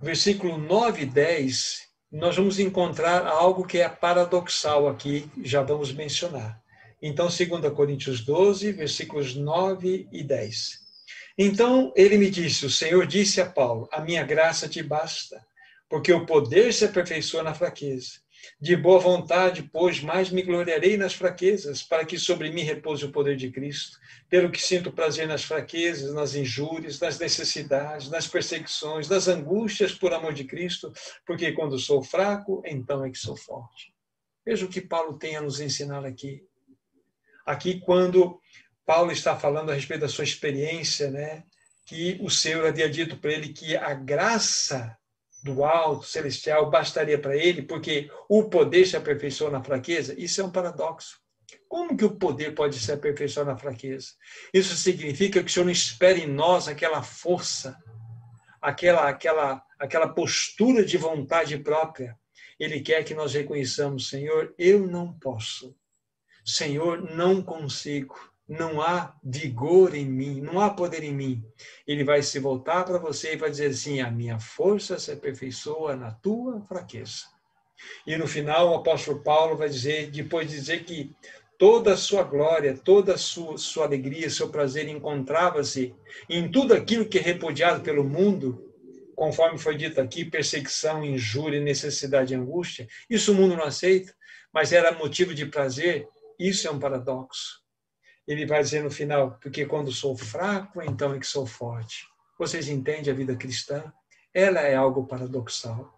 versículo 0.00 0.56
9 0.56 1.02
e 1.02 1.04
10, 1.04 1.80
nós 2.10 2.36
vamos 2.36 2.58
encontrar 2.58 3.26
algo 3.26 3.66
que 3.66 3.76
é 3.76 3.86
paradoxal 3.86 4.88
aqui, 4.88 5.30
já 5.44 5.60
vamos 5.60 5.92
mencionar. 5.92 6.62
Então, 7.02 7.26
2 7.26 7.74
Coríntios 7.76 8.24
12, 8.24 8.72
versículos 8.72 9.34
9 9.34 10.08
e 10.10 10.24
10. 10.24 10.88
Então 11.36 11.92
ele 11.94 12.16
me 12.16 12.30
disse: 12.30 12.64
O 12.66 12.70
Senhor 12.70 13.06
disse 13.06 13.40
a 13.40 13.46
Paulo: 13.46 13.88
A 13.92 14.00
minha 14.00 14.24
graça 14.24 14.68
te 14.68 14.82
basta, 14.82 15.46
porque 15.88 16.12
o 16.12 16.26
poder 16.26 16.72
se 16.72 16.84
aperfeiçoa 16.84 17.42
na 17.42 17.54
fraqueza. 17.54 18.20
De 18.60 18.76
boa 18.76 18.98
vontade, 18.98 19.68
pois, 19.72 20.00
mais 20.00 20.30
me 20.30 20.42
gloriarei 20.42 20.96
nas 20.96 21.14
fraquezas, 21.14 21.82
para 21.82 22.04
que 22.04 22.18
sobre 22.18 22.50
mim 22.50 22.62
repouse 22.62 23.04
o 23.04 23.10
poder 23.10 23.36
de 23.36 23.50
Cristo. 23.50 23.98
Pelo 24.28 24.50
que 24.50 24.60
sinto 24.60 24.92
prazer 24.92 25.26
nas 25.26 25.44
fraquezas, 25.44 26.14
nas 26.14 26.34
injúrias, 26.34 27.00
nas 27.00 27.18
necessidades, 27.18 28.10
nas 28.10 28.26
perseguições, 28.28 29.08
nas 29.08 29.28
angústias 29.28 29.92
por 29.92 30.12
amor 30.12 30.32
de 30.32 30.44
Cristo, 30.44 30.92
porque 31.26 31.52
quando 31.52 31.78
sou 31.78 32.02
fraco, 32.02 32.62
então 32.64 33.04
é 33.04 33.10
que 33.10 33.18
sou 33.18 33.36
forte. 33.36 33.92
Veja 34.44 34.64
o 34.64 34.68
que 34.68 34.80
Paulo 34.80 35.18
tem 35.18 35.36
a 35.36 35.40
nos 35.40 35.60
ensinar 35.60 36.04
aqui. 36.04 36.42
Aqui, 37.44 37.80
quando 37.80 38.40
Paulo 38.84 39.12
está 39.12 39.36
falando 39.36 39.70
a 39.70 39.74
respeito 39.74 40.00
da 40.00 40.08
sua 40.08 40.24
experiência, 40.24 41.10
né? 41.10 41.44
Que 41.84 42.18
o 42.20 42.28
Senhor 42.28 42.66
havia 42.66 42.88
dito 42.88 43.16
para 43.16 43.32
ele 43.32 43.52
que 43.52 43.76
a 43.76 43.94
graça 43.94 44.97
do 45.42 45.64
alto, 45.64 46.06
celestial, 46.06 46.70
bastaria 46.70 47.18
para 47.18 47.36
ele, 47.36 47.62
porque 47.62 48.10
o 48.28 48.44
poder 48.44 48.86
se 48.86 48.96
aperfeiçoa 48.96 49.50
na 49.50 49.62
fraqueza? 49.62 50.14
Isso 50.18 50.40
é 50.40 50.44
um 50.44 50.50
paradoxo. 50.50 51.20
Como 51.68 51.96
que 51.96 52.04
o 52.04 52.16
poder 52.16 52.54
pode 52.54 52.78
se 52.78 52.90
aperfeiçoar 52.90 53.46
na 53.46 53.56
fraqueza? 53.56 54.08
Isso 54.52 54.76
significa 54.76 55.42
que 55.42 55.50
o 55.50 55.52
Senhor 55.52 55.66
não 55.66 55.72
espera 55.72 56.18
em 56.18 56.26
nós 56.26 56.68
aquela 56.68 57.02
força, 57.02 57.76
aquela, 58.60 59.08
aquela, 59.08 59.62
aquela 59.78 60.08
postura 60.08 60.84
de 60.84 60.96
vontade 60.96 61.58
própria. 61.58 62.18
Ele 62.58 62.80
quer 62.80 63.04
que 63.04 63.14
nós 63.14 63.34
reconheçamos, 63.34 64.08
Senhor, 64.08 64.54
eu 64.58 64.86
não 64.86 65.12
posso. 65.12 65.76
Senhor, 66.44 67.14
não 67.14 67.42
consigo 67.42 68.16
não 68.48 68.80
há 68.80 69.14
vigor 69.22 69.94
em 69.94 70.06
mim, 70.06 70.40
não 70.40 70.58
há 70.58 70.70
poder 70.70 71.04
em 71.04 71.12
mim. 71.12 71.44
Ele 71.86 72.02
vai 72.02 72.22
se 72.22 72.38
voltar 72.38 72.84
para 72.84 72.98
você 72.98 73.34
e 73.34 73.36
vai 73.36 73.50
dizer 73.50 73.66
assim: 73.66 74.00
a 74.00 74.10
minha 74.10 74.40
força 74.40 74.98
se 74.98 75.12
aperfeiçoa 75.12 75.94
na 75.94 76.12
tua 76.12 76.62
fraqueza. 76.62 77.26
E 78.06 78.16
no 78.16 78.26
final, 78.26 78.70
o 78.70 78.74
apóstolo 78.76 79.22
Paulo 79.22 79.56
vai 79.56 79.68
dizer, 79.68 80.10
depois 80.10 80.48
de 80.48 80.56
dizer 80.56 80.84
que 80.84 81.14
toda 81.58 81.92
a 81.92 81.96
sua 81.96 82.22
glória, 82.22 82.76
toda 82.76 83.14
a 83.14 83.18
sua, 83.18 83.58
sua 83.58 83.84
alegria, 83.84 84.30
seu 84.30 84.48
prazer 84.48 84.88
encontrava-se 84.88 85.94
em 86.28 86.50
tudo 86.50 86.74
aquilo 86.74 87.06
que 87.06 87.18
é 87.18 87.22
repudiado 87.22 87.82
pelo 87.82 88.02
mundo, 88.02 88.64
conforme 89.14 89.58
foi 89.58 89.76
dito 89.76 90.00
aqui, 90.00 90.24
perseguição, 90.24 91.04
injúria, 91.04 91.60
necessidade 91.60 92.32
e 92.32 92.36
angústia. 92.36 92.88
Isso 93.08 93.30
o 93.30 93.34
mundo 93.34 93.56
não 93.56 93.64
aceita, 93.64 94.12
mas 94.52 94.72
era 94.72 94.90
motivo 94.92 95.34
de 95.34 95.46
prazer. 95.46 96.08
Isso 96.38 96.66
é 96.66 96.70
um 96.70 96.78
paradoxo 96.78 97.67
ele 98.28 98.44
vai 98.44 98.62
dizer 98.62 98.84
no 98.84 98.90
final, 98.90 99.38
porque 99.40 99.64
quando 99.64 99.90
sou 99.90 100.14
fraco, 100.14 100.82
então 100.82 101.14
é 101.14 101.18
que 101.18 101.26
sou 101.26 101.46
forte. 101.46 102.06
Vocês 102.38 102.68
entendem 102.68 103.10
a 103.10 103.16
vida 103.16 103.34
cristã? 103.34 103.90
Ela 104.34 104.60
é 104.60 104.76
algo 104.76 105.06
paradoxal. 105.06 105.90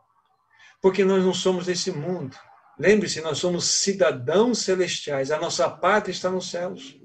Porque 0.80 1.04
nós 1.04 1.24
não 1.24 1.34
somos 1.34 1.66
desse 1.66 1.90
mundo. 1.90 2.36
Lembre-se, 2.78 3.20
nós 3.20 3.38
somos 3.38 3.64
cidadãos 3.64 4.60
celestiais. 4.60 5.32
A 5.32 5.40
nossa 5.40 5.68
pátria 5.68 6.12
está 6.12 6.30
nos 6.30 6.48
céus. 6.48 6.96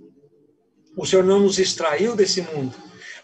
O 0.96 1.08
Senhor 1.08 1.26
não 1.26 1.40
nos 1.40 1.58
extraiu 1.58 2.16
desse 2.16 2.44
mundo, 2.44 2.78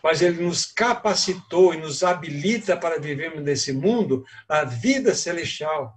mas 0.04 0.24
Ele 0.24 0.44
nos 0.44 0.66
capacitou 0.66 1.72
e 1.72 1.78
nos 1.78 2.04
habilita 2.04 2.76
para 2.76 3.00
vivermos 3.00 3.44
nesse 3.44 3.72
mundo 3.72 4.26
a 4.50 4.66
vida 4.66 5.14
celestial. 5.14 5.94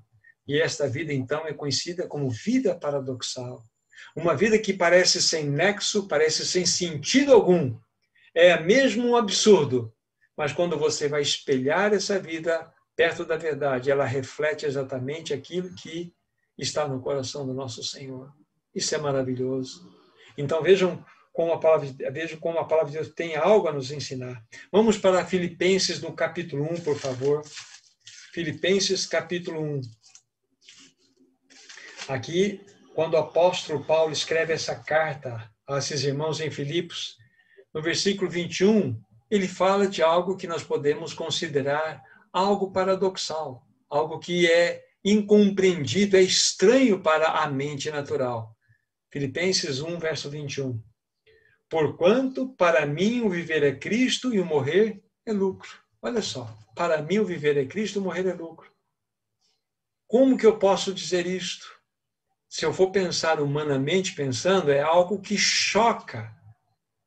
E 0.47 0.61
esta 0.61 0.87
vida, 0.87 1.15
então, 1.15 1.47
é 1.47 1.55
conhecida 1.55 2.07
como 2.07 2.31
vida 2.31 2.75
paradoxal. 2.79 3.65
Uma 4.15 4.37
vida 4.37 4.59
que 4.59 4.73
parece 4.73 5.21
sem 5.21 5.45
nexo, 5.51 6.07
parece 6.07 6.47
sem 6.47 6.65
sentido 6.65 7.33
algum. 7.33 7.77
É 8.35 8.59
mesmo 8.61 9.09
um 9.09 9.17
absurdo. 9.17 9.93
Mas 10.37 10.53
quando 10.53 10.79
você 10.79 11.09
vai 11.09 11.23
espelhar 11.23 11.93
essa 11.93 12.19
vida 12.19 12.73
perto 12.97 13.25
da 13.25 13.37
verdade, 13.37 13.91
ela 13.91 14.05
reflete 14.05 14.67
exatamente 14.67 15.33
aquilo 15.33 15.75
que 15.75 16.13
está 16.57 16.87
no 16.87 17.01
coração 17.01 17.47
do 17.47 17.53
nosso 17.53 17.83
Senhor. 17.83 18.33
Isso 18.75 18.95
é 18.95 18.99
maravilhoso. 18.99 19.89
Então 20.37 20.63
vejam 20.63 21.05
como 21.33 21.53
a 21.53 21.59
palavra, 21.59 21.89
vejam 22.13 22.39
como 22.39 22.59
a 22.59 22.65
palavra 22.65 22.93
de 22.93 22.99
Deus 22.99 23.13
tem 23.15 23.35
algo 23.35 23.67
a 23.67 23.73
nos 23.73 23.91
ensinar. 23.91 24.45
Vamos 24.71 24.97
para 24.97 25.27
Filipenses 25.27 26.01
no 26.01 26.13
capítulo 26.13 26.65
1, 26.73 26.81
por 26.83 26.97
favor. 26.97 27.43
Filipenses 28.33 29.07
capítulo 29.07 29.61
1. 29.61 29.81
Aqui 32.09 32.61
quando 32.95 33.15
o 33.15 33.19
apóstolo 33.19 33.85
Paulo 33.85 34.13
escreve 34.13 34.53
essa 34.53 34.77
carta 34.77 35.51
a 35.67 35.79
esses 35.79 36.05
irmãos 36.05 36.41
em 36.41 36.51
Filipos, 36.51 37.19
no 37.73 37.83
versículo 37.83 38.31
21, 38.31 38.99
ele 39.29 39.49
fala 39.49 39.89
de 39.89 40.01
algo 40.01 40.37
que 40.37 40.47
nós 40.47 40.63
podemos 40.63 41.13
considerar 41.13 42.03
algo 42.33 42.71
paradoxal, 42.71 43.67
algo 43.91 44.21
que 44.21 44.51
é 44.51 44.85
incompreendido, 45.05 46.17
é 46.17 46.23
estranho 46.23 47.01
para 47.01 47.29
a 47.43 47.49
mente 47.49 47.91
natural. 47.91 48.57
Filipenses 49.13 49.81
1, 49.81 49.99
verso 49.99 50.31
21. 50.31 50.81
Porquanto 51.69 52.55
para 52.55 52.87
mim 52.87 53.23
o 53.23 53.29
viver 53.29 53.65
é 53.65 53.75
Cristo 53.75 54.33
e 54.33 54.39
o 54.39 54.47
morrer 54.47 55.03
é 55.27 55.33
lucro. 55.33 55.71
Olha 56.01 56.23
só, 56.23 56.49
para 56.77 57.03
mim 57.03 57.19
o 57.19 57.25
viver 57.25 57.57
é 57.57 57.65
Cristo 57.65 57.99
e 57.99 58.01
o 58.01 58.05
morrer 58.05 58.27
é 58.27 58.35
lucro. 58.35 58.73
Como 60.07 60.37
que 60.37 60.47
eu 60.47 60.59
posso 60.59 60.95
dizer 60.95 61.27
isto? 61.27 61.74
Se 62.55 62.65
eu 62.65 62.73
for 62.73 62.93
pensar 62.93 63.41
humanamente 63.41 64.15
pensando, 64.15 64.71
é 64.71 64.81
algo 64.81 65.21
que 65.21 65.37
choca 65.37 66.33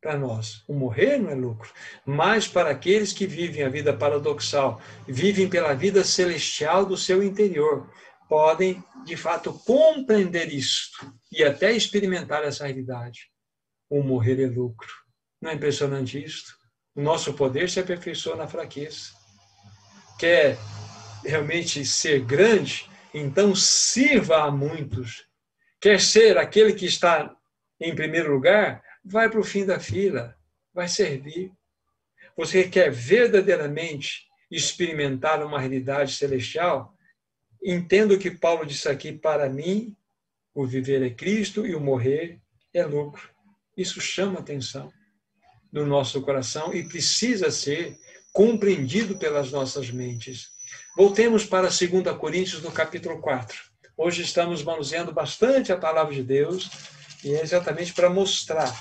para 0.02 0.18
nós. 0.18 0.62
O 0.68 0.74
morrer 0.74 1.18
não 1.18 1.30
é 1.30 1.36
lucro, 1.36 1.72
mas 2.06 2.50
para 2.50 2.70
aqueles 2.70 3.14
que 3.14 3.26
vivem 3.26 3.64
a 3.64 3.70
vida 3.70 3.96
paradoxal, 3.96 4.82
vivem 5.08 5.50
pela 5.50 5.74
vida 5.74 6.04
celestial 6.04 6.86
do 6.86 6.98
seu 6.98 7.24
interior, 7.24 7.90
podem, 8.28 8.84
de 9.06 9.16
fato, 9.16 9.54
compreender 9.66 10.54
isto 10.54 11.10
e 11.32 11.46
até 11.46 11.72
experimentar 11.72 12.44
essa 12.44 12.66
realidade. 12.66 13.32
O 13.90 14.04
morrer 14.04 14.44
é 14.44 14.48
lucro. 14.48 14.92
Não 15.42 15.50
é 15.50 15.54
impressionante 15.54 16.22
isto? 16.22 16.58
O 16.94 17.02
nosso 17.02 17.34
poder 17.34 17.70
se 17.70 17.80
aperfeiçoa 17.80 18.36
na 18.36 18.50
fraqueza. 18.50 19.12
Quer 20.20 20.58
realmente 21.24 21.86
ser 21.86 22.20
grande? 22.20 22.90
Então 23.14 23.56
sirva 23.56 24.44
a 24.44 24.52
muitos 24.52 25.27
quer 25.80 26.00
ser 26.00 26.38
aquele 26.38 26.74
que 26.74 26.86
está 26.86 27.36
em 27.80 27.96
primeiro 27.96 28.34
lugar, 28.34 28.84
vai 29.04 29.30
para 29.30 29.40
o 29.40 29.44
fim 29.44 29.66
da 29.66 29.80
fila, 29.80 30.36
vai 30.74 30.88
servir. 30.88 31.52
Você 32.36 32.68
quer 32.68 32.92
verdadeiramente 32.92 34.28
experimentar 34.50 35.44
uma 35.44 35.60
realidade 35.60 36.14
celestial? 36.14 36.96
Entenda 37.64 38.14
o 38.14 38.20
que 38.20 38.32
Paulo 38.32 38.66
disse 38.66 38.88
aqui: 38.88 39.12
para 39.12 39.50
mim, 39.50 39.96
o 40.54 40.66
viver 40.66 41.02
é 41.04 41.10
Cristo 41.10 41.66
e 41.66 41.76
o 41.76 41.80
morrer 41.80 42.40
é 42.74 42.86
lucro. 42.86 43.30
Isso 43.76 44.02
chama 44.02 44.40
atenção 44.40 44.92
no 45.72 45.86
nosso 45.86 46.22
coração 46.22 46.74
e 46.74 46.88
precisa 46.88 47.52
ser 47.52 47.98
compreendido 48.34 49.18
pelas 49.18 49.52
nossas 49.52 49.92
mentes. 49.92 50.52
Voltemos 50.96 51.46
para 51.46 51.70
2 51.70 52.18
Coríntios, 52.18 52.62
no 52.62 52.72
capítulo 52.72 53.20
4. 53.20 53.67
Hoje 54.00 54.22
estamos 54.22 54.62
manuseando 54.62 55.12
bastante 55.12 55.74
a 55.74 55.78
palavra 55.78 56.14
de 56.14 56.22
Deus 56.22 56.70
e 57.24 57.34
é 57.34 57.42
exatamente 57.42 57.96
para 57.96 58.12
mostrar 58.12 58.72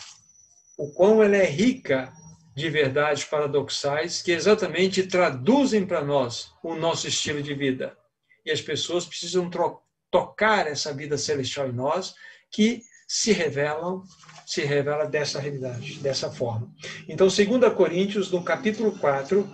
o 0.76 0.92
quão 0.92 1.22
ela 1.22 1.38
é 1.38 1.46
rica 1.46 2.12
de 2.54 2.68
verdades 2.68 3.24
paradoxais 3.24 4.20
que 4.20 4.30
exatamente 4.30 5.04
traduzem 5.04 5.86
para 5.86 6.04
nós 6.04 6.52
o 6.62 6.74
nosso 6.74 7.08
estilo 7.08 7.42
de 7.42 7.54
vida. 7.54 7.96
E 8.44 8.50
as 8.50 8.60
pessoas 8.60 9.06
precisam 9.06 9.50
tocar 10.10 10.66
essa 10.66 10.92
vida 10.92 11.16
celestial 11.16 11.68
em 11.68 11.72
nós 11.72 12.14
que 12.50 12.82
se 13.08 13.32
revelam, 13.32 14.02
se 14.46 14.66
revela 14.66 15.06
dessa 15.06 15.40
realidade, 15.40 15.98
dessa 16.00 16.30
forma. 16.30 16.70
Então, 17.08 17.26
2 17.26 17.74
Coríntios, 17.74 18.30
no 18.30 18.44
capítulo 18.44 18.98
4, 18.98 19.48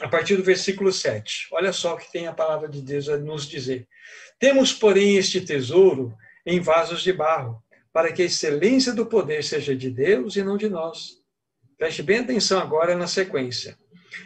a 0.00 0.08
partir 0.08 0.36
do 0.36 0.42
versículo 0.42 0.92
7. 0.92 1.48
Olha 1.52 1.72
só 1.72 1.94
o 1.94 1.98
que 1.98 2.10
tem 2.10 2.26
a 2.26 2.32
palavra 2.32 2.68
de 2.68 2.82
Deus 2.82 3.08
a 3.08 3.16
nos 3.16 3.46
dizer. 3.46 3.86
Temos, 4.42 4.72
porém, 4.72 5.18
este 5.18 5.40
tesouro 5.40 6.12
em 6.44 6.58
vasos 6.58 7.04
de 7.04 7.12
barro, 7.12 7.62
para 7.92 8.12
que 8.12 8.22
a 8.22 8.24
excelência 8.24 8.92
do 8.92 9.06
poder 9.06 9.44
seja 9.44 9.72
de 9.72 9.88
Deus 9.88 10.34
e 10.34 10.42
não 10.42 10.56
de 10.56 10.68
nós. 10.68 11.18
Preste 11.78 12.02
bem 12.02 12.18
atenção 12.18 12.58
agora 12.58 12.96
na 12.96 13.06
sequência. 13.06 13.78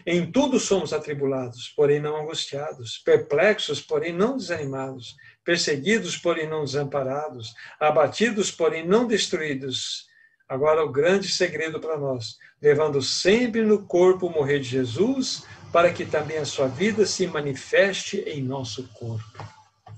Em 0.07 0.33
tudo 0.33 0.59
somos 0.59 0.95
atribulados, 0.95 1.69
porém 1.77 2.01
não 2.01 2.17
angustiados, 2.17 2.97
perplexos, 2.97 3.83
porém 3.83 4.11
não 4.11 4.39
desanimados, 4.39 5.15
perseguidos, 5.45 6.17
porém 6.17 6.49
não 6.49 6.65
desamparados, 6.65 7.55
abatidos, 7.79 8.51
porém 8.51 8.89
não 8.89 9.07
destruídos. 9.07 10.07
Agora 10.49 10.83
o 10.83 10.91
grande 10.91 11.29
segredo 11.29 11.79
para 11.79 11.99
nós, 11.99 12.39
levando 12.63 13.03
sempre 13.03 13.61
no 13.61 13.85
corpo 13.85 14.29
o 14.29 14.33
morrer 14.33 14.61
de 14.61 14.71
Jesus, 14.71 15.45
para 15.71 15.93
que 15.93 16.07
também 16.07 16.39
a 16.39 16.47
sua 16.47 16.69
vida 16.69 17.05
se 17.05 17.27
manifeste 17.27 18.21
em 18.21 18.43
nosso 18.43 18.89
corpo. 18.95 19.56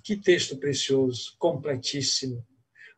Que 0.08 0.16
texto 0.16 0.56
precioso, 0.56 1.36
completíssimo. 1.38 2.42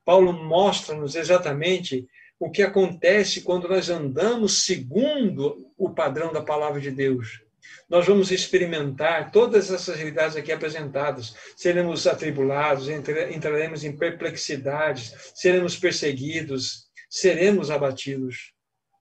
Paulo 0.05 0.33
mostra-nos 0.33 1.17
exatamente 1.17 2.07
o 2.39 2.49
que 2.49 2.63
acontece 2.63 3.41
quando 3.41 3.69
nós 3.69 3.91
andamos 3.91 4.63
segundo 4.63 5.73
o 5.77 5.91
padrão 5.91 6.33
da 6.33 6.41
palavra 6.41 6.81
de 6.81 6.93
Deus. 6.93 7.43
Nós 7.89 8.07
vamos 8.07 8.31
experimentar 8.31 9.33
todas 9.33 9.73
essas 9.73 9.97
realidades 9.97 10.37
aqui 10.37 10.53
apresentadas. 10.53 11.35
Seremos 11.57 12.07
atribulados, 12.07 12.89
entraremos 12.89 13.83
em 13.83 13.97
perplexidades, 13.97 15.33
seremos 15.35 15.77
perseguidos, 15.77 16.93
seremos 17.09 17.73
abatidos. 17.73 18.53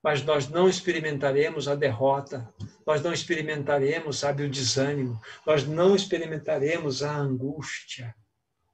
Mas 0.02 0.24
nós 0.24 0.47
não 0.47 0.70
experimentaremos 0.70 1.68
a 1.68 1.76
derrota, 1.76 2.52
nós 2.86 3.02
não 3.02 3.12
experimentaremos, 3.12 4.20
sabe, 4.20 4.43
o 4.43 4.50
desânimo, 4.50 5.20
nós 5.45 5.66
não 5.68 5.95
experimentaremos 5.95 7.04
a 7.04 7.16
angústia. 7.16 8.16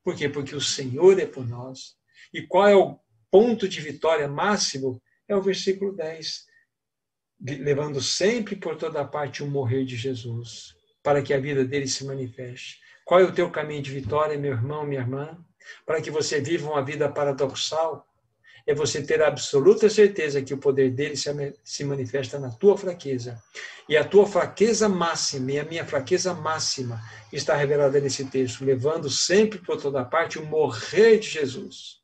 Por 0.04 0.16
quê? 0.16 0.30
Porque 0.30 0.56
o 0.56 0.62
Senhor 0.62 1.20
é 1.20 1.26
por 1.26 1.48
nós. 1.48 1.96
E 2.32 2.44
qual 2.44 2.68
é 2.68 2.76
o 2.76 3.00
ponto 3.32 3.68
de 3.68 3.82
vitória 3.82 4.28
máximo? 4.28 5.02
É 5.28 5.36
o 5.36 5.42
versículo 5.42 5.96
10. 5.96 6.46
Levando 7.42 8.00
sempre 8.00 8.56
por 8.56 8.78
toda 8.78 9.04
parte 9.04 9.42
o 9.42 9.48
morrer 9.48 9.84
de 9.84 9.96
Jesus, 9.96 10.76
para 11.02 11.24
que 11.24 11.34
a 11.34 11.40
vida 11.40 11.66
dele 11.66 11.88
se 11.88 12.06
manifeste. 12.06 12.80
Qual 13.04 13.20
é 13.20 13.24
o 13.24 13.34
teu 13.34 13.50
caminho 13.50 13.82
de 13.82 13.92
vitória, 13.92 14.38
meu 14.38 14.52
irmão, 14.52 14.86
minha 14.86 15.02
irmã? 15.02 15.44
Para 15.86 16.02
que 16.02 16.12
você 16.12 16.40
viva 16.40 16.70
uma 16.70 16.84
vida 16.84 17.10
paradoxal, 17.10 18.08
é 18.68 18.74
você 18.74 19.02
ter 19.02 19.22
a 19.22 19.28
absoluta 19.28 19.90
certeza 19.90 20.42
que 20.42 20.54
o 20.54 20.58
poder 20.58 20.92
dele 20.92 21.16
se 21.64 21.84
manifesta 21.84 22.40
na 22.40 22.50
tua 22.50 22.76
fraqueza. 22.78 23.42
E 23.88 23.96
a 23.96 24.04
tua 24.04 24.26
fraqueza 24.26 24.90
máxima 24.90 25.52
e 25.52 25.60
a 25.60 25.64
minha 25.64 25.86
fraqueza 25.86 26.34
máxima 26.34 27.00
está 27.32 27.56
revelada 27.56 28.00
nesse 28.00 28.26
texto, 28.26 28.66
levando 28.66 29.10
sempre 29.10 29.60
por 29.60 29.80
toda 29.80 30.04
parte 30.04 30.40
o 30.40 30.46
morrer 30.46 31.20
de 31.20 31.30
Jesus. 31.30 32.00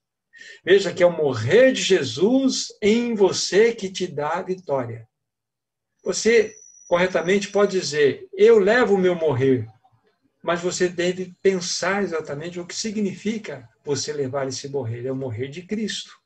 Veja 0.63 0.93
que 0.93 1.01
é 1.01 1.05
o 1.05 1.15
morrer 1.15 1.71
de 1.71 1.81
Jesus 1.81 2.67
em 2.81 3.15
você 3.15 3.73
que 3.73 3.89
te 3.89 4.05
dá 4.05 4.33
a 4.33 4.41
vitória. 4.43 5.07
Você 6.03 6.53
corretamente 6.87 7.47
pode 7.47 7.79
dizer: 7.79 8.27
Eu 8.33 8.59
levo 8.59 8.93
o 8.93 8.99
meu 8.99 9.15
morrer, 9.15 9.67
mas 10.43 10.61
você 10.61 10.87
deve 10.87 11.33
pensar 11.41 12.03
exatamente 12.03 12.59
o 12.59 12.65
que 12.65 12.75
significa 12.75 13.67
você 13.83 14.13
levar 14.13 14.47
esse 14.47 14.67
morrer. 14.69 15.07
É 15.07 15.11
o 15.11 15.15
morrer 15.15 15.47
de 15.47 15.63
Cristo. 15.63 16.20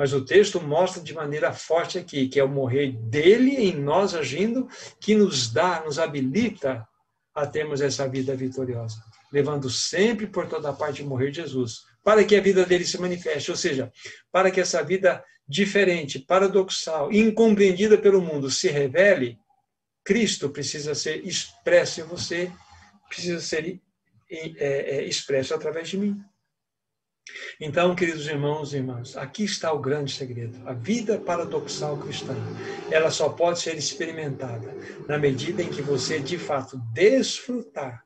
Mas 0.00 0.14
o 0.14 0.24
texto 0.24 0.62
mostra 0.62 1.02
de 1.02 1.12
maneira 1.12 1.52
forte 1.52 1.98
aqui 1.98 2.26
que 2.26 2.40
é 2.40 2.42
o 2.42 2.48
morrer 2.48 2.92
dele 3.10 3.56
em 3.56 3.76
nós 3.76 4.14
agindo 4.14 4.66
que 4.98 5.14
nos 5.14 5.52
dá, 5.52 5.82
nos 5.84 5.98
habilita 5.98 6.88
a 7.34 7.46
termos 7.46 7.82
essa 7.82 8.08
vida 8.08 8.34
vitoriosa, 8.34 8.96
levando 9.30 9.68
sempre 9.68 10.26
por 10.26 10.46
toda 10.46 10.72
parte 10.72 11.02
o 11.02 11.06
morrer 11.06 11.30
de 11.30 11.42
Jesus, 11.42 11.82
para 12.02 12.24
que 12.24 12.34
a 12.34 12.40
vida 12.40 12.64
dele 12.64 12.86
se 12.86 12.98
manifeste, 12.98 13.50
ou 13.50 13.56
seja, 13.58 13.92
para 14.32 14.50
que 14.50 14.58
essa 14.58 14.82
vida 14.82 15.22
diferente, 15.46 16.18
paradoxal, 16.18 17.12
incompreendida 17.12 17.98
pelo 17.98 18.22
mundo 18.22 18.50
se 18.50 18.68
revele, 18.68 19.38
Cristo 20.02 20.48
precisa 20.48 20.94
ser 20.94 21.26
expresso 21.26 22.00
em 22.00 22.04
você, 22.04 22.50
precisa 23.06 23.38
ser 23.38 23.78
é, 24.30 24.96
é, 24.96 25.04
expresso 25.04 25.52
através 25.52 25.90
de 25.90 25.98
mim. 25.98 26.16
Então, 27.60 27.94
queridos 27.94 28.26
irmãos 28.26 28.72
e 28.72 28.76
irmãs, 28.76 29.16
aqui 29.16 29.44
está 29.44 29.72
o 29.72 29.78
grande 29.78 30.12
segredo. 30.12 30.58
A 30.66 30.72
vida 30.72 31.18
paradoxal 31.18 31.98
cristã, 31.98 32.34
ela 32.90 33.10
só 33.10 33.28
pode 33.28 33.60
ser 33.60 33.76
experimentada 33.76 34.74
na 35.06 35.18
medida 35.18 35.62
em 35.62 35.68
que 35.68 35.82
você, 35.82 36.18
de 36.18 36.38
fato, 36.38 36.78
desfrutar 36.92 38.04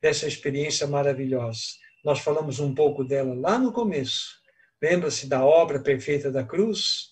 dessa 0.00 0.26
experiência 0.26 0.86
maravilhosa. 0.86 1.60
Nós 2.04 2.20
falamos 2.20 2.60
um 2.60 2.74
pouco 2.74 3.04
dela 3.04 3.34
lá 3.34 3.58
no 3.58 3.72
começo. 3.72 4.36
Lembra-se 4.80 5.26
da 5.26 5.44
obra 5.44 5.80
perfeita 5.80 6.30
da 6.30 6.44
cruz? 6.44 7.10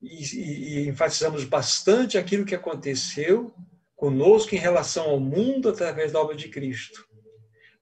E, 0.00 0.24
e, 0.24 0.78
e 0.84 0.88
enfatizamos 0.88 1.44
bastante 1.44 2.16
aquilo 2.16 2.44
que 2.46 2.54
aconteceu 2.54 3.52
conosco 3.96 4.54
em 4.54 4.58
relação 4.58 5.10
ao 5.10 5.20
mundo 5.20 5.68
através 5.68 6.12
da 6.12 6.20
obra 6.20 6.34
de 6.34 6.48
Cristo. 6.48 7.06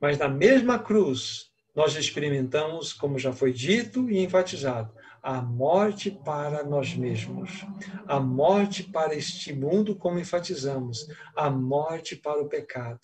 Mas 0.00 0.18
na 0.18 0.28
mesma 0.28 0.78
cruz, 0.78 1.47
nós 1.79 1.95
experimentamos, 1.95 2.93
como 2.93 3.20
já 3.20 3.33
foi 3.33 3.53
dito 3.53 4.11
e 4.11 4.18
enfatizado, 4.18 4.93
a 5.22 5.41
morte 5.41 6.11
para 6.11 6.64
nós 6.64 6.93
mesmos, 6.93 7.64
a 8.05 8.18
morte 8.18 8.83
para 8.83 9.14
este 9.14 9.53
mundo, 9.53 9.95
como 9.95 10.18
enfatizamos, 10.18 11.07
a 11.37 11.49
morte 11.49 12.16
para 12.16 12.43
o 12.43 12.49
pecado, 12.49 12.99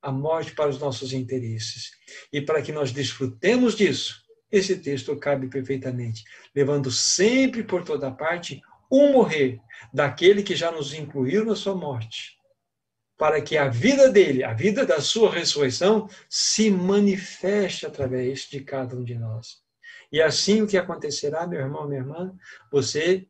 a 0.00 0.12
morte 0.12 0.54
para 0.54 0.70
os 0.70 0.78
nossos 0.78 1.12
interesses. 1.12 1.90
E 2.32 2.40
para 2.40 2.62
que 2.62 2.70
nós 2.70 2.92
desfrutemos 2.92 3.74
disso, 3.74 4.22
esse 4.48 4.76
texto 4.76 5.16
cabe 5.16 5.48
perfeitamente, 5.48 6.22
levando 6.54 6.88
sempre 6.88 7.64
por 7.64 7.82
toda 7.82 8.12
parte 8.12 8.62
o 8.88 9.08
morrer 9.08 9.58
daquele 9.92 10.44
que 10.44 10.54
já 10.54 10.70
nos 10.70 10.94
incluiu 10.94 11.44
na 11.44 11.56
sua 11.56 11.74
morte 11.74 12.39
para 13.20 13.42
que 13.42 13.58
a 13.58 13.68
vida 13.68 14.08
dele, 14.08 14.42
a 14.42 14.54
vida 14.54 14.86
da 14.86 14.98
sua 14.98 15.30
ressurreição, 15.30 16.08
se 16.26 16.70
manifeste 16.70 17.84
através 17.84 18.48
de 18.48 18.60
cada 18.60 18.96
um 18.96 19.04
de 19.04 19.14
nós. 19.14 19.58
E 20.10 20.22
assim 20.22 20.62
o 20.62 20.66
que 20.66 20.78
acontecerá, 20.78 21.46
meu 21.46 21.60
irmão, 21.60 21.86
minha 21.86 22.00
irmã, 22.00 22.34
você 22.72 23.26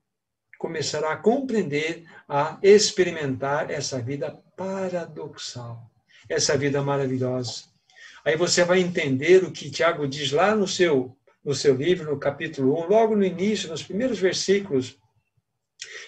começará 0.60 1.10
a 1.10 1.16
compreender, 1.16 2.04
a 2.28 2.56
experimentar 2.62 3.68
essa 3.68 4.00
vida 4.00 4.40
paradoxal, 4.56 5.90
essa 6.28 6.56
vida 6.56 6.80
maravilhosa. 6.80 7.64
Aí 8.24 8.36
você 8.36 8.62
vai 8.62 8.78
entender 8.78 9.42
o 9.42 9.50
que 9.50 9.72
Tiago 9.72 10.06
diz 10.06 10.30
lá 10.30 10.54
no 10.54 10.68
seu 10.68 11.16
no 11.42 11.54
seu 11.54 11.74
livro, 11.74 12.10
no 12.10 12.18
capítulo 12.18 12.78
1, 12.84 12.88
logo 12.88 13.16
no 13.16 13.24
início, 13.24 13.70
nos 13.70 13.82
primeiros 13.82 14.18
versículos, 14.18 14.99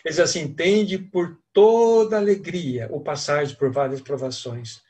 ele 0.04 0.12
diz 0.14 0.20
assim: 0.20 0.52
tende 0.52 0.98
por 0.98 1.38
toda 1.52 2.16
alegria 2.16 2.88
o 2.90 3.00
passar 3.00 3.46
por 3.56 3.70
várias 3.70 4.00
provações. 4.00 4.80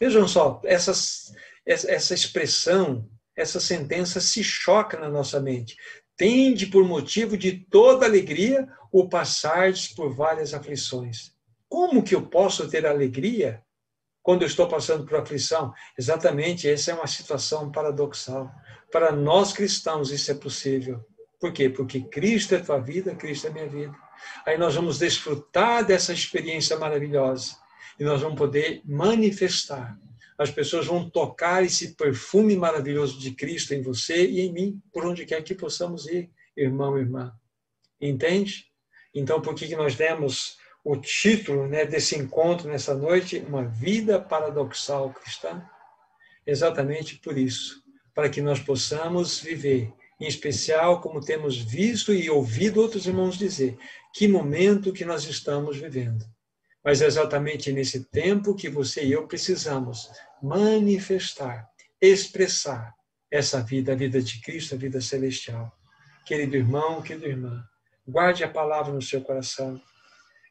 Vejam 0.00 0.26
só, 0.26 0.60
essas, 0.64 1.32
essa 1.64 2.14
expressão, 2.14 3.08
essa 3.36 3.60
sentença 3.60 4.20
se 4.20 4.42
choca 4.42 4.98
na 4.98 5.08
nossa 5.08 5.40
mente. 5.40 5.76
Tende 6.16 6.66
por 6.66 6.84
motivo 6.84 7.36
de 7.36 7.52
toda 7.52 8.06
alegria 8.06 8.68
o 8.92 9.08
passar 9.08 9.72
por 9.96 10.14
várias 10.14 10.54
aflições. 10.54 11.32
Como 11.68 12.02
que 12.02 12.14
eu 12.14 12.22
posso 12.28 12.68
ter 12.68 12.86
alegria 12.86 13.62
quando 14.22 14.42
eu 14.42 14.46
estou 14.46 14.68
passando 14.68 15.04
por 15.04 15.18
aflição? 15.18 15.72
Exatamente, 15.98 16.68
essa 16.68 16.92
é 16.92 16.94
uma 16.94 17.06
situação 17.06 17.72
paradoxal. 17.72 18.50
Para 18.92 19.10
nós 19.10 19.52
cristãos 19.52 20.12
isso 20.12 20.30
é 20.30 20.34
possível. 20.34 21.04
Por 21.40 21.52
quê? 21.52 21.68
Porque 21.68 22.02
Cristo 22.02 22.54
é 22.54 22.60
tua 22.60 22.78
vida, 22.78 23.14
Cristo 23.16 23.48
é 23.48 23.50
minha 23.50 23.68
vida. 23.68 24.03
Aí 24.46 24.58
nós 24.58 24.74
vamos 24.74 24.98
desfrutar 24.98 25.84
dessa 25.84 26.12
experiência 26.12 26.78
maravilhosa 26.78 27.56
e 27.98 28.04
nós 28.04 28.20
vamos 28.20 28.38
poder 28.38 28.82
manifestar. 28.84 29.98
As 30.36 30.50
pessoas 30.50 30.86
vão 30.86 31.08
tocar 31.08 31.64
esse 31.64 31.94
perfume 31.94 32.56
maravilhoso 32.56 33.18
de 33.18 33.30
Cristo 33.32 33.72
em 33.72 33.82
você 33.82 34.26
e 34.26 34.40
em 34.40 34.52
mim, 34.52 34.82
por 34.92 35.06
onde 35.06 35.24
quer 35.24 35.42
que 35.42 35.54
possamos 35.54 36.06
ir, 36.06 36.30
irmão 36.56 36.98
irmã. 36.98 37.32
Entende? 38.00 38.66
Então, 39.14 39.40
por 39.40 39.54
que 39.54 39.74
nós 39.76 39.94
demos 39.94 40.58
o 40.84 40.96
título 40.96 41.68
né, 41.68 41.86
desse 41.86 42.16
encontro 42.16 42.68
nessa 42.68 42.94
noite, 42.94 43.38
Uma 43.38 43.64
Vida 43.64 44.20
Paradoxal 44.20 45.10
Cristã? 45.10 45.64
Exatamente 46.44 47.16
por 47.18 47.38
isso, 47.38 47.82
para 48.12 48.28
que 48.28 48.42
nós 48.42 48.58
possamos 48.58 49.38
viver 49.38 49.92
em 50.20 50.26
especial 50.26 51.00
como 51.00 51.20
temos 51.20 51.56
visto 51.56 52.12
e 52.12 52.30
ouvido 52.30 52.80
outros 52.80 53.06
irmãos 53.06 53.36
dizer, 53.36 53.76
que 54.12 54.28
momento 54.28 54.92
que 54.92 55.04
nós 55.04 55.24
estamos 55.24 55.76
vivendo. 55.76 56.24
Mas 56.84 57.00
é 57.00 57.06
exatamente 57.06 57.72
nesse 57.72 58.04
tempo 58.04 58.54
que 58.54 58.68
você 58.68 59.04
e 59.04 59.12
eu 59.12 59.26
precisamos 59.26 60.10
manifestar, 60.42 61.68
expressar 62.00 62.94
essa 63.30 63.60
vida, 63.60 63.92
a 63.92 63.96
vida 63.96 64.20
de 64.20 64.40
Cristo, 64.40 64.74
a 64.74 64.78
vida 64.78 65.00
celestial. 65.00 65.72
Querido 66.24 66.56
irmão, 66.56 67.02
querida 67.02 67.26
irmã, 67.26 67.64
guarde 68.06 68.44
a 68.44 68.48
palavra 68.48 68.92
no 68.92 69.02
seu 69.02 69.20
coração. 69.22 69.80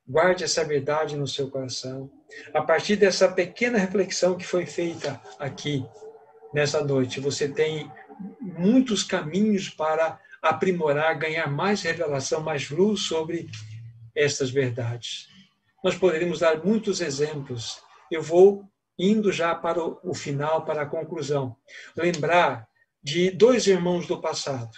Guarde 0.06 0.44
essa 0.44 0.66
verdade 0.66 1.16
no 1.16 1.28
seu 1.28 1.50
coração. 1.50 2.12
A 2.54 2.62
partir 2.62 2.98
dessa 2.98 3.32
pequena 3.32 3.78
reflexão 3.78 4.36
que 4.36 4.46
foi 4.46 4.66
feita 4.66 5.22
aqui, 5.40 5.86
nessa 6.54 6.84
noite, 6.84 7.20
você 7.20 7.48
tem 7.48 7.90
muitos 8.40 9.04
caminhos 9.04 9.70
para 9.70 10.20
aprimorar, 10.42 11.18
ganhar 11.18 11.48
mais 11.48 11.82
revelação, 11.82 12.42
mais 12.42 12.70
luz 12.70 13.02
sobre 13.02 13.50
estas 14.16 14.50
verdades. 14.50 15.28
Nós 15.84 15.96
poderíamos 15.96 16.40
dar 16.40 16.64
muitos 16.64 17.02
exemplos. 17.02 17.82
Eu 18.12 18.22
vou 18.22 18.70
indo 18.98 19.32
já 19.32 19.56
para 19.56 19.84
o 19.84 20.14
final, 20.14 20.66
para 20.66 20.84
a 20.84 20.86
conclusão. 20.86 21.56
Lembrar 21.96 22.68
de 23.02 23.32
dois 23.32 23.68
irmãos 23.68 24.08
do 24.08 24.22
passado 24.22 24.78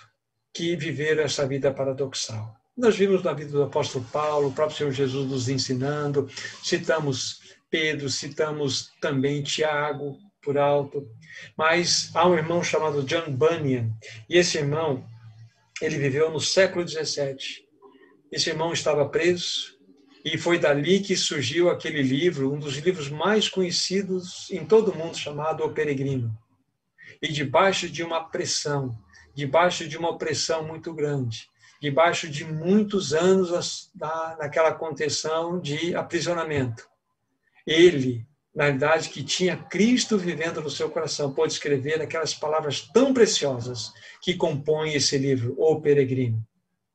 que 0.53 0.75
viveram 0.75 1.23
essa 1.23 1.45
vida 1.45 1.71
paradoxal. 1.71 2.55
Nós 2.75 2.95
vimos 2.95 3.23
na 3.23 3.33
vida 3.33 3.51
do 3.51 3.63
apóstolo 3.63 4.05
Paulo, 4.11 4.47
o 4.47 4.53
próprio 4.53 4.77
Senhor 4.77 4.91
Jesus 4.91 5.29
nos 5.29 5.47
ensinando, 5.47 6.29
citamos 6.63 7.41
Pedro, 7.69 8.09
citamos 8.09 8.91
também 8.99 9.43
Tiago, 9.43 10.17
por 10.45 10.57
alto, 10.59 11.09
mas 11.57 12.11
há 12.13 12.25
um 12.27 12.35
irmão 12.35 12.63
chamado 12.63 13.03
John 13.03 13.31
Bunyan, 13.31 13.91
e 14.29 14.37
esse 14.37 14.59
irmão, 14.59 15.03
ele 15.81 15.97
viveu 15.97 16.29
no 16.29 16.39
século 16.39 16.87
XVII. 16.87 17.65
Esse 18.31 18.51
irmão 18.51 18.71
estava 18.71 19.09
preso, 19.09 19.75
e 20.23 20.37
foi 20.37 20.57
dali 20.57 20.99
que 21.01 21.15
surgiu 21.15 21.69
aquele 21.69 22.01
livro, 22.01 22.53
um 22.53 22.59
dos 22.59 22.77
livros 22.77 23.09
mais 23.09 23.49
conhecidos 23.49 24.49
em 24.51 24.65
todo 24.65 24.91
o 24.91 24.97
mundo, 24.97 25.17
chamado 25.17 25.63
O 25.63 25.73
Peregrino. 25.73 26.35
E 27.21 27.27
debaixo 27.27 27.89
de 27.89 28.03
uma 28.03 28.23
pressão, 28.29 28.97
debaixo 29.33 29.87
de 29.87 29.97
uma 29.97 30.09
opressão 30.09 30.65
muito 30.65 30.93
grande, 30.93 31.49
debaixo 31.81 32.29
de 32.29 32.43
muitos 32.43 33.13
anos 33.13 33.91
naquela 34.39 34.73
contenção 34.73 35.59
de 35.59 35.95
aprisionamento. 35.95 36.87
Ele, 37.65 38.25
na 38.55 38.63
realidade, 38.63 39.09
que 39.09 39.21
tinha 39.21 39.57
Cristo 39.57 40.17
vivendo 40.17 40.61
no 40.61 40.69
seu 40.69 40.89
coração, 40.89 41.33
pôde 41.33 41.51
escrever 41.51 42.01
aquelas 42.01 42.33
palavras 42.33 42.81
tão 42.81 43.13
preciosas 43.13 43.91
que 44.21 44.33
compõem 44.33 44.93
esse 44.93 45.17
livro, 45.17 45.53
O 45.57 45.81
Peregrino. 45.81 46.41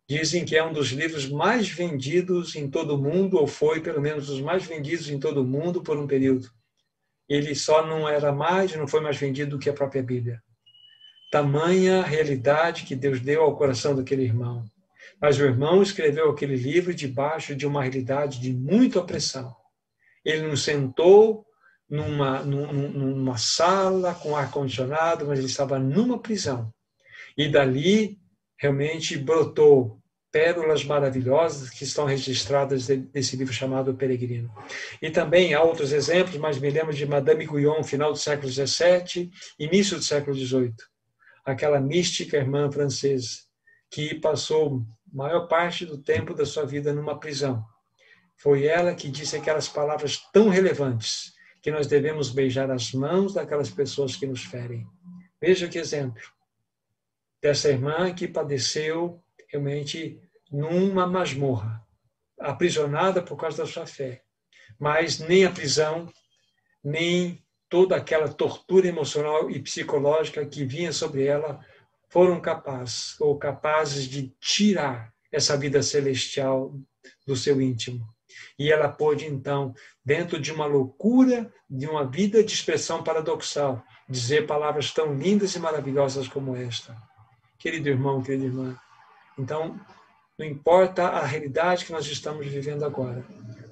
Dizem 0.09 0.45
que 0.45 0.57
é 0.57 0.65
um 0.65 0.73
dos 0.73 0.89
livros 0.89 1.29
mais 1.29 1.69
vendidos 1.69 2.57
em 2.57 2.69
todo 2.69 2.97
o 2.97 2.99
mundo, 2.99 3.37
ou 3.37 3.47
foi 3.47 3.81
pelo 3.81 4.01
menos 4.01 4.31
os 4.31 4.41
mais 4.41 4.65
vendidos 4.65 5.11
em 5.11 5.21
todo 5.21 5.43
o 5.43 5.47
mundo 5.47 5.83
por 5.83 5.99
um 5.99 6.07
período. 6.07 6.51
Ele 7.29 7.55
só 7.55 7.87
não 7.87 8.09
era 8.09 8.33
mais, 8.33 8.75
não 8.75 8.89
foi 8.89 9.01
mais 9.01 9.19
vendido 9.19 9.53
do 9.53 9.59
que 9.59 9.69
a 9.69 9.75
própria 9.75 10.03
Bíblia. 10.03 10.43
Tamanha 11.31 12.03
realidade 12.03 12.85
que 12.85 12.97
Deus 12.97 13.21
deu 13.21 13.43
ao 13.43 13.57
coração 13.57 13.95
daquele 13.95 14.25
irmão. 14.25 14.65
Mas 15.21 15.39
o 15.39 15.45
irmão 15.45 15.83
escreveu 15.83 16.31
aquele 16.31 16.57
livro 16.57 16.93
debaixo 16.93 17.55
de 17.55 17.67
uma 17.67 17.83
realidade 17.83 18.41
de 18.41 18.53
muita 18.53 18.99
opressão. 18.99 19.55
Ele 20.25 20.49
não 20.49 20.57
sentou 20.57 21.47
numa, 21.91 22.41
numa 22.41 23.37
sala 23.37 24.15
com 24.15 24.37
ar-condicionado, 24.37 25.27
mas 25.27 25.39
ele 25.39 25.49
estava 25.49 25.79
numa 25.79 26.21
prisão. 26.21 26.73
E 27.37 27.49
dali 27.49 28.19
realmente 28.57 29.19
brotou 29.19 29.99
pérolas 30.31 30.85
maravilhosas 30.85 31.71
que 31.71 31.83
estão 31.83 32.05
registradas 32.05 32.87
nesse 33.13 33.37
livro 33.37 33.53
chamado 33.53 33.95
Peregrino. 33.95 34.55
E 35.03 35.11
também 35.11 35.55
há 35.55 35.63
outros 35.63 35.93
exemplos, 35.93 36.37
mas 36.37 36.59
me 36.59 36.71
lembro 36.71 36.95
de 36.95 37.05
Madame 37.05 37.45
Guyon, 37.45 37.83
final 37.83 38.13
do 38.13 38.19
século 38.19 38.49
XVII, 38.49 39.29
início 39.59 39.97
do 39.97 40.05
século 40.05 40.37
XVIII. 40.37 40.75
Aquela 41.45 41.81
mística 41.81 42.37
irmã 42.37 42.71
francesa 42.71 43.41
que 43.91 44.15
passou 44.15 44.85
maior 45.13 45.49
parte 45.49 45.85
do 45.85 45.99
tempo 45.99 46.33
da 46.33 46.47
sua 46.47 46.65
vida 46.65 46.93
numa 46.93 47.19
prisão. 47.19 47.65
Foi 48.37 48.65
ela 48.65 48.95
que 48.95 49.11
disse 49.11 49.37
aquelas 49.37 49.69
palavras 49.69 50.19
tão 50.33 50.49
relevantes 50.49 51.33
que 51.63 51.71
nós 51.71 51.87
devemos 51.87 52.31
beijar 52.31 52.71
as 52.71 52.93
mãos 52.93 53.35
daquelas 53.35 53.71
pessoas 53.71 54.17
que 54.17 54.27
nos 54.27 54.45
ferem. 54.45 54.87
Veja 55.41 55.69
que 55.69 55.79
exemplo 55.79 56.23
dessa 57.41 57.71
irmã 57.71 58.13
que 58.15 58.29
padeceu 58.29 59.23
realmente 59.49 60.21
numa 60.51 61.07
masmorra, 61.07 61.85
aprisionada 62.39 63.23
por 63.23 63.37
causa 63.37 63.59
da 63.59 63.67
sua 63.69 63.87
fé. 63.87 64.23
Mas 64.79 65.19
nem 65.19 65.45
a 65.45 65.51
prisão, 65.51 66.13
nem 66.83 67.43
toda 67.69 67.97
aquela 67.97 68.29
tortura 68.29 68.89
emocional 68.89 69.51
e 69.51 69.61
psicológica 69.61 70.45
que 70.45 70.65
vinha 70.65 70.93
sobre 70.93 71.25
ela 71.25 71.65
foram 72.09 72.41
capazes 72.41 73.19
ou 73.21 73.39
capazes 73.39 74.05
de 74.05 74.35
tirar 74.41 75.15
essa 75.31 75.57
vida 75.57 75.83
celestial 75.83 76.75
do 77.27 77.37
seu 77.37 77.61
íntimo. 77.61 78.07
E 78.61 78.71
ela 78.71 78.91
pôde 78.91 79.25
então, 79.25 79.75
dentro 80.05 80.39
de 80.39 80.53
uma 80.53 80.67
loucura, 80.67 81.51
de 81.69 81.87
uma 81.87 82.05
vida 82.05 82.45
de 82.45 82.53
expressão 82.53 83.03
paradoxal, 83.03 83.83
dizer 84.07 84.47
palavras 84.47 84.93
tão 84.93 85.15
lindas 85.15 85.55
e 85.55 85.59
maravilhosas 85.59 86.29
como 86.29 86.55
esta. 86.55 86.95
Querido 87.59 87.89
irmão, 87.89 88.23
querida 88.23 88.45
irmã, 88.45 88.79
então, 89.39 89.81
não 90.39 90.45
importa 90.45 91.05
a 91.05 91.25
realidade 91.25 91.87
que 91.87 91.93
nós 91.93 92.07
estamos 92.07 92.47
vivendo 92.47 92.85
agora. 92.85 93.25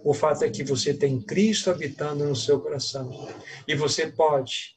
O 0.02 0.14
fato 0.14 0.42
é 0.44 0.48
que 0.48 0.64
você 0.64 0.94
tem 0.94 1.20
Cristo 1.20 1.70
habitando 1.70 2.24
no 2.24 2.34
seu 2.34 2.58
coração. 2.58 3.28
E 3.66 3.74
você 3.74 4.10
pode, 4.10 4.74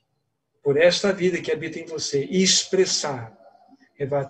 por 0.61 0.75
esta 0.75 1.13
vida 1.13 1.39
que 1.39 1.53
habita 1.53 1.79
em 1.79 1.85
você, 1.85 2.25
expressar 2.25 3.31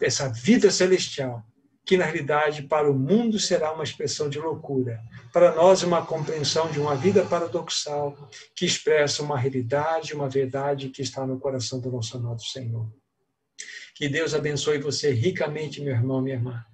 essa 0.01 0.29
vida 0.29 0.69
celestial, 0.69 1.43
que 1.91 1.97
na 1.97 2.05
realidade 2.05 2.63
para 2.63 2.89
o 2.89 2.97
mundo 2.97 3.37
será 3.37 3.73
uma 3.73 3.83
expressão 3.83 4.29
de 4.29 4.39
loucura. 4.39 5.03
Para 5.33 5.53
nós, 5.53 5.83
uma 5.83 6.05
compreensão 6.05 6.71
de 6.71 6.79
uma 6.79 6.95
vida 6.95 7.25
paradoxal 7.25 8.15
que 8.55 8.65
expressa 8.65 9.21
uma 9.21 9.37
realidade, 9.37 10.13
uma 10.13 10.29
verdade 10.29 10.87
que 10.87 11.01
está 11.01 11.27
no 11.27 11.37
coração 11.37 11.81
do 11.81 11.91
nosso 11.91 12.15
amado 12.15 12.41
Senhor. 12.41 12.89
Que 13.93 14.07
Deus 14.07 14.33
abençoe 14.33 14.77
você 14.77 15.11
ricamente, 15.11 15.81
meu 15.81 15.93
irmão, 15.93 16.21
minha 16.21 16.37
irmã. 16.37 16.65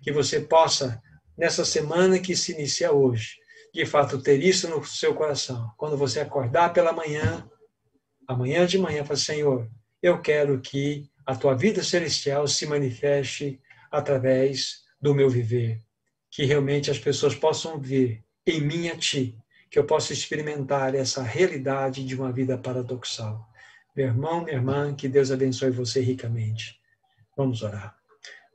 Que 0.00 0.12
você 0.12 0.38
possa, 0.38 1.02
nessa 1.36 1.64
semana 1.64 2.20
que 2.20 2.36
se 2.36 2.52
inicia 2.52 2.92
hoje, 2.92 3.38
de 3.74 3.84
fato 3.84 4.22
ter 4.22 4.40
isso 4.40 4.68
no 4.68 4.84
seu 4.84 5.16
coração. 5.16 5.68
Quando 5.76 5.96
você 5.96 6.20
acordar 6.20 6.72
pela 6.72 6.92
manhã, 6.92 7.44
amanhã 8.24 8.64
de 8.68 8.78
manhã, 8.78 9.04
fala, 9.04 9.18
Senhor, 9.18 9.68
eu 10.00 10.20
quero 10.20 10.60
que 10.60 11.10
a 11.26 11.34
tua 11.34 11.56
vida 11.56 11.82
celestial 11.82 12.46
se 12.46 12.68
manifeste 12.68 13.60
através 13.90 14.84
do 15.00 15.14
meu 15.14 15.28
viver. 15.28 15.82
Que 16.30 16.44
realmente 16.44 16.90
as 16.90 16.98
pessoas 16.98 17.34
possam 17.34 17.80
ver 17.80 18.24
em 18.46 18.60
mim 18.60 18.88
a 18.88 18.96
ti, 18.96 19.36
que 19.70 19.78
eu 19.78 19.84
possa 19.84 20.12
experimentar 20.12 20.94
essa 20.94 21.22
realidade 21.22 22.04
de 22.04 22.14
uma 22.14 22.32
vida 22.32 22.56
paradoxal. 22.58 23.48
Meu 23.96 24.06
irmão, 24.06 24.44
minha 24.44 24.56
irmã, 24.56 24.94
que 24.94 25.08
Deus 25.08 25.30
abençoe 25.30 25.70
você 25.70 26.00
ricamente. 26.00 26.80
Vamos 27.36 27.62
orar. 27.62 27.96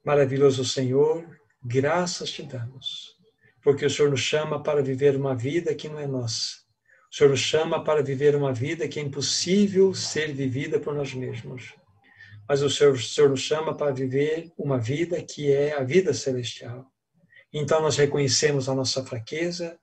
Maravilhoso 0.06 0.64
Senhor, 0.64 1.26
graças 1.64 2.30
te 2.32 2.44
damos, 2.44 3.16
porque 3.64 3.86
o 3.86 3.90
Senhor 3.90 4.12
nos 4.12 4.22
chama 4.22 4.62
para 4.62 4.84
viver 4.84 5.16
uma 5.16 5.36
vida 5.36 5.74
que 5.74 5.90
não 5.90 6.00
é 6.00 6.06
nossa. 6.06 6.58
O 7.12 7.16
Senhor 7.16 7.30
nos 7.30 7.40
chama 7.40 7.84
para 7.84 8.04
viver 8.04 8.36
uma 8.36 8.54
vida 8.54 8.88
que 8.88 9.00
é 9.00 9.04
impossível 9.04 9.94
ser 9.94 10.34
vivida 10.34 10.80
por 10.80 10.94
nós 10.94 11.14
mesmos. 11.14 11.74
Mas 12.48 12.62
o 12.62 12.70
Senhor, 12.70 12.94
o 12.94 13.02
Senhor 13.02 13.30
nos 13.30 13.42
chama 13.42 13.76
para 13.76 13.92
viver 13.92 14.52
uma 14.58 14.78
vida 14.78 15.22
que 15.22 15.52
é 15.52 15.78
a 15.78 15.84
vida 15.84 16.14
celestial. 16.14 16.92
Então 17.52 17.82
nós 17.82 17.98
reconhecemos 17.98 18.68
a 18.68 18.76
nossa 18.76 19.04
fraqueza 19.06 19.80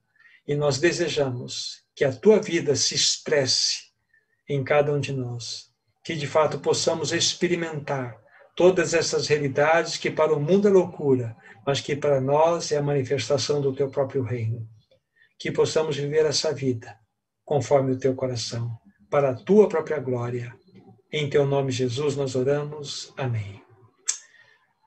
e 0.46 0.54
nós 0.54 0.78
desejamos 0.78 1.82
que 1.94 2.04
a 2.04 2.12
tua 2.12 2.40
vida 2.40 2.74
se 2.74 2.94
expresse 2.94 3.92
em 4.48 4.62
cada 4.62 4.92
um 4.92 5.00
de 5.00 5.12
nós. 5.12 5.70
Que 6.04 6.14
de 6.14 6.26
fato 6.26 6.58
possamos 6.58 7.12
experimentar 7.12 8.20
todas 8.56 8.92
essas 8.92 9.26
realidades 9.28 9.96
que 9.96 10.10
para 10.10 10.34
o 10.34 10.40
mundo 10.40 10.68
é 10.68 10.70
loucura, 10.70 11.36
mas 11.66 11.80
que 11.80 11.96
para 11.96 12.20
nós 12.20 12.72
é 12.72 12.76
a 12.76 12.82
manifestação 12.82 13.60
do 13.60 13.74
teu 13.74 13.88
próprio 13.88 14.22
reino. 14.22 14.68
Que 15.38 15.50
possamos 15.50 15.96
viver 15.96 16.26
essa 16.26 16.52
vida 16.52 16.96
conforme 17.44 17.92
o 17.92 17.98
teu 17.98 18.14
coração, 18.14 18.70
para 19.10 19.30
a 19.30 19.34
tua 19.34 19.68
própria 19.68 19.98
glória. 19.98 20.54
Em 21.12 21.28
teu 21.28 21.46
nome, 21.46 21.70
Jesus, 21.70 22.16
nós 22.16 22.34
oramos. 22.34 23.12
Amém. 23.18 23.62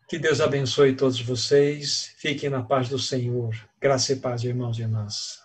Que 0.10 0.18
Deus 0.18 0.42
abençoe 0.42 0.96
todos 0.96 1.22
vocês. 1.22 2.16
Fiquem 2.18 2.50
na 2.50 2.64
paz 2.64 2.90
do 2.90 2.98
Senhor. 2.98 3.56
Graça 3.80 4.14
e 4.14 4.16
paz, 4.16 4.44
irmãos 4.44 4.80
e 4.80 4.82
irmãs. 4.82 5.45